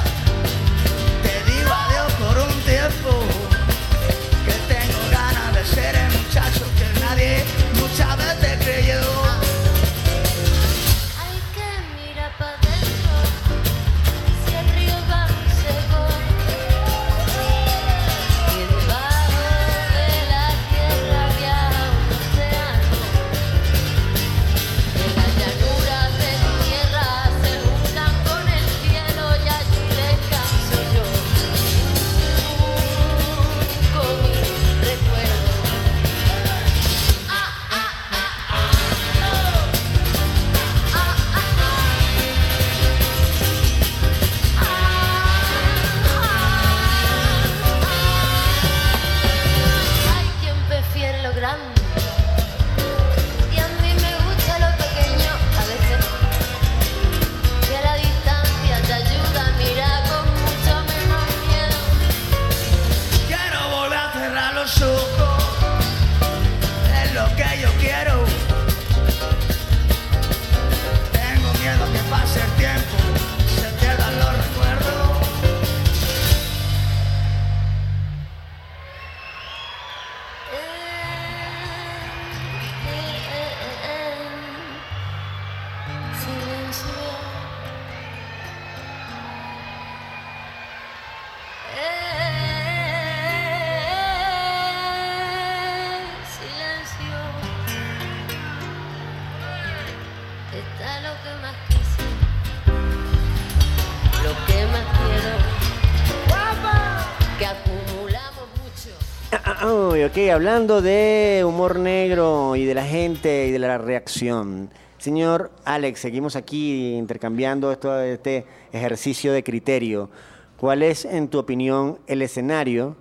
Ok, 110.16 110.30
hablando 110.30 110.80
de 110.80 111.44
humor 111.46 111.78
negro 111.78 112.56
y 112.56 112.64
de 112.64 112.72
la 112.72 112.84
gente 112.86 113.48
y 113.48 113.50
de 113.50 113.58
la 113.58 113.76
reacción. 113.76 114.70
Señor 114.96 115.50
Alex, 115.66 116.00
seguimos 116.00 116.36
aquí 116.36 116.94
intercambiando 116.96 117.70
esto, 117.70 118.00
este 118.00 118.46
ejercicio 118.72 119.34
de 119.34 119.44
criterio. 119.44 120.08
¿Cuál 120.56 120.82
es, 120.82 121.04
en 121.04 121.28
tu 121.28 121.38
opinión, 121.38 121.98
el 122.06 122.22
escenario 122.22 122.96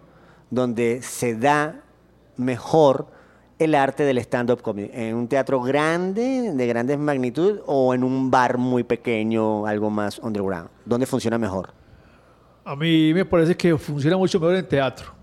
donde 0.50 1.02
se 1.02 1.36
da 1.38 1.84
mejor 2.36 3.08
el 3.60 3.76
arte 3.76 4.04
del 4.04 4.18
stand-up 4.18 4.62
comedy? 4.62 4.90
¿En 4.92 5.16
un 5.16 5.30
teatro 5.30 5.62
grande, 5.62 6.52
de 6.54 6.68
grandes 6.68 7.00
magnitud, 7.00 7.62
o 7.66 7.94
en 7.94 8.04
un 8.04 8.30
bar 8.30 8.58
muy 8.58 8.84
pequeño, 8.84 9.66
algo 9.66 9.90
más 9.90 10.20
underground? 10.20 10.68
¿Dónde 10.84 11.06
funciona 11.06 11.38
mejor? 11.38 11.74
A 12.66 12.76
mí 12.76 13.14
me 13.14 13.24
parece 13.24 13.56
que 13.56 13.78
funciona 13.78 14.18
mucho 14.18 14.38
mejor 14.38 14.56
en 14.56 14.68
teatro. 14.68 15.15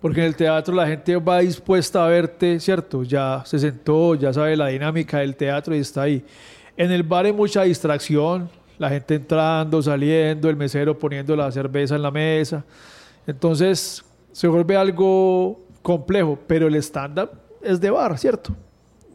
Porque 0.00 0.20
en 0.20 0.26
el 0.26 0.36
teatro 0.36 0.74
la 0.74 0.86
gente 0.86 1.16
va 1.16 1.40
dispuesta 1.40 2.04
a 2.04 2.08
verte, 2.08 2.60
¿cierto? 2.60 3.02
Ya 3.02 3.42
se 3.44 3.58
sentó, 3.58 4.14
ya 4.14 4.32
sabe 4.32 4.56
la 4.56 4.68
dinámica 4.68 5.18
del 5.18 5.34
teatro 5.34 5.74
y 5.74 5.80
está 5.80 6.02
ahí. 6.02 6.24
En 6.76 6.92
el 6.92 7.02
bar 7.02 7.26
hay 7.26 7.32
mucha 7.32 7.62
distracción, 7.62 8.48
la 8.78 8.88
gente 8.88 9.16
entrando, 9.16 9.82
saliendo, 9.82 10.48
el 10.48 10.56
mesero 10.56 10.96
poniendo 10.96 11.34
la 11.34 11.50
cerveza 11.50 11.96
en 11.96 12.02
la 12.02 12.12
mesa. 12.12 12.64
Entonces 13.26 14.04
se 14.30 14.46
vuelve 14.46 14.76
algo 14.76 15.60
complejo, 15.82 16.38
pero 16.46 16.68
el 16.68 16.76
stand-up 16.76 17.30
es 17.60 17.80
de 17.80 17.90
bar, 17.90 18.16
¿cierto? 18.18 18.54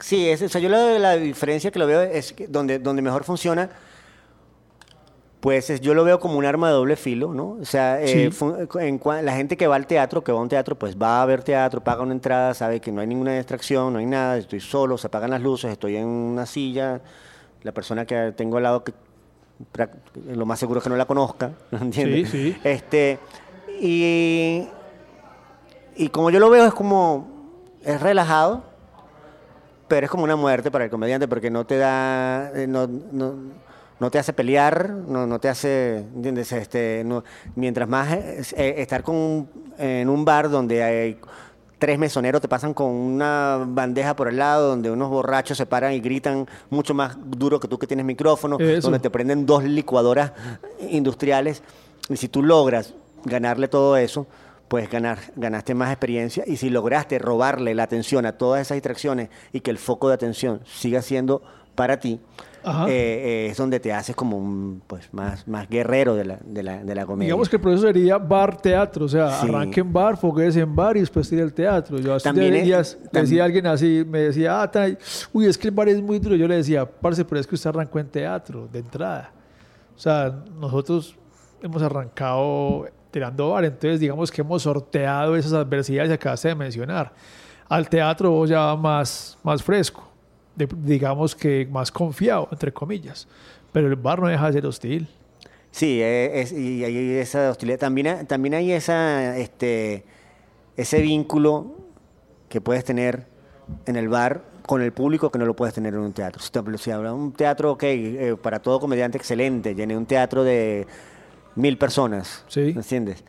Sí, 0.01 0.27
es, 0.27 0.41
o 0.41 0.49
sea, 0.49 0.59
yo 0.59 0.67
la, 0.67 0.99
la 0.99 1.15
diferencia 1.15 1.71
que 1.71 1.79
lo 1.79 1.87
veo 1.87 2.01
es 2.01 2.35
donde, 2.49 2.79
donde 2.79 3.01
mejor 3.01 3.23
funciona, 3.23 3.69
pues 5.43 5.69
es- 5.69 5.81
yo 5.81 5.93
lo 5.93 6.05
veo 6.05 6.21
como 6.21 6.37
un 6.37 6.45
arma 6.45 6.69
de 6.69 6.73
doble 6.75 6.95
filo, 6.95 7.33
¿no? 7.33 7.57
O 7.61 7.65
sea, 7.65 8.01
eh, 8.01 8.31
Sí. 8.31 8.45
en 8.79 9.01
la 9.25 9.33
gente 9.35 9.57
que 9.57 9.67
va 9.67 9.75
al 9.75 9.85
teatro, 9.87 10.23
que 10.23 10.31
va 10.31 10.39
a 10.39 10.41
un 10.41 10.47
teatro, 10.47 10.77
pues 10.79 10.95
va 10.97 11.21
a 11.21 11.25
ver 11.25 11.43
teatro, 11.43 11.81
paga 11.83 12.01
una 12.01 12.13
entrada, 12.13 12.53
sabe 12.53 12.79
que 12.79 12.93
no 12.93 13.01
hay 13.01 13.07
ninguna 13.07 13.35
distracción, 13.35 13.91
no 13.91 13.99
hay 13.99 14.05
nada, 14.05 14.37
estoy 14.37 14.61
solo, 14.61 14.97
se 14.97 15.07
apagan 15.07 15.31
las 15.31 15.41
luces, 15.41 15.69
estoy 15.69 15.97
en 15.97 16.05
una 16.07 16.45
silla, 16.45 17.01
la 17.61 17.73
persona 17.73 18.05
que 18.05 18.33
tengo 18.37 18.55
al 18.55 18.63
lado, 18.63 18.85
que 18.85 18.93
lo 20.29 20.45
más 20.45 20.59
seguro 20.59 20.77
es 20.77 20.83
que 20.85 20.89
no 20.89 20.95
la 20.95 21.05
conozca, 21.05 21.51
¿entiendes? 21.71 22.29
Sí, 22.29 22.53
sí. 22.53 22.57
Este, 22.63 23.19
y, 23.81 24.65
y 25.97 26.07
como 26.07 26.29
yo 26.29 26.39
lo 26.39 26.49
veo 26.51 26.65
es 26.65 26.73
como, 26.73 27.27
es 27.83 27.99
relajado, 28.01 28.63
pero 29.89 30.05
es 30.05 30.09
como 30.09 30.23
una 30.23 30.37
muerte 30.37 30.71
para 30.71 30.85
el 30.85 30.89
comediante 30.89 31.27
porque 31.27 31.49
no 31.51 31.65
te 31.65 31.77
da, 31.77 32.49
eh, 32.55 32.65
no, 32.65 32.87
no, 32.87 33.35
no 34.03 34.11
te 34.11 34.19
hace 34.19 34.33
pelear, 34.33 34.89
no, 34.89 35.25
no 35.25 35.39
te 35.39 35.47
hace, 35.47 35.99
¿entiendes? 36.13 36.51
Este, 36.51 37.03
no- 37.05 37.23
mientras 37.55 37.87
más 37.87 38.11
eh, 38.11 38.41
eh, 38.57 38.75
estar 38.79 39.01
con 39.01 39.15
un- 39.15 39.49
en 39.77 40.09
un 40.09 40.25
bar 40.25 40.49
donde 40.49 40.83
hay 40.83 41.17
tres 41.79 41.97
mesoneros 41.97 42.41
te 42.41 42.49
pasan 42.49 42.73
con 42.73 42.87
una 42.91 43.63
bandeja 43.65 44.13
por 44.13 44.27
el 44.27 44.35
lado, 44.37 44.67
donde 44.67 44.91
unos 44.91 45.09
borrachos 45.09 45.57
se 45.57 45.65
paran 45.65 45.93
y 45.93 46.01
gritan 46.01 46.45
mucho 46.69 46.93
más 46.93 47.15
duro 47.25 47.61
que 47.61 47.69
tú 47.69 47.79
que 47.79 47.87
tienes 47.87 48.05
micrófono, 48.05 48.59
Eso. 48.59 48.81
donde 48.89 48.99
te 48.99 49.09
prenden 49.09 49.45
dos 49.45 49.63
licuadoras 49.63 50.33
industriales. 50.89 51.63
Y 52.09 52.17
si 52.17 52.27
tú 52.27 52.43
logras 52.43 52.93
ganarle 53.23 53.69
todo 53.69 53.95
eso, 53.95 54.27
pues 54.67 54.89
ganar, 54.89 55.19
ganaste 55.37 55.73
más 55.75 55.91
experiencia. 55.91 56.43
Y 56.45 56.57
si 56.57 56.69
lograste 56.69 57.19
robarle 57.19 57.73
la 57.73 57.83
atención 57.83 58.25
a 58.25 58.33
todas 58.33 58.61
esas 58.61 58.75
distracciones 58.75 59.29
y 59.53 59.61
que 59.61 59.71
el 59.71 59.77
foco 59.77 60.09
de 60.09 60.15
atención 60.15 60.59
siga 60.65 61.01
siendo 61.01 61.41
para 61.75 61.99
ti. 62.01 62.19
Eh, 62.65 62.89
eh, 62.89 63.47
es 63.51 63.57
donde 63.57 63.79
te 63.79 63.91
haces 63.91 64.15
como 64.15 64.37
un 64.37 64.81
pues 64.87 65.13
más, 65.13 65.47
más 65.47 65.67
guerrero 65.69 66.15
de 66.15 66.25
la, 66.25 66.39
de 66.43 66.63
la, 66.63 66.83
de 66.83 66.95
la 66.95 67.05
comedia. 67.05 67.27
Digamos 67.27 67.49
que 67.49 67.57
el 67.57 67.61
proceso 67.61 67.87
sería 67.87 68.17
bar-teatro, 68.17 69.05
o 69.05 69.09
sea, 69.09 69.31
Sí. 69.41 69.47
arranque 69.49 69.81
en 69.81 69.91
bar, 69.91 70.17
fogues 70.17 70.55
en 70.55 70.75
bar 70.75 70.95
y 70.97 71.01
después 71.01 71.29
tire 71.29 71.41
el 71.41 71.53
teatro. 71.53 71.97
Yo 71.99 72.15
hace 72.15 72.31
días 72.33 72.97
decía 73.11 73.43
alguien 73.45 73.67
así, 73.67 74.05
me 74.07 74.19
decía, 74.19 74.63
ah, 74.63 74.71
uy, 75.33 75.45
es 75.45 75.57
que 75.57 75.67
el 75.67 75.73
bar 75.73 75.89
es 75.89 76.01
muy 76.01 76.19
duro. 76.19 76.35
Yo 76.35 76.47
le 76.47 76.55
decía, 76.55 76.85
parce, 76.85 77.25
pero 77.25 77.39
es 77.41 77.47
que 77.47 77.55
usted 77.55 77.69
arrancó 77.69 77.99
en 77.99 78.07
teatro, 78.07 78.67
de 78.71 78.79
entrada. 78.79 79.31
O 79.95 79.99
sea, 79.99 80.33
nosotros 80.59 81.15
hemos 81.61 81.81
arrancado 81.81 82.85
tirando 83.11 83.51
bar, 83.51 83.63
entonces 83.65 83.99
digamos 83.99 84.31
que 84.31 84.41
hemos 84.41 84.63
sorteado 84.63 85.35
esas 85.35 85.53
adversidades 85.53 86.09
que 86.09 86.15
acabaste 86.15 86.47
de 86.47 86.55
mencionar. 86.55 87.13
Al 87.69 87.87
teatro 87.87 88.45
ya 88.45 88.75
más, 88.75 89.37
más 89.43 89.61
fresco, 89.63 90.07
de- 90.55 90.67
digamos 90.83 91.35
que 91.35 91.67
más 91.71 91.91
confiado, 91.91 92.47
entre 92.51 92.71
comillas. 92.71 93.27
Pero 93.71 93.87
el 93.87 93.95
bar 93.95 94.19
no 94.19 94.27
deja 94.27 94.47
de 94.47 94.53
ser 94.53 94.65
hostil. 94.65 95.07
Sí, 95.71 95.99
eh, 96.01 96.41
es- 96.41 96.51
y 96.51 96.83
hay 96.83 97.11
esa 97.15 97.49
hostilidad. 97.49 97.79
También, 97.79 98.07
hay- 98.07 98.25
también 98.25 98.53
hay 98.53 98.71
esa, 98.71 99.37
este, 99.37 100.03
ese 100.77 101.01
vínculo 101.01 101.75
que 102.49 102.61
puedes 102.61 102.83
tener 102.83 103.25
en 103.87 103.95
el 103.95 104.07
bar 104.09 104.43
con 104.67 104.81
el 104.81 104.93
público 104.93 105.31
que 105.31 105.39
no 105.39 105.45
lo 105.45 105.55
puedes 105.55 105.73
tener 105.73 105.93
en 105.93 105.99
un 106.01 106.13
teatro. 106.13 106.41
Si, 106.77 106.91
habrá 106.91 107.13
un 107.13 107.31
teatro, 107.33 107.71
ok, 107.71 107.83
eh, 107.83 108.35
para 108.41 108.59
todo 108.61 108.79
comediante 108.79 109.17
excelente, 109.17 109.73
llené 109.75 109.97
un 109.97 110.05
teatro 110.05 110.43
de 110.43 110.85
mil 111.55 111.77
personas, 111.77 112.45
Sí. 112.47 112.61
¿me 112.61 112.81
entiendes? 112.81 113.23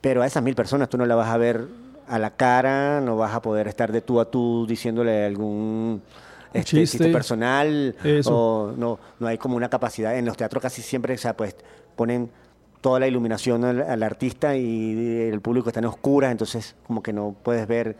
Pero 0.00 0.22
a 0.22 0.26
esas 0.26 0.42
mil 0.42 0.54
personas 0.54 0.88
tú 0.88 0.96
no 0.98 1.06
las 1.06 1.16
vas 1.16 1.28
a 1.28 1.36
ver 1.36 1.66
a 2.08 2.18
la 2.18 2.30
cara, 2.36 3.00
no 3.00 3.16
vas 3.16 3.34
a 3.34 3.42
poder 3.42 3.68
estar 3.68 3.90
de 3.92 4.00
tú 4.00 4.20
a 4.20 4.30
tú 4.30 4.66
diciéndole 4.68 5.24
algún 5.24 6.02
este, 6.52 6.70
chiste. 6.86 7.08
personal 7.10 7.94
Eso. 8.04 8.34
o 8.36 8.72
no, 8.72 8.98
no 9.18 9.26
hay 9.26 9.38
como 9.38 9.56
una 9.56 9.68
capacidad. 9.68 10.16
En 10.16 10.24
los 10.24 10.36
teatros 10.36 10.62
casi 10.62 10.82
siempre 10.82 11.14
o 11.14 11.18
sea, 11.18 11.36
pues, 11.36 11.56
ponen 11.96 12.30
toda 12.80 13.00
la 13.00 13.08
iluminación 13.08 13.64
al, 13.64 13.82
al 13.82 14.02
artista 14.02 14.56
y 14.56 15.28
el 15.32 15.40
público 15.40 15.68
está 15.70 15.80
en 15.80 15.86
oscuras, 15.86 16.30
entonces 16.30 16.76
como 16.86 17.02
que 17.02 17.12
no 17.12 17.34
puedes 17.42 17.66
ver 17.66 17.96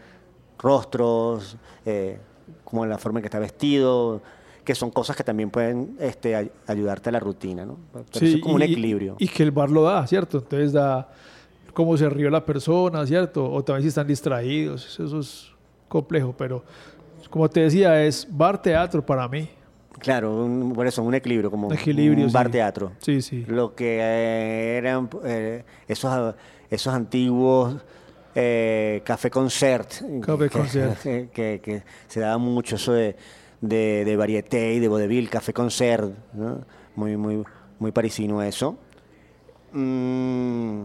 rostros, 0.58 1.56
eh, 1.84 2.18
como 2.64 2.86
la 2.86 2.98
forma 2.98 3.18
en 3.18 3.22
que 3.22 3.26
está 3.28 3.38
vestido, 3.38 4.20
que 4.64 4.74
son 4.74 4.90
cosas 4.90 5.16
que 5.16 5.24
también 5.24 5.50
pueden 5.50 5.96
este, 6.00 6.34
ay- 6.34 6.50
ayudarte 6.66 7.08
a 7.08 7.12
la 7.12 7.20
rutina, 7.20 7.64
¿no? 7.64 7.76
Pero 7.92 8.04
eso 8.12 8.24
es 8.24 8.42
como 8.42 8.54
un 8.56 8.62
equilibrio. 8.62 9.16
Y 9.18 9.28
que 9.28 9.42
el 9.42 9.50
bar 9.52 9.70
lo 9.70 9.82
da, 9.84 10.06
¿cierto? 10.06 10.38
Entonces 10.38 10.72
da 10.72 11.08
cómo 11.76 11.94
se 11.98 12.08
rió 12.08 12.30
la 12.30 12.42
persona, 12.42 13.04
¿cierto? 13.06 13.52
O 13.52 13.62
también 13.62 13.82
si 13.82 13.88
están 13.88 14.06
distraídos, 14.06 14.98
eso, 14.98 15.20
es 15.20 15.52
complejo, 15.88 16.34
pero 16.36 16.64
como 17.28 17.50
te 17.50 17.60
decía, 17.60 18.02
es 18.02 18.26
bar 18.30 18.62
teatro 18.62 19.04
para 19.04 19.28
mí. 19.28 19.46
Claro, 19.98 20.42
un- 20.42 20.72
por 20.72 20.86
eso, 20.86 21.02
un 21.02 21.14
equilibrio, 21.14 21.50
como 21.50 21.68
Un 21.68 21.74
equilibrio, 21.74 22.24
un 22.24 22.32
bar 22.32 22.46
sí. 22.46 22.52
teatro. 22.52 22.92
Sí, 22.98 23.20
sí. 23.20 23.44
Lo 23.46 23.74
que 23.74 23.98
eh, 24.00 24.76
eran 24.78 25.10
eh, 25.24 25.64
esos, 25.86 26.34
esos 26.70 26.94
antiguos 26.94 27.76
eh, 28.34 29.02
café 29.04 29.30
concert. 29.30 29.90
Café 30.22 30.48
concert. 30.48 30.98
Que, 31.02 31.28
que- 31.34 31.60
que 31.62 31.82
se 32.08 32.20
daba 32.20 32.38
mucho 32.38 32.76
eso 32.76 32.92
de, 32.94 33.16
de, 33.60 34.04
de 34.06 34.16
varieté 34.16 34.72
y 34.74 34.78
de 34.80 34.88
vodevil, 34.88 35.28
café 35.28 35.52
concert. 35.52 36.10
¿no? 36.32 36.60
Muy, 36.94 37.18
muy, 37.18 37.42
muy 37.78 37.92
parisino 37.92 38.42
eso. 38.42 38.78
Mm, 39.72 40.84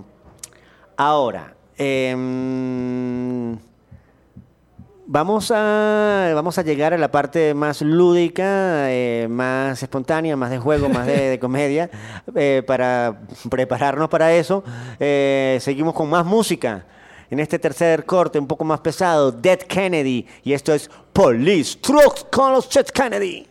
ahora, 1.01 1.55
em, 1.77 3.57
Vamos 5.13 5.51
a, 5.53 6.31
vamos 6.33 6.57
a 6.57 6.61
llegar 6.61 6.93
a 6.93 6.97
la 6.97 7.11
parte 7.11 7.53
más 7.53 7.81
lúdica, 7.81 8.89
eh, 8.89 9.27
más 9.29 9.83
espontánea, 9.83 10.37
más 10.37 10.51
de 10.51 10.57
juego, 10.57 10.87
más 10.87 11.05
de, 11.05 11.31
de 11.31 11.39
comedia. 11.39 11.89
Eh, 12.33 12.63
para 12.65 13.19
prepararnos 13.49 14.07
para 14.07 14.31
eso, 14.31 14.63
eh, 14.99 15.57
seguimos 15.59 15.93
con 15.93 16.09
más 16.09 16.25
música. 16.25 16.85
En 17.29 17.41
este 17.41 17.59
tercer 17.59 18.05
corte, 18.05 18.39
un 18.39 18.47
poco 18.47 18.63
más 18.63 18.79
pesado, 18.79 19.33
Dead 19.33 19.59
Kennedy. 19.59 20.25
Y 20.43 20.53
esto 20.53 20.73
es 20.73 20.89
Police 21.11 21.77
Trucks 21.81 22.25
con 22.31 22.53
los 22.53 22.69
Dead 22.69 22.85
Kennedy. 22.85 23.50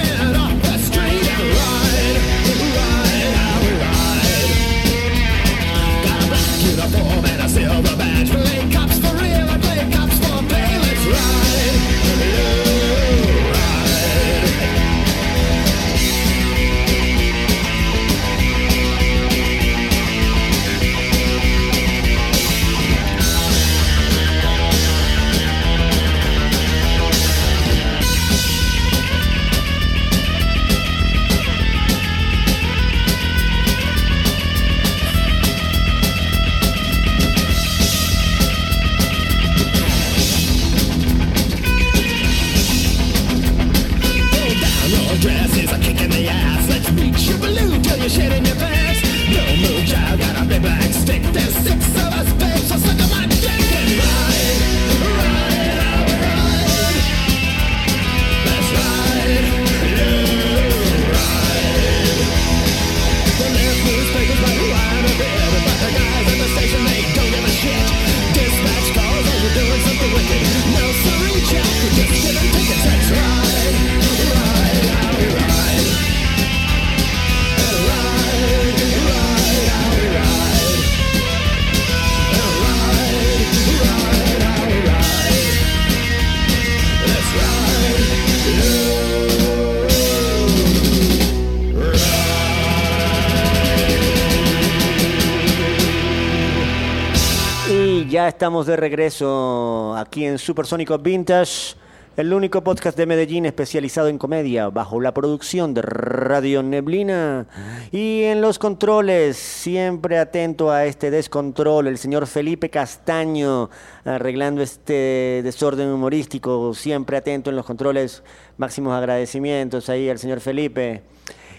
estamos 98.41 98.65
de 98.65 98.75
regreso 98.75 99.95
aquí 99.95 100.25
en 100.25 100.39
Supersónico 100.39 100.97
Vintage, 100.97 101.75
el 102.17 102.33
único 102.33 102.63
podcast 102.63 102.97
de 102.97 103.05
Medellín 103.05 103.45
especializado 103.45 104.07
en 104.07 104.17
comedia, 104.17 104.69
bajo 104.69 104.99
la 104.99 105.13
producción 105.13 105.75
de 105.75 105.83
Radio 105.83 106.63
Neblina. 106.63 107.45
Y 107.91 108.23
en 108.23 108.41
los 108.41 108.57
controles, 108.57 109.37
siempre 109.37 110.17
atento 110.17 110.71
a 110.71 110.85
este 110.85 111.11
descontrol, 111.11 111.85
el 111.85 111.99
señor 111.99 112.25
Felipe 112.25 112.71
Castaño, 112.71 113.69
arreglando 114.05 114.63
este 114.63 115.41
desorden 115.43 115.89
humorístico, 115.89 116.73
siempre 116.73 117.17
atento 117.17 117.51
en 117.51 117.55
los 117.55 117.65
controles. 117.67 118.23
Máximos 118.57 118.95
agradecimientos 118.95 119.87
ahí 119.87 120.09
al 120.09 120.17
señor 120.17 120.39
Felipe. 120.39 121.03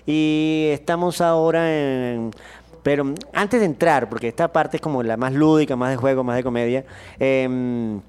Y 0.04 0.70
estamos 0.72 1.20
ahora 1.20 1.72
en... 1.72 2.32
Pero 2.82 3.04
mm, 3.04 3.14
antes 3.32 3.60
de 3.60 3.66
entrar, 3.66 4.08
porque 4.08 4.28
esta 4.28 4.48
parte 4.52 4.76
es 4.78 4.80
como 4.80 5.02
la 5.02 5.16
más 5.16 5.32
lúdica, 5.32 5.76
más 5.76 5.90
de 5.90 5.96
juego, 5.96 6.24
más 6.24 6.36
de 6.36 6.42
comedia, 6.42 6.84
em, 7.18 8.00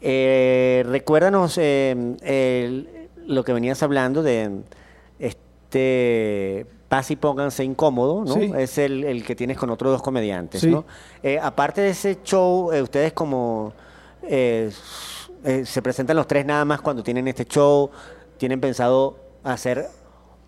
eh, 0.00 0.84
recuérdanos 0.86 1.56
em, 1.58 2.16
el- 2.22 3.08
lo 3.26 3.42
que 3.42 3.52
venías 3.52 3.82
hablando 3.82 4.22
de 4.22 4.60
este 5.18 6.66
Paz 6.88 7.10
y 7.10 7.16
pónganse 7.16 7.64
incómodo, 7.64 8.24
¿no? 8.24 8.34
Sí. 8.34 8.52
Es 8.56 8.78
el, 8.78 9.02
el 9.02 9.24
que 9.24 9.34
tienes 9.34 9.56
con 9.58 9.70
otros 9.70 9.90
dos 9.92 10.02
comediantes, 10.02 10.60
Sí. 10.60 10.70
¿no? 10.70 10.84
Eh, 11.22 11.40
aparte 11.42 11.80
de 11.80 11.88
ese 11.90 12.18
show, 12.22 12.70
eh, 12.72 12.82
ustedes 12.82 13.12
como 13.12 13.72
se 14.22 15.82
presentan 15.82 16.16
los 16.16 16.26
tres 16.28 16.46
nada 16.46 16.64
más 16.64 16.80
cuando 16.80 17.02
tienen 17.02 17.26
este 17.28 17.44
show, 17.46 17.90
tienen 18.38 18.60
pensado 18.60 19.16
hacer 19.42 19.86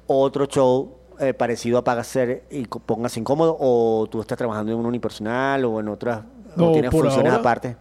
otro 0.06 0.46
show 0.46 0.95
eh, 1.20 1.34
parecido 1.34 1.78
a 1.78 1.84
Pagaser 1.84 2.44
y 2.50 2.64
Póngase 2.66 3.20
Incómodo, 3.20 3.56
o 3.58 4.06
tú 4.10 4.20
estás 4.20 4.36
trabajando 4.38 4.72
en 4.72 4.78
un 4.78 4.86
unipersonal 4.86 5.64
o 5.64 5.80
en 5.80 5.88
otras, 5.88 6.22
No, 6.56 6.70
o 6.70 6.72
tienes 6.72 6.90
funciones 6.90 7.32
ahora- 7.32 7.40
aparte. 7.40 7.76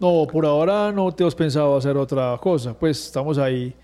No, 0.00 0.26
por 0.30 0.46
ahora 0.46 0.92
no 0.92 1.10
te 1.12 1.26
has 1.26 1.34
pensado 1.34 1.76
hacer 1.76 1.96
otra 1.96 2.36
cosa. 2.40 2.72
Pues 2.72 3.06
estamos 3.06 3.36
ahí 3.38 3.74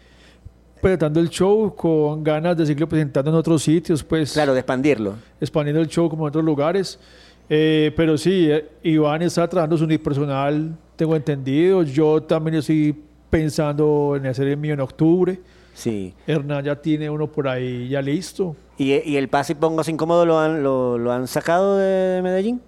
presentando 0.81 1.19
el 1.19 1.29
show 1.29 1.75
con 1.75 2.23
ganas 2.23 2.57
de 2.57 2.67
seguirlo 2.67 2.89
presentando 2.89 3.31
en 3.31 3.37
otros 3.37 3.63
sitios, 3.63 4.05
pues 4.05 4.33
Claro, 4.33 4.53
de 4.55 4.61
expandirlo. 4.61 5.15
expandiendo 5.41 5.81
el 5.81 5.89
show 5.89 6.09
como 6.09 6.25
en 6.25 6.29
otros 6.29 6.45
lugares. 6.45 7.01
Eh, 7.49 7.93
pero 7.97 8.17
sí, 8.17 8.49
eh, 8.51 8.71
Iván 8.85 9.23
está 9.23 9.49
trabajando 9.49 9.77
su 9.77 9.85
unipersonal, 9.85 10.77
tengo 10.97 11.17
entendido. 11.17 11.83
Yo 11.83 12.23
también 12.23 12.57
estoy 12.57 12.95
pensando 13.29 14.15
en 14.17 14.27
hacer 14.27 14.47
el 14.47 14.57
mío 14.57 14.75
en 14.75 14.81
octubre. 14.81 15.41
Sí. 15.75 16.15
Hernán 16.27 16.65
ya 16.65 16.77
tiene 16.81 17.11
uno 17.11 17.27
por 17.27 17.49
ahí 17.49 17.89
ya 17.89 18.01
listo. 18.01 18.57
¿Y, 18.79 18.93
y 18.93 19.17
el 19.17 19.29
Paz 19.29 19.51
y 19.51 19.55
Póngase 19.55 19.91
Incómodo 19.91 20.25
lo 20.25 20.39
han, 20.39 20.63
lo, 20.63 20.97
lo 20.99 21.13
han 21.13 21.27
sacado 21.29 21.77
de 21.77 22.21
Medellín? 22.23 22.61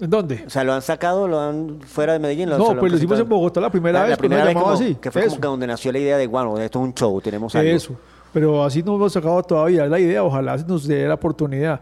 ¿En 0.00 0.10
dónde? 0.10 0.42
O 0.46 0.50
sea, 0.50 0.64
lo 0.64 0.72
han 0.72 0.82
sacado, 0.82 1.28
lo 1.28 1.38
han 1.40 1.80
fuera 1.80 2.12
de 2.14 2.18
Medellín. 2.18 2.50
Lo, 2.50 2.58
No, 2.58 2.74
lo 2.74 2.80
pues 2.80 2.92
lo 2.92 2.98
hicimos 2.98 3.18
en? 3.20 3.28
Bogotá 3.28 3.60
la 3.60 3.70
primera 3.70 4.00
La- 4.00 4.02
vez, 4.02 4.10
la 4.10 4.16
no 4.16 4.18
primera 4.18 4.44
vez 4.44 4.54
como- 4.54 4.70
así. 4.70 4.96
que 4.96 5.10
fue 5.10 5.22
Eso. 5.22 5.30
como 5.30 5.40
que 5.40 5.46
donde 5.48 5.66
nació 5.68 5.92
la 5.92 5.98
idea 6.00 6.18
de, 6.18 6.26
bueno, 6.26 6.58
esto 6.58 6.80
es 6.80 6.84
un 6.84 6.94
show, 6.94 7.20
tenemos 7.20 7.54
algo. 7.54 7.70
Eso. 7.70 7.96
Pero 8.32 8.64
así 8.64 8.82
no 8.82 8.96
hemos 8.96 9.12
sacado 9.12 9.40
todavía. 9.44 9.84
Es 9.84 9.90
la 9.90 10.00
idea. 10.00 10.24
Ojalá 10.24 10.58
se 10.58 10.66
nos 10.66 10.86
dé 10.88 11.06
la 11.06 11.14
oportunidad. 11.14 11.80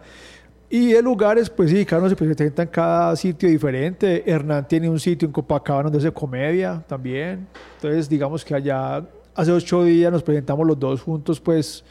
Y 0.68 0.92
de 0.92 1.03
lugares, 1.03 1.48
pues 1.50 1.70
sí, 1.70 1.84
cada 1.86 2.00
uno 2.03 2.11
se 2.11 2.16
presenta 2.16 2.62
en 2.62 2.68
cada 2.68 3.16
sitio 3.16 3.48
diferente. 3.48 4.22
Hernán 4.30 4.66
tiene 4.68 4.88
un 4.90 5.00
sitio 5.00 5.26
en 5.26 5.32
Copacabana 5.32 5.84
donde 5.84 5.98
hace 5.98 6.12
comedia 6.12 6.82
también. 6.86 7.46
Entonces, 7.76 8.09
digamos 8.09 8.44
que 8.44 8.55
allá 8.55 9.03
hace 9.35 9.53
ocho 9.53 9.85
días 9.85 10.12
nos 10.12 10.22
presentamos 10.22 10.66
los 10.66 10.78
dos 10.78 11.03
juntos, 11.03 11.41
pues. 11.41 11.85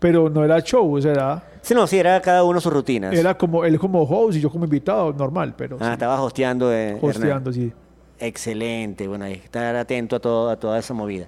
Pero 0.00 0.28
no 0.28 0.44
era 0.44 0.60
show, 0.60 0.94
o 0.96 1.00
sea, 1.00 1.12
era, 1.12 1.44
Sí, 1.62 1.72
no, 1.74 1.86
sí, 1.86 1.96
era 1.98 2.20
cada 2.20 2.44
uno 2.44 2.60
sus 2.60 2.72
rutinas. 2.72 3.14
era 3.14 3.38
como 3.38 3.64
él 3.64 3.78
como 3.78 4.02
host 4.02 4.36
y 4.36 4.40
yo 4.40 4.50
como 4.50 4.64
invitado, 4.64 5.12
normal, 5.14 5.54
pero 5.56 5.78
Ah, 5.80 5.86
sí, 5.86 5.92
estaba 5.92 6.20
hosteando. 6.22 6.70
eh, 6.72 6.90
Hernán. 6.96 7.10
hosteando, 7.10 7.52
sí. 7.52 7.72
Excelente, 8.18 9.08
bueno, 9.08 9.24
hay 9.24 9.36
que 9.38 9.44
estar 9.44 9.74
atento 9.76 10.16
a, 10.16 10.20
todo, 10.20 10.50
a 10.50 10.56
toda 10.56 10.78
esa 10.78 10.92
movida. 10.94 11.26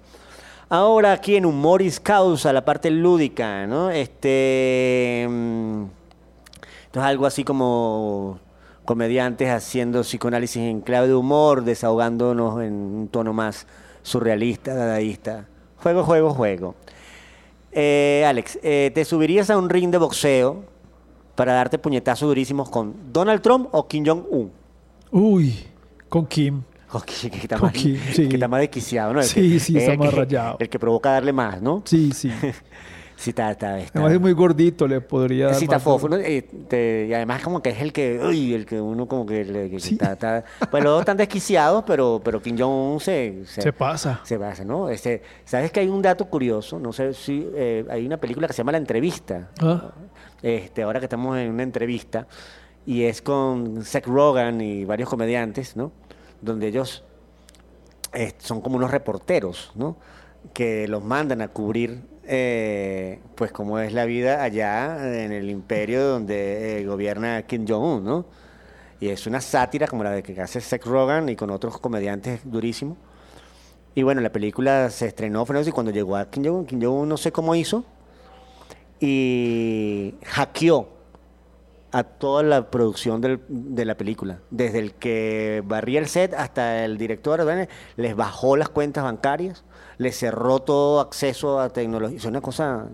Ahora 0.68 1.12
aquí 1.12 1.36
en 1.36 1.46
Humoris 1.46 2.00
Causa, 2.00 2.52
la 2.52 2.64
parte 2.64 2.90
lúdica, 2.90 3.66
¿no? 3.66 3.90
Este. 3.90 5.26
mm, 5.28 5.84
Esto 6.86 7.00
es 7.00 7.06
algo 7.06 7.24
así 7.26 7.44
como 7.44 8.40
comediantes 8.84 9.48
haciendo 9.48 10.02
psicoanálisis 10.02 10.62
en 10.62 10.80
clave 10.80 11.08
de 11.08 11.14
humor, 11.14 11.64
desahogándonos 11.64 12.62
en 12.62 12.72
un 12.74 13.08
tono 13.08 13.32
más 13.32 13.66
surrealista, 14.06 14.72
dadaísta. 14.74 15.46
Juego, 15.78 16.04
juego, 16.04 16.30
juego. 16.30 16.74
Eh, 17.72 18.24
Alex, 18.26 18.58
eh, 18.62 18.90
¿te 18.94 19.04
subirías 19.04 19.50
a 19.50 19.58
un 19.58 19.68
ring 19.68 19.90
de 19.90 19.98
boxeo 19.98 20.64
para 21.34 21.52
darte 21.52 21.78
puñetazos 21.78 22.28
durísimos 22.28 22.70
con 22.70 22.94
Donald 23.12 23.42
Trump 23.42 23.68
o 23.72 23.86
Kim 23.86 24.04
Jong-un? 24.06 24.50
Uy, 25.10 25.54
con 26.08 26.26
Kim. 26.26 26.62
Ok, 26.92 27.04
que 27.04 27.26
está, 27.36 27.58
Con 27.58 27.66
más, 27.66 27.72
Kim, 27.74 27.98
sí. 28.14 28.28
que 28.28 28.36
está 28.36 28.46
más 28.48 28.60
desquiciado, 28.60 29.12
¿no? 29.12 29.20
El 29.20 29.26
Sí, 29.26 29.52
que- 29.54 29.60
sí, 29.60 29.76
es 29.76 29.82
está 29.82 29.96
más 29.96 30.10
que- 30.10 30.16
rayado. 30.16 30.56
El 30.60 30.68
que 30.68 30.78
provoca 30.78 31.10
darle 31.10 31.32
más, 31.32 31.60
¿no? 31.60 31.82
Sí, 31.84 32.12
sí. 32.14 32.30
Sí, 33.16 33.30
está, 33.30 33.50
está, 33.50 33.78
está. 33.80 33.98
Además 33.98 34.12
es 34.14 34.20
muy 34.20 34.32
gordito, 34.32 34.86
le 34.86 35.00
podría 35.00 35.46
dar 35.46 35.54
Sí, 35.54 35.64
está 35.64 35.76
más 35.76 35.82
fofo, 35.82 36.06
duro. 36.06 36.18
¿no? 36.20 36.24
Eh, 36.24 36.42
te- 36.68 37.06
y 37.08 37.14
además 37.14 37.42
como 37.42 37.62
que 37.62 37.70
es 37.70 37.80
el 37.80 37.92
que, 37.92 38.20
uy, 38.22 38.52
el 38.52 38.66
que 38.66 38.78
uno 38.80 39.08
como 39.08 39.24
que, 39.24 39.42
le- 39.44 39.70
que 39.70 39.80
Sí. 39.80 39.94
está, 39.94 40.12
está- 40.12 40.44
pues 40.70 40.84
los 40.84 40.92
dos 40.92 41.00
están 41.00 41.16
desquiciados, 41.16 41.82
pero, 41.86 42.20
pero 42.22 42.42
Kim 42.42 42.58
Jong-un 42.58 43.00
se, 43.00 43.42
Se 43.46 43.72
pasa. 43.72 44.20
Se 44.22 44.38
pasa, 44.38 44.64
¿no? 44.64 44.90
Este, 44.90 45.22
¿Sabes 45.46 45.72
que 45.72 45.80
hay 45.80 45.88
un 45.88 46.02
dato 46.02 46.26
curioso? 46.26 46.78
No 46.78 46.92
sé 46.92 47.14
si 47.14 47.48
eh, 47.54 47.86
hay 47.88 48.04
una 48.06 48.18
película 48.18 48.46
que 48.46 48.52
se 48.52 48.58
llama 48.58 48.72
La 48.72 48.78
Entrevista. 48.78 49.48
Ah. 49.60 49.92
Este, 50.42 50.82
ahora 50.82 51.00
que 51.00 51.06
estamos 51.06 51.38
en 51.38 51.50
una 51.50 51.62
entrevista, 51.62 52.26
y 52.84 53.04
es 53.04 53.22
con 53.22 53.82
Seth 53.82 54.06
Rogen 54.06 54.60
y 54.60 54.84
varios 54.84 55.08
comediantes, 55.08 55.74
¿no? 55.74 55.90
Donde 56.42 56.68
ellos 56.68 57.02
eh, 58.12 58.34
son 58.38 58.60
como 58.60 58.76
unos 58.76 58.90
reporteros, 58.90 59.72
¿no? 59.74 59.96
Que 60.52 60.86
los 60.86 61.02
mandan 61.02 61.40
a 61.40 61.48
cubrir, 61.48 62.00
eh, 62.26 63.20
pues, 63.34 63.52
cómo 63.52 63.78
es 63.78 63.92
la 63.92 64.04
vida 64.04 64.42
allá 64.42 65.24
en 65.24 65.32
el 65.32 65.50
imperio 65.50 66.04
donde 66.04 66.80
eh, 66.80 66.86
gobierna 66.86 67.42
Kim 67.42 67.66
Jong-un, 67.66 68.04
¿no? 68.04 68.26
Y 69.00 69.08
es 69.08 69.26
una 69.26 69.40
sátira 69.40 69.86
como 69.86 70.02
la 70.04 70.10
de 70.10 70.22
que 70.22 70.40
hace 70.40 70.60
Seth 70.60 70.84
Rogen 70.84 71.28
y 71.28 71.36
con 71.36 71.50
otros 71.50 71.78
comediantes 71.78 72.40
durísimos. 72.44 72.96
Y 73.94 74.02
bueno, 74.02 74.20
la 74.20 74.30
película 74.30 74.90
se 74.90 75.06
estrenó, 75.06 75.46
y 75.66 75.70
cuando 75.70 75.90
llegó 75.90 76.16
a 76.16 76.30
Kim 76.30 76.44
Jong-un, 76.44 76.66
Kim 76.66 76.82
Jong-un 76.82 77.08
no 77.08 77.16
sé 77.16 77.32
cómo 77.32 77.54
hizo, 77.54 77.84
y 79.00 80.14
hackeó 80.24 80.95
a 81.96 82.04
toda 82.04 82.42
la 82.42 82.70
producción 82.70 83.20
del- 83.20 83.40
de 83.48 83.84
la 83.86 83.96
película. 83.96 84.38
Desde 84.50 84.80
el 84.80 84.92
que 84.94 85.62
barría 85.64 85.98
el 86.00 86.08
set 86.08 86.34
hasta 86.34 86.84
el 86.84 86.98
director, 86.98 87.40
les 87.96 88.16
bajó 88.16 88.56
las 88.56 88.68
cuentas 88.68 89.02
bancarias, 89.04 89.64
les 89.98 90.18
cerró 90.18 90.58
todo 90.60 91.00
acceso 91.00 91.58
a 91.58 91.70
tecnología. 91.70 92.18
Es 92.18 92.24
una 92.26 92.40
cosa, 92.42 92.86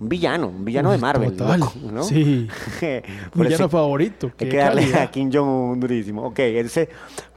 un 0.00 0.08
villano, 0.08 0.48
un 0.48 0.64
villano 0.64 0.90
Uy, 0.90 0.96
de 0.96 1.00
Marvel. 1.00 1.36
total. 1.36 1.60
loco, 1.60 1.72
¿no? 1.90 2.02
Sí. 2.04 2.46
Por 3.34 3.46
Villano 3.46 3.68
favorito. 3.68 4.30
hay 4.38 4.48
que 4.48 4.56
darle 4.56 4.82
calidad. 4.82 5.02
a 5.02 5.10
Kim 5.10 5.30
Jong-un 5.32 5.80
durísimo. 5.80 6.22
Ok, 6.26 6.38
entonces, 6.38 6.88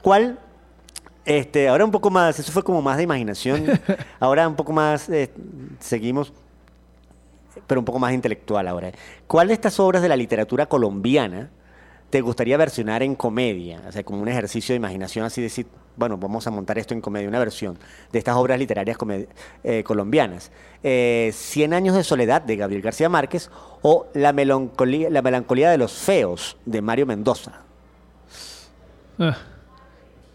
¿cuál? 0.02 0.38
Este, 1.24 1.66
ahora 1.66 1.84
un 1.84 1.90
poco 1.90 2.08
más, 2.10 2.38
eso 2.38 2.52
fue 2.52 2.62
como 2.62 2.80
más 2.80 2.96
de 2.98 3.02
imaginación. 3.02 3.64
Ahora 4.20 4.46
un 4.46 4.54
poco 4.54 4.72
más, 4.72 5.08
eh, 5.08 5.28
seguimos, 5.80 6.32
pero 7.66 7.80
un 7.80 7.84
poco 7.84 7.98
más 7.98 8.12
intelectual 8.12 8.68
ahora. 8.68 8.92
¿Cuál 9.26 9.48
de 9.48 9.54
estas 9.54 9.78
obras 9.80 10.02
de 10.02 10.08
la 10.08 10.16
literatura 10.16 10.66
colombiana 10.66 11.50
te 12.10 12.20
gustaría 12.20 12.56
versionar 12.56 13.02
en 13.02 13.14
comedia? 13.14 13.82
O 13.88 13.92
sea, 13.92 14.02
como 14.02 14.20
un 14.20 14.28
ejercicio 14.28 14.72
de 14.72 14.76
imaginación, 14.76 15.24
así 15.24 15.42
decir, 15.42 15.66
bueno, 15.96 16.18
vamos 16.18 16.46
a 16.46 16.50
montar 16.50 16.78
esto 16.78 16.94
en 16.94 17.00
comedia, 17.00 17.28
una 17.28 17.38
versión 17.38 17.78
de 18.12 18.18
estas 18.18 18.36
obras 18.36 18.58
literarias 18.58 18.96
eh, 19.64 19.82
colombianas. 19.84 20.50
Eh, 20.82 21.30
Cien 21.34 21.72
años 21.72 21.96
de 21.96 22.04
soledad 22.04 22.42
de 22.42 22.56
Gabriel 22.56 22.82
García 22.82 23.08
Márquez 23.08 23.50
o 23.82 24.06
La 24.14 24.32
melancolía, 24.32 25.10
la 25.10 25.22
melancolía 25.22 25.70
de 25.70 25.78
los 25.78 25.92
feos 25.92 26.56
de 26.66 26.82
Mario 26.82 27.06
Mendoza. 27.06 27.62
Ah. 29.18 29.36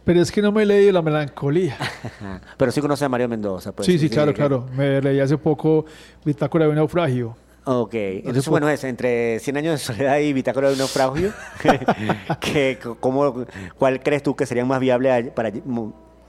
Pero 0.03 0.21
es 0.21 0.31
que 0.31 0.41
no 0.41 0.51
me 0.51 0.63
he 0.63 0.65
leído 0.65 0.91
La 0.93 1.01
Melancolía. 1.01 1.77
Pero 2.57 2.71
sí 2.71 2.81
conoce 2.81 3.05
a 3.05 3.09
Mario 3.09 3.27
Mendoza. 3.29 3.71
pues, 3.71 3.85
sí, 3.85 3.99
sí, 3.99 4.09
claro, 4.09 4.33
claro. 4.33 4.65
Me 4.75 5.01
leí 5.01 5.19
hace 5.19 5.37
poco 5.37 5.85
Bitácora 6.25 6.65
de 6.65 6.69
un 6.71 6.75
naufragio. 6.77 7.35
Ok, 7.63 7.93
entonces 7.93 8.47
bueno, 8.47 8.67
es 8.69 8.83
entre 8.83 9.39
100 9.39 9.57
años 9.57 9.73
de 9.73 9.77
soledad 9.77 10.17
y 10.17 10.33
Bitácora 10.33 10.67
de 10.69 10.73
un 10.73 10.79
naufragio. 10.79 11.31
que, 12.39 12.79
¿cómo, 12.99 13.45
¿Cuál 13.77 14.01
crees 14.01 14.23
tú 14.23 14.35
que 14.35 14.47
sería 14.47 14.65
más 14.65 14.79
viable 14.79 15.25
para 15.35 15.51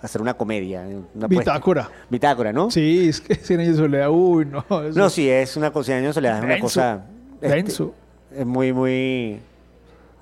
hacer 0.02 0.20
una 0.20 0.34
comedia? 0.34 0.84
una? 1.14 1.26
Bitácora. 1.28 1.88
Bitácora, 2.10 2.52
¿no? 2.52 2.70
Sí, 2.70 3.08
es 3.08 3.22
que 3.22 3.36
Cien 3.36 3.60
años 3.60 3.76
de 3.78 3.82
soledad, 3.84 4.10
uy, 4.10 4.44
no. 4.44 4.60
eso- 4.82 4.98
No, 4.98 5.08
sí, 5.08 5.30
es 5.30 5.56
una 5.56 5.72
cosa, 5.72 5.86
100 5.86 5.98
años 6.00 6.08
de 6.10 6.14
soledad 6.14 6.36
es 6.38 6.44
una 6.44 6.52
Denso, 6.54 6.64
cosa... 6.66 7.04
este, 7.40 7.56
denso. 7.56 7.94
es 8.36 8.44
muy, 8.46 8.72
muy... 8.74 9.40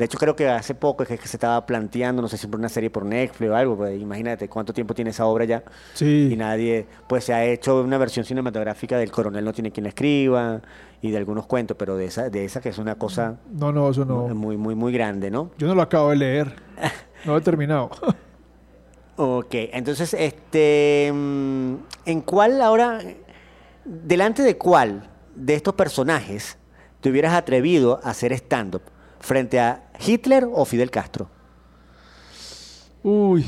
De 0.01 0.07
hecho, 0.07 0.17
creo 0.17 0.35
que 0.35 0.49
hace 0.49 0.75
poco 0.75 1.03
es 1.03 1.11
que, 1.11 1.19
se 1.19 1.37
estaba 1.37 1.67
planteando, 1.67 2.23
no 2.23 2.29
sé 2.29 2.39
si 2.39 2.47
por 2.47 2.59
una 2.59 2.71
serie 2.71 2.89
por 2.89 3.05
Netflix 3.05 3.51
o 3.51 3.55
algo, 3.55 3.77
pues 3.77 4.01
imagínate 4.01 4.49
cuánto 4.49 4.73
tiempo 4.73 4.95
tiene 4.95 5.11
esa 5.11 5.27
obra 5.27 5.45
ya. 5.45 5.63
Sí. 5.93 6.31
y 6.33 6.37
nadie, 6.39 6.87
pues 7.07 7.25
se 7.25 7.35
ha 7.35 7.45
hecho 7.45 7.83
una 7.83 7.99
versión 7.99 8.25
cinematográfica 8.25 8.97
del 8.97 9.11
Coronel 9.11 9.45
no 9.45 9.53
tiene 9.53 9.71
quien 9.71 9.85
la 9.85 9.91
escriba 9.91 10.63
y 11.03 11.11
de 11.11 11.19
algunos 11.19 11.45
cuentos, 11.45 11.77
pero 11.79 11.99
de 11.99 12.07
esa, 12.07 12.31
de 12.31 12.47
esa 12.47 12.63
que 12.63 12.71
es 12.71 12.79
una 12.79 12.95
cosa 12.95 13.41
No, 13.53 13.73
no, 13.73 13.91
eso 13.91 14.07
no. 14.07 14.29
muy, 14.29 14.57
muy, 14.57 14.75
muy 14.75 14.91
grande, 14.91 15.31
¿no? 15.31 15.51
Yo 15.59 15.67
no 15.67 15.75
lo 15.75 15.83
acabo 15.83 16.09
de 16.09 16.17
leer. 16.17 16.55
No 17.27 17.37
he 17.37 17.43
terminado. 17.43 17.91
Ok, 19.17 19.55
entonces, 19.75 20.15
este, 20.15 21.13
mm, 21.13 21.75
¿en 22.07 22.21
cuál 22.23 22.63
ahora, 22.63 23.01
delante 23.85 24.43
de 24.43 24.57
cuál 24.57 25.11
de 25.35 25.57
estos 25.57 25.75
personajes 25.75 26.57
te 27.03 27.11
hubieras 27.11 27.35
atrevido 27.35 28.01
a 28.03 28.09
hacer 28.13 28.33
stand-up? 28.33 28.81
¿Frente 29.21 29.61
a 29.61 29.91
Hitler 30.05 30.47
o 30.51 30.65
Fidel 30.65 30.91
Castro? 30.91 31.29
Uy, 33.03 33.45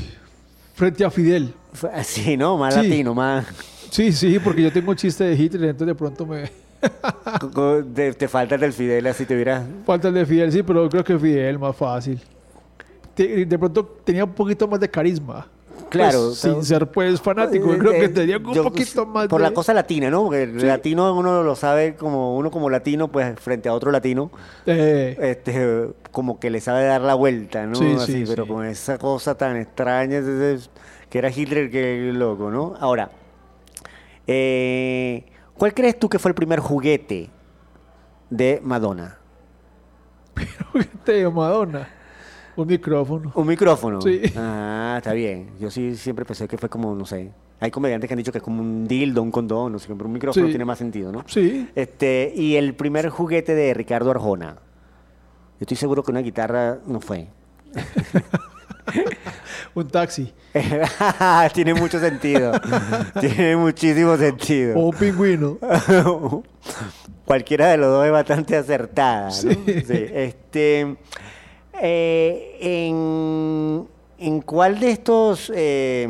frente 0.73 1.03
a 1.03 1.11
Fidel. 1.11 1.53
Fue 1.73 1.91
Así, 1.91 2.37
¿no? 2.37 2.57
Más 2.57 2.73
Sí. 2.75 2.87
latino, 2.87 3.13
más... 3.15 3.45
Sí, 3.89 4.11
sí, 4.11 4.39
porque 4.39 4.61
yo 4.63 4.71
tengo 4.71 4.91
un 4.91 4.97
chiste 4.97 5.23
de 5.23 5.35
Hitler, 5.35 5.69
entonces 5.69 5.87
de 5.87 5.95
pronto 5.95 6.25
me 6.25 6.49
Te, 7.95 8.13
te 8.13 8.27
falta 8.27 8.55
el 8.55 8.61
del 8.61 8.73
Fidel, 8.73 9.05
así 9.07 9.25
te 9.25 9.35
hubieras... 9.35 9.63
falta 9.85 10.07
el 10.09 10.13
de 10.15 10.25
Fidel, 10.25 10.51
sí, 10.51 10.63
pero 10.63 10.89
creo 10.89 11.03
que 11.03 11.17
Fidel 11.17 11.57
más 11.59 11.75
fácil. 11.75 12.19
De 13.15 13.57
pronto 13.59 13.85
tenía 14.03 14.25
un 14.25 14.33
poquito 14.33 14.67
más 14.67 14.79
de 14.79 14.89
carisma. 14.89 15.47
Claro, 15.93 16.25
Pues, 16.29 16.39
pero- 16.41 16.55
sin 16.55 16.63
ser 16.65 16.87
pues 16.91 17.21
fanático, 17.21 17.69
creo 17.77 17.91
que 17.91 18.05
Eh, 18.05 18.09
tenía 18.09 18.37
un 18.37 18.51
yo- 18.53 18.63
poquito 18.63 19.05
más 19.05 19.27
Por 19.27 19.41
de... 19.41 19.47
la 19.47 19.53
cosa 19.53 19.73
latina, 19.75 20.09
¿no? 20.09 20.23
Porque 20.23 20.41
el 20.43 20.67
latino 20.67 21.13
uno 21.15 21.43
lo 21.43 21.55
sabe 21.55 21.95
como 21.95 22.35
uno 22.35 22.49
como 22.49 22.67
latino, 22.69 23.09
pues 23.11 23.39
frente 23.39 23.69
a 23.69 23.73
otro 23.73 23.91
latino, 23.91 24.31
Eh, 24.65 25.15
este, 25.21 25.89
como 26.11 26.39
que 26.39 26.49
le 26.49 26.61
sabe 26.61 26.83
dar 26.85 27.01
la 27.01 27.13
vuelta, 27.13 27.67
¿no? 27.67 27.75
Sí, 27.75 27.93
Así, 27.95 28.11
sí, 28.11 28.23
pero 28.27 28.47
con 28.47 28.65
esa 28.65 28.97
cosa 28.97 29.35
tan 29.35 29.55
extraña, 29.57 30.19
que 31.09 31.17
era 31.19 31.29
Hitler, 31.29 31.69
que 31.69 32.11
loco, 32.11 32.49
¿no? 32.49 32.73
Ahora, 32.79 33.11
eh, 34.25 35.25
¿cuál 35.57 35.73
crees 35.75 35.99
tú 35.99 36.09
que 36.09 36.17
fue 36.17 36.29
el 36.29 36.35
primer 36.35 36.59
juguete 36.59 37.29
de 38.31 38.59
Madonna? 38.63 39.19
de 41.05 41.29
Madonna. 41.29 41.87
Un 42.55 42.67
micrófono. 42.67 43.31
Un 43.35 43.47
micrófono. 43.47 44.01
Sí. 44.01 44.21
Ah, 44.35 44.95
está 44.97 45.13
bien. 45.13 45.51
Yo 45.59 45.71
sí 45.71 45.95
siempre 45.95 46.25
pensé 46.25 46.47
que 46.47 46.57
fue 46.57 46.69
como, 46.69 46.93
no 46.95 47.05
sé. 47.05 47.31
Hay 47.59 47.71
comediantes 47.71 48.07
que 48.07 48.13
han 48.13 48.17
dicho 48.17 48.31
que 48.31 48.39
es 48.39 48.43
como 48.43 48.61
un 48.61 48.87
dildo, 48.87 49.21
un 49.21 49.31
condón, 49.31 49.71
no 49.71 49.79
sé, 49.79 49.87
pero 49.95 50.05
un 50.05 50.13
micrófono 50.13 50.45
Sí. 50.45 50.51
tiene 50.51 50.65
más 50.65 50.77
sentido, 50.77 51.11
¿no? 51.11 51.23
Sí. 51.27 51.69
Este, 51.75 52.31
y 52.35 52.55
el 52.57 52.75
primer 52.75 53.09
juguete 53.09 53.55
de 53.55 53.73
Ricardo 53.73 54.11
Arjona. 54.11 54.55
Yo 54.55 55.61
estoy 55.61 55.77
seguro 55.77 56.03
que 56.03 56.11
una 56.11 56.19
guitarra 56.21 56.79
no 56.85 56.99
fue. 56.99 57.27
Un 59.75 59.87
taxi. 59.87 60.31
tiene 61.53 61.73
mucho 61.73 61.99
sentido. 61.99 62.51
tiene 63.19 63.55
muchísimo 63.55 64.17
sentido. 64.17 64.77
O 64.77 64.89
un 64.89 64.95
pingüino. 64.95 65.57
Cualquiera 67.25 67.69
de 67.69 67.77
los 67.77 67.87
dos 67.87 68.05
es 68.05 68.11
bastante 68.11 68.55
acertada. 68.57 69.27
¿no? 69.27 69.31
Sí. 69.31 69.49
Sí, 69.65 70.05
Este, 70.13 70.97
eh, 71.81 72.57
en, 72.59 73.87
en 74.17 74.41
cuál 74.41 74.79
de 74.79 74.91
estos 74.91 75.51
eh, 75.55 76.07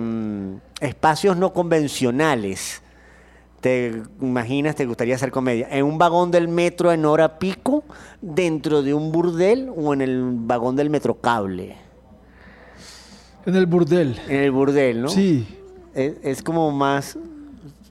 espacios 0.80 1.38
no 1.38 1.54
convencionales 1.54 2.82
te 3.64 4.04
imaginas, 4.20 4.76
te 4.76 4.86
gustaría 4.86 5.16
hacer 5.16 5.32
comedia? 5.32 5.70
¿En 5.72 5.86
un 5.86 5.98
vagón 5.98 6.32
del 6.32 6.50
metro 6.50 6.92
en 6.92 7.06
hora 7.06 7.40
pico, 7.40 7.86
dentro 8.22 8.84
de 8.84 8.94
un 8.94 9.10
burdel 9.10 9.72
o 9.74 9.94
en 9.94 10.02
el 10.02 10.22
vagón 10.34 10.76
del 10.76 10.90
metrocable? 10.90 11.78
En 13.46 13.56
el 13.56 13.66
burdel. 13.66 14.20
En 14.28 14.42
el 14.42 14.52
burdel, 14.52 15.02
¿no? 15.02 15.08
Sí. 15.08 15.48
Es, 15.94 16.16
es 16.24 16.44
como 16.44 16.72
más, 16.72 17.18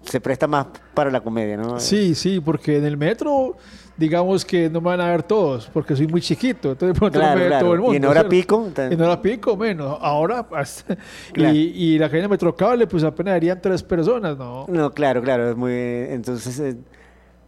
se 0.05 0.21
presta 0.21 0.47
más 0.47 0.67
para 0.93 1.11
la 1.11 1.23
comedia, 1.23 1.57
¿no? 1.57 1.81
Sí, 1.81 2.15
sí, 2.15 2.39
porque 2.39 2.77
en 2.77 2.85
el 2.85 2.99
metro, 2.99 3.57
digamos 3.97 4.45
que 4.45 4.69
no 4.71 4.81
me 4.81 4.87
van 4.91 5.01
a 5.01 5.11
ver 5.11 5.23
todos, 5.23 5.69
porque 5.73 5.95
soy 5.95 6.07
muy 6.07 6.21
chiquito, 6.21 6.73
entonces 6.73 6.99
pronto 6.99 7.19
Claro, 7.19 7.31
no 7.35 7.37
me 7.37 7.43
ve 7.43 7.49
claro. 7.49 7.65
todo 7.67 7.75
el 7.75 7.81
mundo. 7.81 7.95
¿Y 7.95 7.97
en 7.99 8.05
hora 8.07 8.29
pico? 8.29 8.69
Tan- 8.75 8.93
En 8.93 9.01
hora 9.01 9.21
pico 9.21 9.57
menos. 9.57 9.99
Ahora, 10.01 10.47
hasta- 10.53 10.97
Claro. 11.33 11.55
y, 11.55 11.59
y 11.75 11.99
la 11.99 12.09
cadena 12.09 12.29
Metrocable, 12.29 12.87
pues 12.87 13.05
apenas 13.05 13.35
harían 13.35 13.61
tres 13.61 13.83
personas, 13.83 14.37
¿no? 14.39 14.67
No, 14.69 14.91
claro, 14.93 15.23
claro, 15.23 15.51
es 15.51 15.57
muy, 15.57 15.73
entonces, 15.73 16.59
eh, 16.61 16.77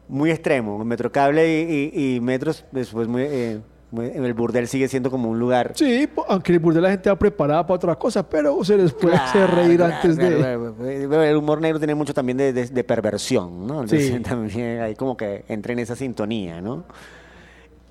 muy 0.09 0.31
extremo. 0.31 0.85
Metrocable 0.85 1.63
y, 1.63 1.91
y, 1.95 2.15
y 2.17 2.21
metros, 2.21 2.65
después 2.73 3.09
muy, 3.09 3.23
eh, 3.23 3.61
el 4.03 4.35
burdel 4.35 4.67
sigue 4.69 4.89
siendo 4.89 5.11
como 5.11 5.29
un 5.31 5.39
lugar. 5.39 5.73
Sí, 5.75 6.09
aunque 6.29 6.53
el 6.53 6.59
burdel 6.59 6.83
la 6.83 6.91
gente 6.91 7.11
va 7.11 7.17
preparada 7.19 7.67
para 7.67 7.77
otra 7.77 7.95
cosa, 7.97 8.29
pero 8.29 8.63
se 8.65 8.77
les 8.77 8.93
puede 8.93 9.17
hacer 9.17 9.51
reír 9.51 9.77
claro, 9.77 9.95
antes 9.95 10.17
de... 10.17 10.37
claro, 10.37 10.75
claro. 10.77 11.23
El 11.23 11.37
humor 11.37 11.61
negro 11.61 11.79
tiene 11.79 11.95
mucho 11.95 12.13
también 12.15 12.39
de, 12.39 12.53
de- 12.53 12.67
de 12.67 12.85
perversión, 12.85 13.67
¿no? 13.67 13.83
Entonces 13.83 14.13
Sí. 14.15 14.21
también 14.23 14.81
hay 14.81 14.95
como 14.95 15.17
que 15.17 15.45
entra 15.49 15.73
en 15.73 15.79
esa 15.79 15.97
sintonía, 15.97 16.61
¿no? 16.61 16.85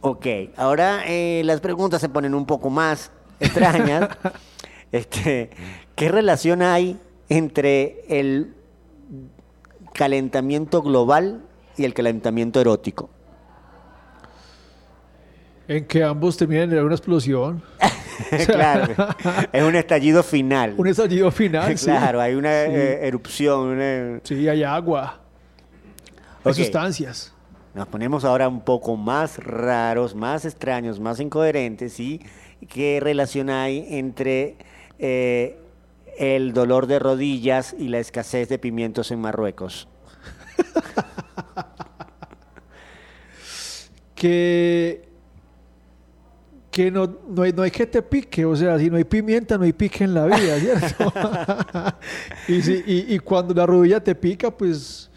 Ok, 0.01 0.25
ahora 0.57 1.03
eh, 1.07 1.41
las 1.45 1.61
preguntas 1.61 2.01
se 2.01 2.09
ponen 2.09 2.33
un 2.33 2.45
poco 2.45 2.69
más 2.69 3.09
extrañas. 3.39 4.09
este, 4.91 5.49
¿Qué 5.95 6.09
relación 6.09 6.61
hay 6.61 6.99
entre 7.29 8.03
el 8.09 8.53
calentamiento 9.93 10.81
global 10.81 11.41
y 11.77 11.85
el 11.85 11.93
calentamiento 11.93 12.59
erótico? 12.59 13.09
En 15.75 15.85
que 15.85 16.03
ambos 16.03 16.37
terminan 16.37 16.71
en 16.71 16.83
una 16.83 16.93
explosión, 16.95 17.63
claro, 18.45 18.93
es 19.51 19.63
un 19.63 19.75
estallido 19.75 20.21
final. 20.21 20.75
un 20.77 20.87
estallido 20.87 21.31
final. 21.31 21.75
sí. 21.77 21.85
claro, 21.85 22.21
hay 22.21 22.35
una 22.35 22.65
Sí. 22.65 22.71
eh, 22.73 22.99
erupción, 23.07 23.59
una... 23.69 24.19
Sí, 24.23 24.47
hay 24.47 24.61
agua, 24.63 25.19
hay 26.43 26.53
sustancias. 26.53 27.33
Nos 27.73 27.87
ponemos 27.87 28.23
ahora 28.23 28.47
un 28.47 28.61
poco 28.61 28.95
más 28.97 29.39
raros, 29.39 30.13
más 30.13 30.45
extraños, 30.45 30.99
más 30.99 31.19
incoherentes, 31.19 31.99
¿y 31.99 32.21
qué 32.69 32.99
relación 33.01 33.49
hay 33.49 33.87
entre 33.89 34.57
eh, 34.99 35.57
el 36.19 36.53
dolor 36.53 36.85
de 36.85 36.99
rodillas 36.99 37.75
y 37.79 37.87
la 37.87 37.97
escasez 37.97 38.47
de 38.47 38.59
pimientos 38.59 39.09
en 39.09 39.21
Marruecos? 39.21 39.87
que 44.15 45.12
que 46.73 46.89
no, 46.91 47.07
no, 47.29 47.43
hay, 47.43 47.53
no 47.53 47.61
hay 47.61 47.69
que 47.71 47.85
te 47.85 48.01
pique, 48.01 48.43
o 48.45 48.55
sea, 48.55 48.79
si 48.79 48.89
no 48.89 48.97
hay 48.97 49.03
pimienta, 49.03 49.57
no 49.59 49.63
hay 49.63 49.73
pique 49.73 50.03
en 50.03 50.13
la 50.15 50.25
vida, 50.25 50.57
¿cierto? 50.59 51.13
y, 52.47 52.61
si- 52.63 52.83
y, 52.87 53.13
y 53.15 53.19
cuando 53.19 53.53
la 53.53 53.65
rodilla 53.67 54.03
te 54.03 54.15
pica, 54.15 54.49
pues 54.49 55.09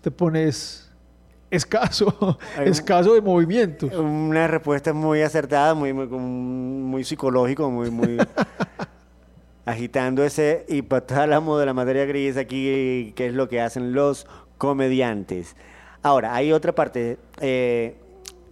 te 0.00 0.10
pones 0.10 0.90
escaso, 1.48 2.36
Hay 2.58 2.68
escaso 2.68 3.14
de 3.14 3.20
movimientos. 3.20 3.94
Una 3.94 4.48
respuesta 4.48 4.92
muy 4.92 5.22
acertada, 5.22 5.74
muy, 5.74 5.92
muy, 5.92 6.08
muy 6.08 7.04
psicológico, 7.04 7.70
muy, 7.70 7.88
muy 7.90 8.18
agitando 9.64 10.24
ese. 10.24 10.64
Y 10.68 10.82
para 10.82 11.06
todos 11.06 11.20
hablamos 11.22 11.60
de 11.60 11.66
la 11.66 11.72
materia 11.74 12.04
gris 12.04 12.36
aquí, 12.36 13.12
que 13.16 13.26
es 13.28 13.34
lo 13.34 13.48
que 13.48 13.60
hacen 13.60 13.92
los 13.92 14.26
comediantes. 14.58 15.56
Ahora, 16.02 16.34
hay 16.34 16.52
otra 16.52 16.74
parte. 16.74 17.18
eh, 17.40 17.96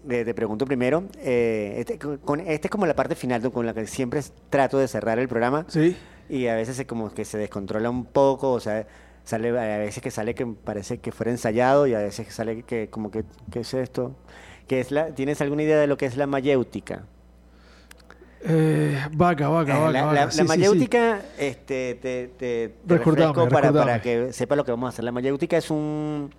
te, 0.09 0.24
te 0.24 0.34
pregunto 0.34 0.64
primero. 0.66 1.05
eh, 1.18 1.74
este, 1.78 1.98
con, 1.98 2.40
este 2.40 2.66
es 2.66 2.70
como 2.70 2.86
la 2.86 2.94
parte 2.94 3.14
final 3.14 3.50
con 3.52 3.66
la 3.66 3.74
que 3.74 3.86
siempre 3.86 4.20
trato 4.50 4.78
de 4.78 4.88
cerrar 4.88 5.18
el 5.18 5.28
programa. 5.28 5.64
Sí. 5.68 5.96
Y 6.28 6.46
a 6.46 6.55
veces 6.55 6.78
es 6.78 6.86
como 6.86 7.12
que 7.12 7.24
se 7.24 7.36
descontrola 7.38 7.90
un 7.90 8.05
poco, 8.07 8.52
o 8.52 8.61
sea, 8.61 8.86
sale, 9.24 9.48
a 9.50 9.78
veces 9.78 10.02
que 10.02 10.11
sale 10.11 10.34
que 10.34 10.46
parece 10.46 10.98
que 10.98 11.12
fuera 11.12 11.30
ensayado 11.30 11.86
y 11.86 11.94
a 11.94 11.98
veces 11.98 12.26
que 12.26 12.32
sale 12.32 12.62
que 12.62 12.88
como 12.88 13.11
que, 13.11 13.24
¿qué 13.50 13.61
es 13.61 13.74
esto? 13.74 14.14
¿Qué 14.66 14.80
es 14.80 14.90
la, 14.90 15.09
¿Tienes 15.14 15.40
alguna 15.42 15.62
idea 15.62 15.78
de 15.78 15.86
lo 15.86 15.96
que 15.98 16.07
es 16.07 16.16
la 16.16 16.26
mayéutica? 16.26 17.05
Eh, 18.46 18.98
vaga, 19.12 19.48
vaga, 19.48 19.74
Eh, 19.76 19.80
vaga. 19.80 19.92
la, 19.92 20.02
vaga. 20.05 20.14
la- 20.14 20.24
la 20.26 20.30
Sí, 20.30 20.38
sí, 20.38 20.42
sí. 20.42 20.48
mayéutica, 20.48 21.20
este, 21.38 21.94
te, 21.94 22.28
te, 22.28 22.68
te 22.68 22.74
Recordame, 22.86 23.32
refresco 23.32 23.48
para, 23.74 24.02
que 24.02 24.32
sepa 24.34 24.55
lo 24.57 24.64
que 24.64 24.70
vamos 24.70 24.86
a 24.86 24.88
hacer. 24.90 25.05
La 25.05 25.12
mayéutica 25.12 25.57
es 25.57 25.70
un, 25.70 26.30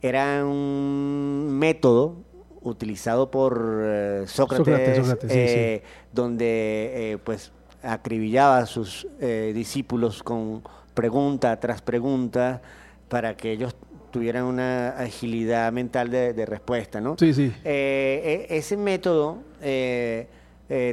era 0.00 0.44
un 0.44 1.48
método 1.58 2.16
utilizado 2.64 3.30
por 3.30 3.80
eh, 3.82 4.24
Sócrates, 4.26 4.66
Sócrates, 4.66 4.96
Sócrates, 4.96 5.32
sí, 5.32 5.38
eh, 5.38 5.82
donde 6.12 7.12
eh, 7.12 7.18
pues 7.22 7.52
acribillaba 7.82 8.58
a 8.58 8.66
sus 8.66 9.08
discípulos 9.20 10.22
con 10.22 10.62
pregunta 10.94 11.58
tras 11.58 11.82
pregunta 11.82 12.62
para 13.08 13.36
que 13.36 13.50
ellos 13.50 13.74
tuvieran 14.12 14.44
una 14.44 14.90
agilidad 14.90 15.72
mental 15.72 16.08
de, 16.08 16.32
de 16.32 16.46
respuesta, 16.46 17.00
¿no? 17.00 17.16
Sí, 17.18 17.34
sí. 17.34 17.52
E- 17.64 18.46
ese 18.50 18.76
método 18.76 19.38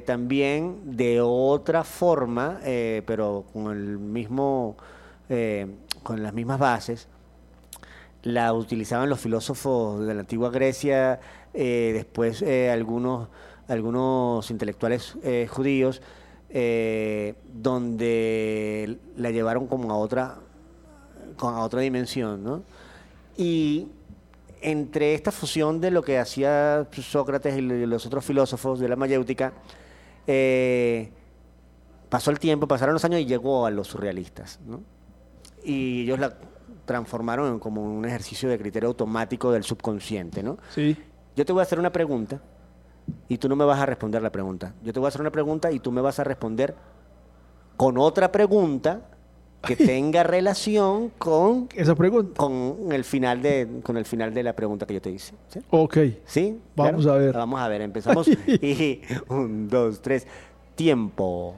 también 0.05 0.97
de 0.97 1.21
otra 1.21 1.83
forma, 1.83 2.59
pero 3.05 3.45
con 3.53 3.71
el 3.71 3.99
mismo, 3.99 4.75
con 6.01 6.23
las 6.23 6.33
mismas 6.33 6.57
bases, 6.57 7.07
la 8.23 8.53
utilizaban 8.53 9.09
los 9.09 9.19
filósofos 9.19 10.05
de 10.05 10.13
la 10.13 10.21
antigua 10.21 10.49
Grecia, 10.49 11.19
eh, 11.53 11.91
después 11.93 12.41
eh, 12.41 12.69
algunos, 12.69 13.27
algunos 13.67 14.49
intelectuales 14.51 15.15
eh, 15.23 15.47
judíos, 15.49 16.01
eh, 16.49 17.35
donde 17.53 18.97
la 19.17 19.31
llevaron 19.31 19.67
como 19.67 19.91
a 19.91 19.97
otra, 19.97 20.35
con- 21.37 21.53
a 21.55 21.59
otra 21.61 21.81
dimensión, 21.81 22.43
¿no? 22.43 22.63
Y 23.37 23.87
entre 24.61 25.13
esta 25.13 25.31
fusión 25.31 25.79
de 25.79 25.91
lo 25.91 26.01
que 26.03 26.17
hacía 26.19 26.87
Sócrates 26.91 27.57
y 27.57 27.61
los 27.61 28.05
otros 28.05 28.25
filósofos 28.25 28.79
de 28.79 28.89
la 28.89 28.95
mayéutica, 28.95 29.53
eh, 30.27 31.09
pasó 32.09 32.31
el 32.31 32.39
tiempo, 32.39 32.67
pasaron 32.67 32.93
los 32.93 33.05
años 33.05 33.21
y 33.21 33.25
llegó 33.25 33.65
a 33.65 33.71
los 33.71 33.87
surrealistas. 33.87 34.59
¿no? 34.67 34.81
Y 35.63 36.01
ellos 36.03 36.19
la 36.19 36.35
transformaron 36.85 37.53
en 37.53 37.59
como 37.59 37.83
un 37.83 38.03
ejercicio 38.05 38.49
de 38.49 38.57
criterio 38.57 38.89
automático 38.89 39.51
del 39.51 39.63
subconsciente. 39.63 40.43
¿no? 40.43 40.57
Sí. 40.73 40.97
Yo 41.35 41.45
te 41.45 41.53
voy 41.53 41.61
a 41.61 41.63
hacer 41.63 41.79
una 41.79 41.91
pregunta 41.91 42.41
y 43.27 43.37
tú 43.37 43.49
no 43.49 43.55
me 43.55 43.65
vas 43.65 43.79
a 43.79 43.85
responder 43.85 44.21
la 44.21 44.31
pregunta. 44.31 44.73
Yo 44.83 44.93
te 44.93 44.99
voy 44.99 45.07
a 45.07 45.09
hacer 45.09 45.21
una 45.21 45.31
pregunta 45.31 45.71
y 45.71 45.79
tú 45.79 45.91
me 45.91 46.01
vas 46.01 46.19
a 46.19 46.23
responder 46.23 46.75
con 47.77 47.97
otra 47.97 48.31
pregunta 48.31 49.01
que 49.61 49.75
tenga 49.75 50.23
relación 50.23 51.09
con, 51.17 51.69
Esa 51.75 51.95
pregunta. 51.95 52.33
con, 52.37 52.91
el, 52.91 53.03
final 53.03 53.41
de, 53.41 53.81
con 53.83 53.97
el 53.97 54.05
final 54.05 54.33
de 54.33 54.43
la 54.43 54.53
pregunta 54.53 54.85
que 54.85 54.95
yo 54.95 55.01
te 55.01 55.11
hice. 55.11 55.33
¿sí? 55.47 55.59
Ok. 55.69 55.97
¿Sí? 56.25 56.59
Vamos 56.75 57.05
a 57.07 57.15
ver. 57.15 57.33
Vamos 57.33 57.59
a 57.59 57.67
ver, 57.67 57.81
empezamos. 57.81 58.27
y 58.47 59.01
un, 59.29 59.67
dos, 59.67 60.01
tres. 60.01 60.27
Tiempo. 60.75 61.55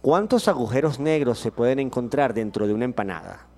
¿Cuántos 0.00 0.48
agujeros 0.48 0.98
negros 0.98 1.38
se 1.38 1.52
pueden 1.52 1.78
encontrar 1.78 2.32
dentro 2.32 2.66
de 2.66 2.72
una 2.72 2.86
empanada? 2.86 3.49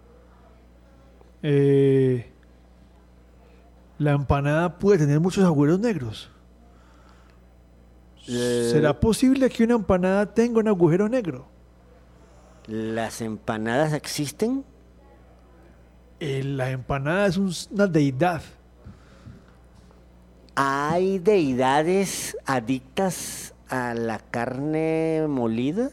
Eh, 1.42 2.30
la 3.98 4.12
empanada 4.12 4.78
puede 4.78 4.98
tener 4.98 5.20
muchos 5.20 5.44
agujeros 5.44 5.80
negros. 5.80 6.30
Eh, 8.28 8.68
¿Será 8.70 8.98
posible 8.98 9.50
que 9.50 9.64
una 9.64 9.74
empanada 9.74 10.32
tenga 10.32 10.60
un 10.60 10.68
agujero 10.68 11.08
negro? 11.08 11.46
¿Las 12.66 13.20
empanadas 13.20 13.92
existen? 13.92 14.64
Eh, 16.20 16.44
la 16.44 16.70
empanada 16.70 17.26
es 17.26 17.36
un- 17.36 17.52
una 17.72 17.88
deidad. 17.88 18.42
¿Hay 20.54 21.18
deidades 21.18 22.36
adictas 22.46 23.54
a 23.68 23.94
la 23.94 24.18
carne 24.20 25.24
molida? 25.28 25.90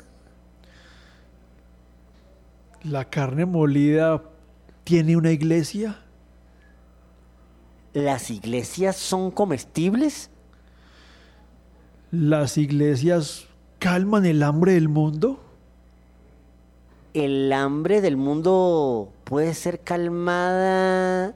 La 2.83 3.05
carne 3.05 3.45
molida 3.45 4.21
tiene 4.89 5.15
una 5.15 5.29
iglesia. 5.29 5.99
¿Las 7.93 8.31
iglesias 8.31 8.95
son 8.95 9.29
comestibles? 9.29 10.31
Las 12.09 12.57
iglesias 12.57 13.45
calman 13.77 14.25
el 14.25 14.41
hambre 14.41 14.73
del 14.73 14.89
mundo. 14.89 15.43
¿El 17.13 17.53
hambre 17.53 18.01
del 18.01 18.17
mundo 18.17 19.13
puede 19.25 19.53
ser 19.53 19.81
calmada 19.81 21.35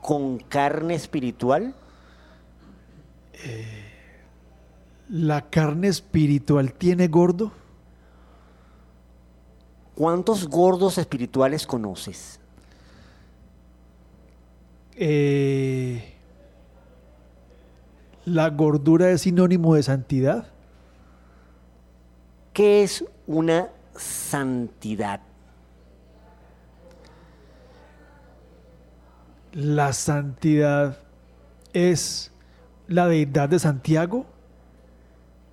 con 0.00 0.38
carne 0.38 0.94
espiritual? 0.94 1.74
La 5.08 5.50
carne 5.50 5.88
espiritual 5.88 6.74
tiene 6.74 7.08
gordo. 7.08 7.50
¿Cuántos 9.96 10.46
gordos 10.46 10.96
espirituales 10.98 11.66
conoces? 11.66 12.38
Eh, 14.96 16.14
la 18.24 18.50
gordura 18.50 19.10
es 19.10 19.22
sinónimo 19.22 19.74
de 19.74 19.82
santidad. 19.82 20.46
¿Qué 22.52 22.82
es 22.82 23.04
una 23.26 23.70
santidad? 23.96 25.20
La 29.52 29.92
santidad 29.92 30.98
es 31.72 32.32
la 32.86 33.08
deidad 33.08 33.48
de 33.48 33.58
Santiago. 33.58 34.26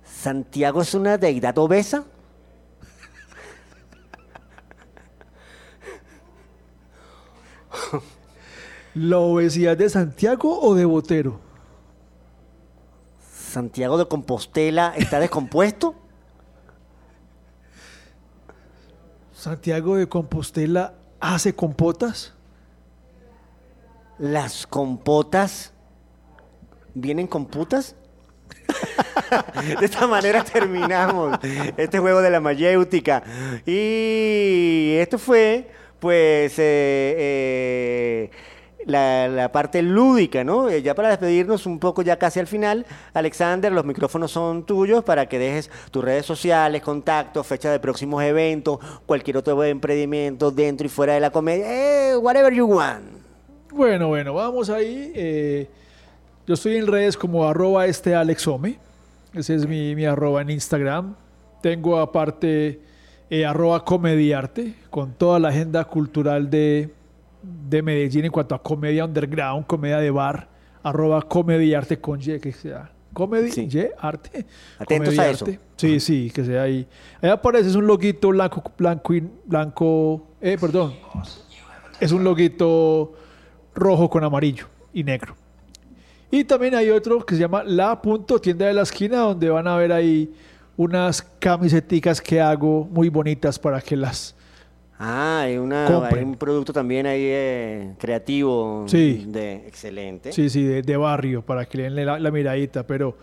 ¿Santiago 0.04 0.82
es 0.82 0.94
una 0.94 1.18
deidad 1.18 1.56
obesa? 1.58 2.04
¿La 8.94 9.18
obesidad 9.18 9.76
de 9.76 9.88
Santiago 9.88 10.60
o 10.60 10.74
de 10.74 10.84
Botero? 10.84 11.40
¿Santiago 13.50 13.98
de 13.98 14.06
Compostela 14.06 14.94
está 14.96 15.20
descompuesto? 15.20 15.94
¿Santiago 19.32 19.96
de 19.96 20.08
Compostela 20.08 20.94
hace 21.20 21.54
compotas? 21.54 22.34
¿Las 24.18 24.66
compotas 24.66 25.72
vienen 26.94 27.26
con 27.26 27.46
putas? 27.46 27.94
de 29.80 29.86
esta 29.86 30.06
manera 30.06 30.44
terminamos 30.44 31.38
este 31.76 31.98
juego 32.00 32.20
de 32.20 32.30
la 32.30 32.40
mayéutica. 32.40 33.22
Y 33.64 34.96
esto 34.98 35.18
fue, 35.18 35.70
pues, 36.00 36.58
eh, 36.58 37.14
eh, 37.18 38.30
la, 38.86 39.50
parte 39.52 39.82
lúdica, 39.82 40.44
¿no? 40.44 40.68
Eh, 40.68 40.82
ya 40.82 40.94
para 40.94 41.10
despedirnos 41.10 41.66
un 41.66 41.78
poco, 41.78 42.02
ya 42.02 42.18
casi 42.18 42.40
al 42.40 42.46
final, 42.46 42.86
Alexander, 43.14 43.72
los 43.72 43.84
micrófonos 43.84 44.30
son 44.30 44.64
tuyos 44.64 45.04
para 45.04 45.26
que 45.26 45.38
dejes 45.38 45.70
tus 45.90 46.04
redes 46.04 46.26
sociales, 46.26 46.82
contactos, 46.82 47.46
fecha 47.46 47.70
de 47.70 47.80
próximos 47.80 48.22
eventos, 48.22 48.78
cualquier 49.06 49.36
otro 49.36 49.62
emprendimiento 49.64 50.50
dentro 50.50 50.86
y 50.86 50.90
fuera 50.90 51.14
de 51.14 51.20
la 51.20 51.30
comedia, 51.30 51.66
eh, 52.12 52.16
whatever 52.16 52.52
you 52.52 52.66
want. 52.66 53.04
Bueno, 53.72 54.08
bueno, 54.08 54.34
vamos 54.34 54.70
ahí. 54.70 55.12
eh, 55.14 55.68
yo 56.46 56.54
estoy 56.54 56.78
en 56.78 56.86
redes 56.88 57.16
como 57.16 57.46
arroba 57.46 57.86
este 57.86 58.14
alexome. 58.14 58.78
Ese 59.32 59.54
es 59.54 59.68
mi, 59.68 59.94
mi 59.94 60.04
arroba 60.04 60.42
en 60.42 60.50
Instagram. 60.50 61.14
Tengo 61.62 62.00
aparte 62.00 62.80
eh, 63.28 63.46
arroba 63.46 63.84
comediarte 63.84 64.74
con 64.90 65.12
toda 65.12 65.38
la 65.38 65.50
agenda 65.50 65.84
cultural 65.84 66.50
de, 66.50 66.92
de 67.42 67.82
Medellín 67.82 68.24
en 68.24 68.30
cuanto 68.30 68.54
a 68.54 68.62
comedia 68.62 69.04
underground, 69.04 69.66
comedia 69.66 69.98
de 69.98 70.10
bar, 70.10 70.48
arroba 70.82 71.22
comediarte 71.22 72.00
con 72.00 72.20
Y, 72.20 72.38
que 72.40 72.52
sea 72.52 72.90
Comedy 73.12 73.50
Sí. 73.50 73.68
Y 73.70 73.86
Arte. 73.98 74.46
Atentos 74.78 75.14
Comedy 75.14 75.18
a 75.18 75.30
eso. 75.30 75.44
Arte. 75.44 75.60
Sí, 75.76 76.00
sí, 76.00 76.30
que 76.32 76.44
sea 76.44 76.62
ahí. 76.62 76.86
Ahí 77.20 77.30
aparece, 77.30 77.68
es 77.68 77.74
un 77.74 77.86
loguito 77.86 78.28
blanco, 78.28 78.62
blanco, 78.78 79.14
blanco, 79.44 80.26
eh, 80.40 80.56
perdón. 80.60 80.94
Es 81.98 82.12
un 82.12 82.24
loguito 82.24 83.12
rojo 83.74 84.08
con 84.08 84.24
amarillo 84.24 84.66
y 84.92 85.04
negro. 85.04 85.34
Y 86.30 86.44
también 86.44 86.74
hay 86.74 86.90
otro 86.90 87.24
que 87.26 87.34
se 87.34 87.40
llama 87.40 87.64
La 87.64 88.00
Punto 88.00 88.38
Tienda 88.38 88.66
de 88.66 88.74
la 88.74 88.82
Esquina, 88.82 89.18
donde 89.18 89.50
van 89.50 89.66
a 89.66 89.76
ver 89.76 89.92
ahí 89.92 90.32
unas 90.76 91.22
camiseticas 91.22 92.20
que 92.20 92.40
hago 92.40 92.84
muy 92.84 93.08
bonitas 93.08 93.58
para 93.58 93.80
que 93.80 93.96
las... 93.96 94.36
Ah, 95.02 95.40
hay, 95.44 95.56
una, 95.56 96.06
hay 96.08 96.22
un 96.22 96.34
producto 96.34 96.74
también 96.74 97.06
ahí 97.06 97.22
eh, 97.22 97.94
creativo. 97.98 98.84
Sí. 98.86 99.24
De, 99.26 99.66
excelente. 99.66 100.30
Sí, 100.30 100.50
sí, 100.50 100.62
de, 100.62 100.82
de 100.82 100.96
barrio, 100.98 101.40
para 101.40 101.64
que 101.64 101.78
le 101.78 101.84
den 101.84 102.04
la, 102.04 102.18
la 102.18 102.30
miradita, 102.30 102.86
pero 102.86 103.16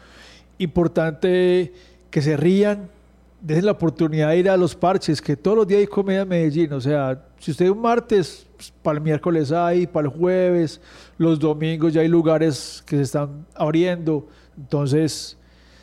importante 0.57 1.71
que 2.09 2.21
se 2.23 2.35
rían, 2.35 2.89
den 3.41 3.63
la 3.63 3.73
oportunidad 3.73 4.29
de 4.29 4.39
ir 4.39 4.49
a 4.49 4.57
los 4.57 4.75
parches, 4.75 5.21
que 5.21 5.35
todos 5.35 5.57
los 5.57 5.67
días 5.67 5.81
hay 5.81 5.87
comedia 5.87 6.21
en 6.21 6.29
Medellín, 6.29 6.73
o 6.73 6.81
sea, 6.81 7.23
si 7.37 7.51
usted 7.51 7.69
un 7.69 7.81
martes, 7.81 8.47
pues, 8.55 8.73
para 8.81 8.97
el 8.97 9.03
miércoles 9.03 9.51
hay, 9.51 9.85
para 9.85 10.07
el 10.07 10.13
jueves, 10.13 10.81
los 11.19 11.37
domingos 11.37 11.93
ya 11.93 12.01
hay 12.01 12.07
lugares 12.07 12.83
que 12.87 12.95
se 12.95 13.03
están 13.03 13.45
abriendo, 13.53 14.27
entonces, 14.57 15.37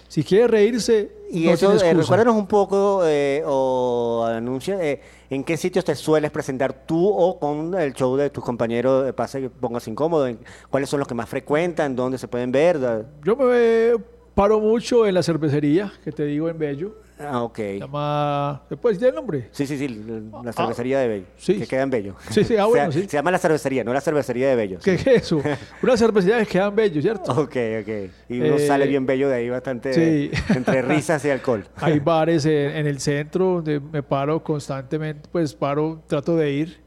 si 0.08 0.22
quiere 0.22 0.46
reírse, 0.46 1.10
Y 1.30 1.46
no 1.46 1.52
eso, 1.52 1.72
tiene 1.72 1.90
eh, 1.90 1.94
recuérdanos 1.94 2.36
un 2.36 2.46
poco 2.46 3.02
eh, 3.04 3.42
o 3.46 4.24
anuncia 4.28 4.80
eh, 4.82 5.00
en 5.30 5.42
qué 5.42 5.56
sitios 5.56 5.84
te 5.84 5.94
sueles 5.96 6.30
presentar 6.30 6.86
tú 6.86 7.08
o 7.08 7.38
con 7.38 7.74
el 7.74 7.92
show 7.94 8.16
de 8.16 8.30
tus 8.30 8.44
compañeros 8.44 9.04
de 9.04 9.12
Pasa 9.12 9.40
y 9.40 9.48
Pongas 9.48 9.88
Incómodo. 9.88 10.26
en- 10.28 10.38
¿Cuáles 10.70 10.88
son 10.88 11.00
los 11.00 11.08
que 11.08 11.14
más 11.14 11.28
frecuentan? 11.28 11.96
¿Dónde 11.96 12.18
se 12.18 12.28
pueden 12.28 12.52
ver? 12.52 12.78
Yo 13.24 13.34
me 13.36 13.92
paro 14.34 14.60
mucho 14.60 15.06
en 15.06 15.14
la 15.14 15.22
cervecería, 15.22 15.92
que 16.04 16.12
te 16.12 16.24
digo 16.24 16.48
en 16.48 16.58
Bello, 16.58 16.94
Ah, 17.18 17.42
ok. 17.44 17.56
se 17.56 17.78
llama, 17.78 18.62
¿se 18.68 18.76
puede 18.76 18.94
decir 18.96 19.08
el 19.08 19.14
nombre? 19.14 19.48
Sí, 19.52 19.66
sí, 19.66 19.78
sí, 19.78 19.86
la- 19.88 20.42
la 20.42 20.52
cervecería 20.52 20.98
de 20.98 21.08
Bello. 21.08 21.24
Ah, 21.28 21.34
sí. 21.38 21.58
Que 21.58 21.66
queda 21.66 21.82
en 21.82 21.90
Bello. 21.90 22.16
Sí, 22.30 22.42
sí, 22.44 22.56
ah, 22.56 22.62
Se- 22.64 22.68
bueno, 22.70 22.92
sí. 22.92 23.02
Se 23.02 23.16
llama 23.16 23.30
la 23.30 23.38
cervecería, 23.38 23.84
no 23.84 23.92
la 23.92 24.00
cervecería 24.00 24.48
de 24.48 24.56
Bello. 24.56 24.78
¿Qué 24.82 24.94
es 24.94 25.06
eso? 25.06 25.40
Una 25.82 25.96
cervecería 25.96 26.38
que 26.40 26.46
quedan 26.46 26.74
bellos, 26.74 27.02
¿cierto? 27.02 27.30
Ok, 27.32 27.56
ok. 27.82 28.10
Y 28.28 28.40
uno 28.40 28.56
Eh, 28.56 28.66
sale 28.66 28.86
bien 28.88 29.06
bello 29.06 29.28
de 29.28 29.36
ahí 29.36 29.48
bastante 29.48 29.92
sí. 29.94 30.30
entre 30.56 30.82
risas 30.82 31.24
y 31.24 31.30
alcohol. 31.30 31.64
Hay 31.76 32.00
bares 32.00 32.46
en, 32.46 32.70
en 32.76 32.86
el 32.86 32.98
centro 32.98 33.44
donde 33.56 33.78
me 33.78 34.02
paro 34.02 34.42
constantemente, 34.42 35.28
pues 35.30 35.54
paro, 35.54 36.02
trato 36.08 36.36
de 36.36 36.50
ir. 36.52 36.80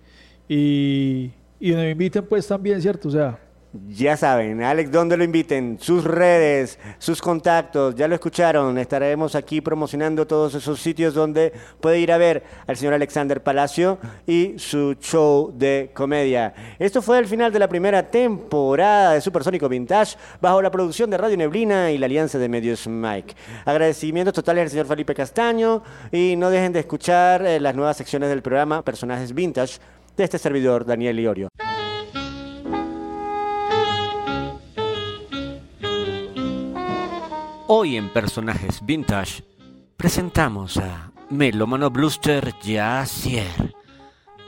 Y, 0.49 1.31
y 1.59 1.71
donde 1.71 1.85
me 1.85 1.91
inviten, 1.91 2.25
pues 2.25 2.47
también, 2.47 2.81
¿cierto? 2.81 3.07
O 3.07 3.11
sea, 3.11 3.39
Ya 3.87 4.17
saben, 4.17 4.63
Alex, 4.63 4.91
¿dónde 4.91 5.17
lo 5.17 5.23
inviten? 5.23 5.77
Sus 5.79 6.03
redes, 6.03 6.79
sus 6.97 7.21
contactos, 7.21 7.95
ya 7.95 8.07
lo 8.07 8.15
escucharon. 8.15 8.77
Estaremos 8.77 9.35
aquí 9.35 9.61
promocionando 9.61 10.25
todos 10.25 10.55
esos 10.55 10.79
sitios 10.79 11.13
donde 11.13 11.53
puede 11.81 11.99
ir 11.99 12.11
a 12.11 12.17
ver 12.17 12.43
al 12.65 12.77
señor 12.77 12.93
Alexander 12.93 13.41
Palacio 13.43 13.97
y 14.25 14.55
su 14.57 14.95
show 14.95 15.53
de 15.55 15.91
comedia. 15.93 16.53
Esto 16.79 17.01
fue 17.01 17.19
el 17.19 17.27
final 17.27 17.51
de 17.51 17.59
la 17.59 17.67
primera 17.67 18.03
temporada 18.09 19.13
de 19.13 19.21
Supersónico 19.21 19.69
Vintage 19.69 20.17
bajo 20.41 20.61
la 20.61 20.71
producción 20.71 21.09
de 21.09 21.17
Radio 21.17 21.37
Neblina 21.37 21.91
y 21.91 21.97
la 21.97 22.05
alianza 22.05 22.37
de 22.39 22.49
medios 22.49 22.87
Mike. 22.87 23.35
Agradecimientos 23.65 24.33
totales 24.33 24.63
al 24.63 24.69
señor 24.69 24.87
Felipe 24.87 25.13
Castaño 25.13 25.83
y 26.11 26.35
no 26.35 26.49
dejen 26.49 26.73
de 26.73 26.79
escuchar 26.79 27.45
eh, 27.45 27.59
las 27.59 27.75
nuevas 27.75 27.97
secciones 27.97 28.29
del 28.29 28.41
programa 28.41 28.81
Personajes 28.83 29.33
Vintage 29.33 29.79
de 30.15 30.23
este 30.23 30.39
servidor, 30.39 30.85
Daniel 30.85 31.19
Iorio. 31.19 31.49
Hoy 37.69 37.97
en 37.97 38.07
Personajes 38.07 38.79
Vintage 38.85 39.43
presentamos 39.97 40.77
a 40.77 41.11
Melómano 41.29 41.89
Bluster 41.89 42.53
Yacier, 42.63 43.75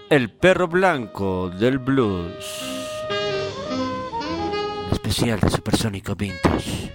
el 0.10 0.32
perro 0.32 0.70
blanco 0.70 1.50
del 1.50 1.80
blues. 1.80 2.34
Especial 4.94 5.42
de 5.42 5.50
Supersónico 5.50 6.16
Vintage. 6.16 6.94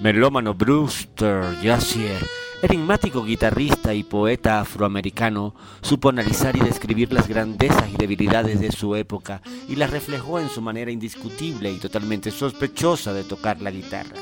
Melómano, 0.00 0.54
Brewster 0.54 1.60
Yacier, 1.60 2.26
enigmático 2.62 3.24
guitarrista 3.24 3.94
y 3.94 4.02
poeta 4.02 4.60
afroamericano, 4.60 5.54
supo 5.80 6.08
analizar 6.08 6.56
y 6.56 6.60
describir 6.60 7.12
las 7.12 7.28
grandezas 7.28 7.88
y 7.92 7.96
debilidades 7.96 8.60
de 8.60 8.72
su 8.72 8.96
época 8.96 9.42
y 9.68 9.76
las 9.76 9.90
reflejó 9.90 10.40
en 10.40 10.48
su 10.48 10.60
manera 10.60 10.90
indiscutible 10.90 11.70
y 11.70 11.78
totalmente 11.78 12.30
sospechosa 12.30 13.12
de 13.12 13.24
tocar 13.24 13.60
la 13.60 13.70
guitarra. 13.70 14.16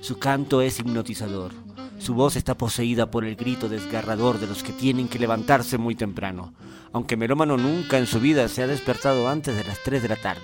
Su 0.00 0.18
canto 0.18 0.60
es 0.60 0.80
hipnotizador. 0.80 1.52
Su 1.98 2.14
voz 2.14 2.36
está 2.36 2.56
poseída 2.56 3.10
por 3.10 3.24
el 3.24 3.36
grito 3.36 3.68
desgarrador 3.68 4.40
de 4.40 4.48
los 4.48 4.62
que 4.62 4.72
tienen 4.72 5.08
que 5.08 5.18
levantarse 5.18 5.78
muy 5.78 5.94
temprano, 5.94 6.52
aunque 6.92 7.16
Melómano 7.16 7.56
nunca 7.56 7.98
en 7.98 8.06
su 8.06 8.18
vida 8.18 8.48
se 8.48 8.62
ha 8.62 8.66
despertado 8.66 9.28
antes 9.28 9.56
de 9.56 9.64
las 9.64 9.78
3 9.84 10.02
de 10.02 10.08
la 10.08 10.16
tarde. 10.16 10.42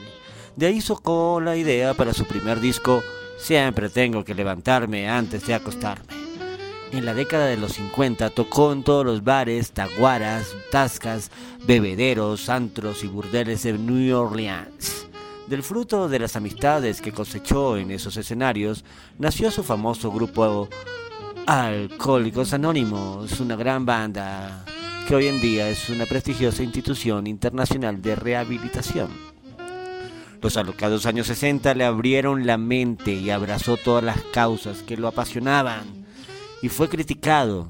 De 0.57 0.67
ahí 0.67 0.81
sacó 0.81 1.41
la 1.41 1.57
idea 1.57 1.95
para 1.95 2.15
su 2.15 2.25
primer 2.25 2.61
disco, 2.61 3.03
Siempre 3.39 3.89
tengo 3.89 4.25
que 4.25 4.35
levantarme 4.35 5.09
antes 5.09 5.47
de 5.47 5.55
acostarme. 5.55 6.28
En 6.91 7.05
la 7.05 7.13
década 7.13 7.47
de 7.47 7.59
los 7.59 7.75
50 7.75 8.31
tocó 8.31 8.73
en 8.73 8.83
todos 8.83 9.05
los 9.05 9.23
bares, 9.23 9.73
taguaras, 9.73 10.55
tascas, 10.71 11.31
bebederos, 11.67 12.49
antros 12.49 13.05
y 13.05 13.09
burdeles 13.09 13.63
de 13.63 13.75
New 13.75 14.17
Orleans. 14.17 15.07
Del 15.47 15.63
fruto 15.63 16.09
de 16.09 16.19
las 16.19 16.35
amistades 16.35 17.03
que 17.03 17.13
cosechó 17.13 17.77
en 17.77 17.91
esos 17.91 18.17
escenarios, 18.17 18.85
nació 19.19 19.51
su 19.51 19.63
famoso 19.63 20.11
grupo 20.11 20.69
Alcohólicos 21.47 22.55
Anónimos, 22.55 23.39
una 23.39 23.57
gran 23.57 23.85
banda 23.85 24.65
que 25.07 25.15
hoy 25.15 25.27
en 25.27 25.41
día 25.41 25.69
es 25.69 25.91
una 25.91 26.07
prestigiosa 26.07 26.63
institución 26.63 27.27
internacional 27.27 28.01
de 28.01 28.17
rehabilitación. 28.17 29.09
Los 30.41 30.57
alocados 30.57 31.05
años 31.05 31.27
60 31.27 31.75
le 31.75 31.85
abrieron 31.85 32.47
la 32.47 32.57
mente 32.57 33.13
y 33.13 33.29
abrazó 33.29 33.77
todas 33.77 34.05
las 34.05 34.23
causas 34.33 34.83
que 34.83 34.97
lo 34.97 35.09
apasionaban 35.09 36.08
y 36.63 36.69
fue 36.69 36.89
criticado. 36.89 37.69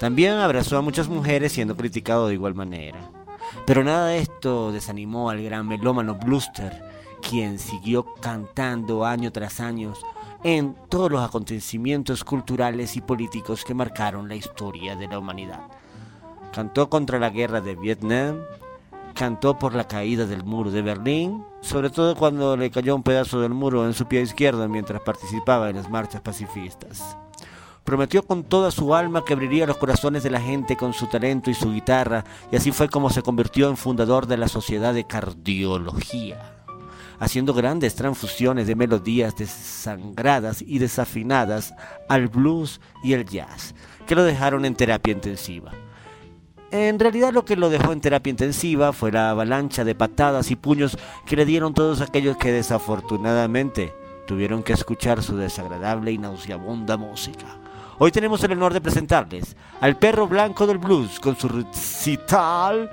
También 0.00 0.34
abrazó 0.34 0.76
a 0.76 0.82
muchas 0.82 1.08
mujeres 1.08 1.52
siendo 1.52 1.76
criticado 1.76 2.28
de 2.28 2.34
igual 2.34 2.54
manera. 2.54 2.98
Pero 3.66 3.84
nada 3.84 4.08
de 4.08 4.18
esto 4.18 4.72
desanimó 4.72 5.30
al 5.30 5.42
gran 5.42 5.66
melómano 5.66 6.14
Bluster, 6.14 6.84
quien 7.28 7.58
siguió 7.58 8.14
cantando 8.20 9.04
año 9.04 9.32
tras 9.32 9.60
año 9.60 9.94
en 10.42 10.76
todos 10.90 11.10
los 11.10 11.22
acontecimientos 11.22 12.22
culturales 12.22 12.96
y 12.96 13.00
políticos 13.00 13.64
que 13.64 13.72
marcaron 13.72 14.28
la 14.28 14.36
historia 14.36 14.94
de 14.94 15.08
la 15.08 15.18
humanidad. 15.18 15.60
Cantó 16.52 16.90
contra 16.90 17.18
la 17.18 17.30
guerra 17.30 17.62
de 17.62 17.74
Vietnam, 17.74 18.40
cantó 19.14 19.58
por 19.58 19.74
la 19.74 19.88
caída 19.88 20.26
del 20.26 20.44
muro 20.44 20.70
de 20.70 20.82
Berlín, 20.82 21.44
sobre 21.62 21.88
todo 21.88 22.14
cuando 22.14 22.56
le 22.56 22.70
cayó 22.70 22.94
un 22.94 23.02
pedazo 23.02 23.40
del 23.40 23.54
muro 23.54 23.86
en 23.86 23.94
su 23.94 24.06
pie 24.06 24.20
izquierdo 24.20 24.68
mientras 24.68 25.00
participaba 25.00 25.70
en 25.70 25.76
las 25.76 25.88
marchas 25.88 26.20
pacifistas. 26.20 27.16
Prometió 27.84 28.22
con 28.22 28.44
toda 28.44 28.70
su 28.70 28.94
alma 28.94 29.24
que 29.26 29.34
abriría 29.34 29.66
los 29.66 29.76
corazones 29.76 30.22
de 30.22 30.30
la 30.30 30.40
gente 30.40 30.74
con 30.74 30.94
su 30.94 31.06
talento 31.06 31.50
y 31.50 31.54
su 31.54 31.70
guitarra, 31.70 32.24
y 32.50 32.56
así 32.56 32.72
fue 32.72 32.88
como 32.88 33.10
se 33.10 33.20
convirtió 33.20 33.68
en 33.68 33.76
fundador 33.76 34.26
de 34.26 34.38
la 34.38 34.48
Sociedad 34.48 34.94
de 34.94 35.06
Cardiología, 35.06 36.56
haciendo 37.18 37.52
grandes 37.52 37.94
transfusiones 37.94 38.66
de 38.66 38.74
melodías 38.74 39.36
desangradas 39.36 40.62
y 40.62 40.78
desafinadas 40.78 41.74
al 42.08 42.28
blues 42.28 42.80
y 43.02 43.12
el 43.12 43.26
jazz, 43.26 43.74
que 44.06 44.14
lo 44.14 44.24
dejaron 44.24 44.64
en 44.64 44.76
terapia 44.76 45.12
intensiva. 45.12 45.72
En 46.70 46.98
realidad 46.98 47.34
lo 47.34 47.44
que 47.44 47.54
lo 47.54 47.68
dejó 47.68 47.92
en 47.92 48.00
terapia 48.00 48.30
intensiva 48.30 48.94
fue 48.94 49.12
la 49.12 49.28
avalancha 49.28 49.84
de 49.84 49.94
patadas 49.94 50.50
y 50.50 50.56
puños 50.56 50.96
que 51.26 51.36
le 51.36 51.44
dieron 51.44 51.74
todos 51.74 52.00
aquellos 52.00 52.38
que 52.38 52.50
desafortunadamente 52.50 53.94
tuvieron 54.26 54.62
que 54.62 54.72
escuchar 54.72 55.22
su 55.22 55.36
desagradable 55.36 56.12
y 56.12 56.18
nauseabunda 56.18 56.96
música. 56.96 57.58
Hoy 57.98 58.10
tenemos 58.10 58.42
el 58.44 58.52
honor 58.52 58.72
de 58.72 58.80
presentarles 58.80 59.56
al 59.80 59.96
perro 59.96 60.26
blanco 60.26 60.66
del 60.66 60.78
blues 60.78 61.20
con 61.20 61.36
su 61.36 61.48
recital 61.48 62.90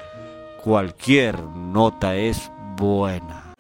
Cualquier 0.64 1.40
nota 1.42 2.16
es 2.16 2.52
buena. 2.78 3.56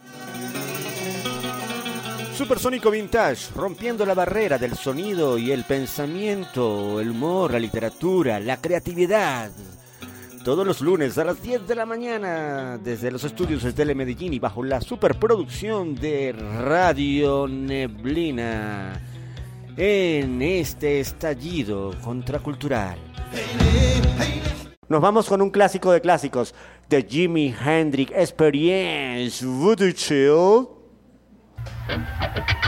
Supersónico 2.35 2.91
Vintage, 2.91 3.51
rompiendo 3.55 4.05
la 4.05 4.13
barrera 4.13 4.59
del 4.59 4.75
sonido 4.75 5.39
y 5.39 5.51
el 5.51 5.63
pensamiento, 5.63 6.99
el 6.99 7.09
humor, 7.09 7.53
la 7.53 7.59
literatura, 7.59 8.39
la 8.39 8.57
creatividad. 8.57 9.49
Todos 10.45 10.65
los 10.65 10.81
lunes 10.81 11.17
a 11.17 11.23
las 11.23 11.41
10 11.41 11.67
de 11.67 11.75
la 11.75 11.87
mañana, 11.87 12.77
desde 12.77 13.09
los 13.09 13.23
estudios 13.23 13.63
de 13.63 13.73
Tele 13.73 13.95
Medellín 13.95 14.33
y 14.33 14.39
bajo 14.39 14.63
la 14.63 14.79
superproducción 14.79 15.95
de 15.95 16.33
Radio 16.33 17.47
Neblina, 17.47 19.01
en 19.77 20.41
este 20.41 20.99
estallido 20.99 21.91
contracultural. 22.03 22.97
Nos 24.89 25.01
vamos 25.01 25.27
con 25.27 25.41
un 25.41 25.49
clásico 25.49 25.91
de 25.91 26.01
clásicos, 26.01 26.53
The 26.89 27.05
Jimi 27.09 27.55
Hendrix 27.63 28.11
Experience, 28.13 29.45
Voodoo 29.45 29.91
Chill. 29.91 30.67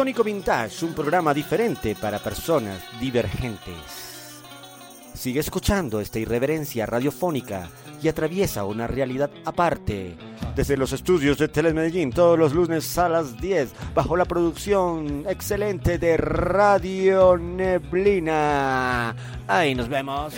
Supersónico 0.00 0.24
Vintage, 0.24 0.86
un 0.86 0.94
programa 0.94 1.34
diferente 1.34 1.94
para 1.94 2.18
personas 2.18 2.82
divergentes. 2.98 4.40
Sigue 5.12 5.40
escuchando 5.40 6.00
esta 6.00 6.18
irreverencia 6.18 6.86
radiofónica 6.86 7.68
y 8.02 8.08
atraviesa 8.08 8.64
una 8.64 8.86
realidad 8.86 9.28
aparte. 9.44 10.16
Desde 10.56 10.78
los 10.78 10.94
estudios 10.94 11.36
de 11.36 11.48
Telemedellín, 11.48 12.12
todos 12.12 12.38
los 12.38 12.54
lunes 12.54 12.96
a 12.96 13.10
las 13.10 13.38
10, 13.38 13.74
bajo 13.94 14.16
la 14.16 14.24
producción 14.24 15.26
excelente 15.28 15.98
de 15.98 16.16
Radio 16.16 17.36
Neblina. 17.36 19.14
Ahí 19.46 19.74
nos 19.74 19.90
vemos. 19.90 20.32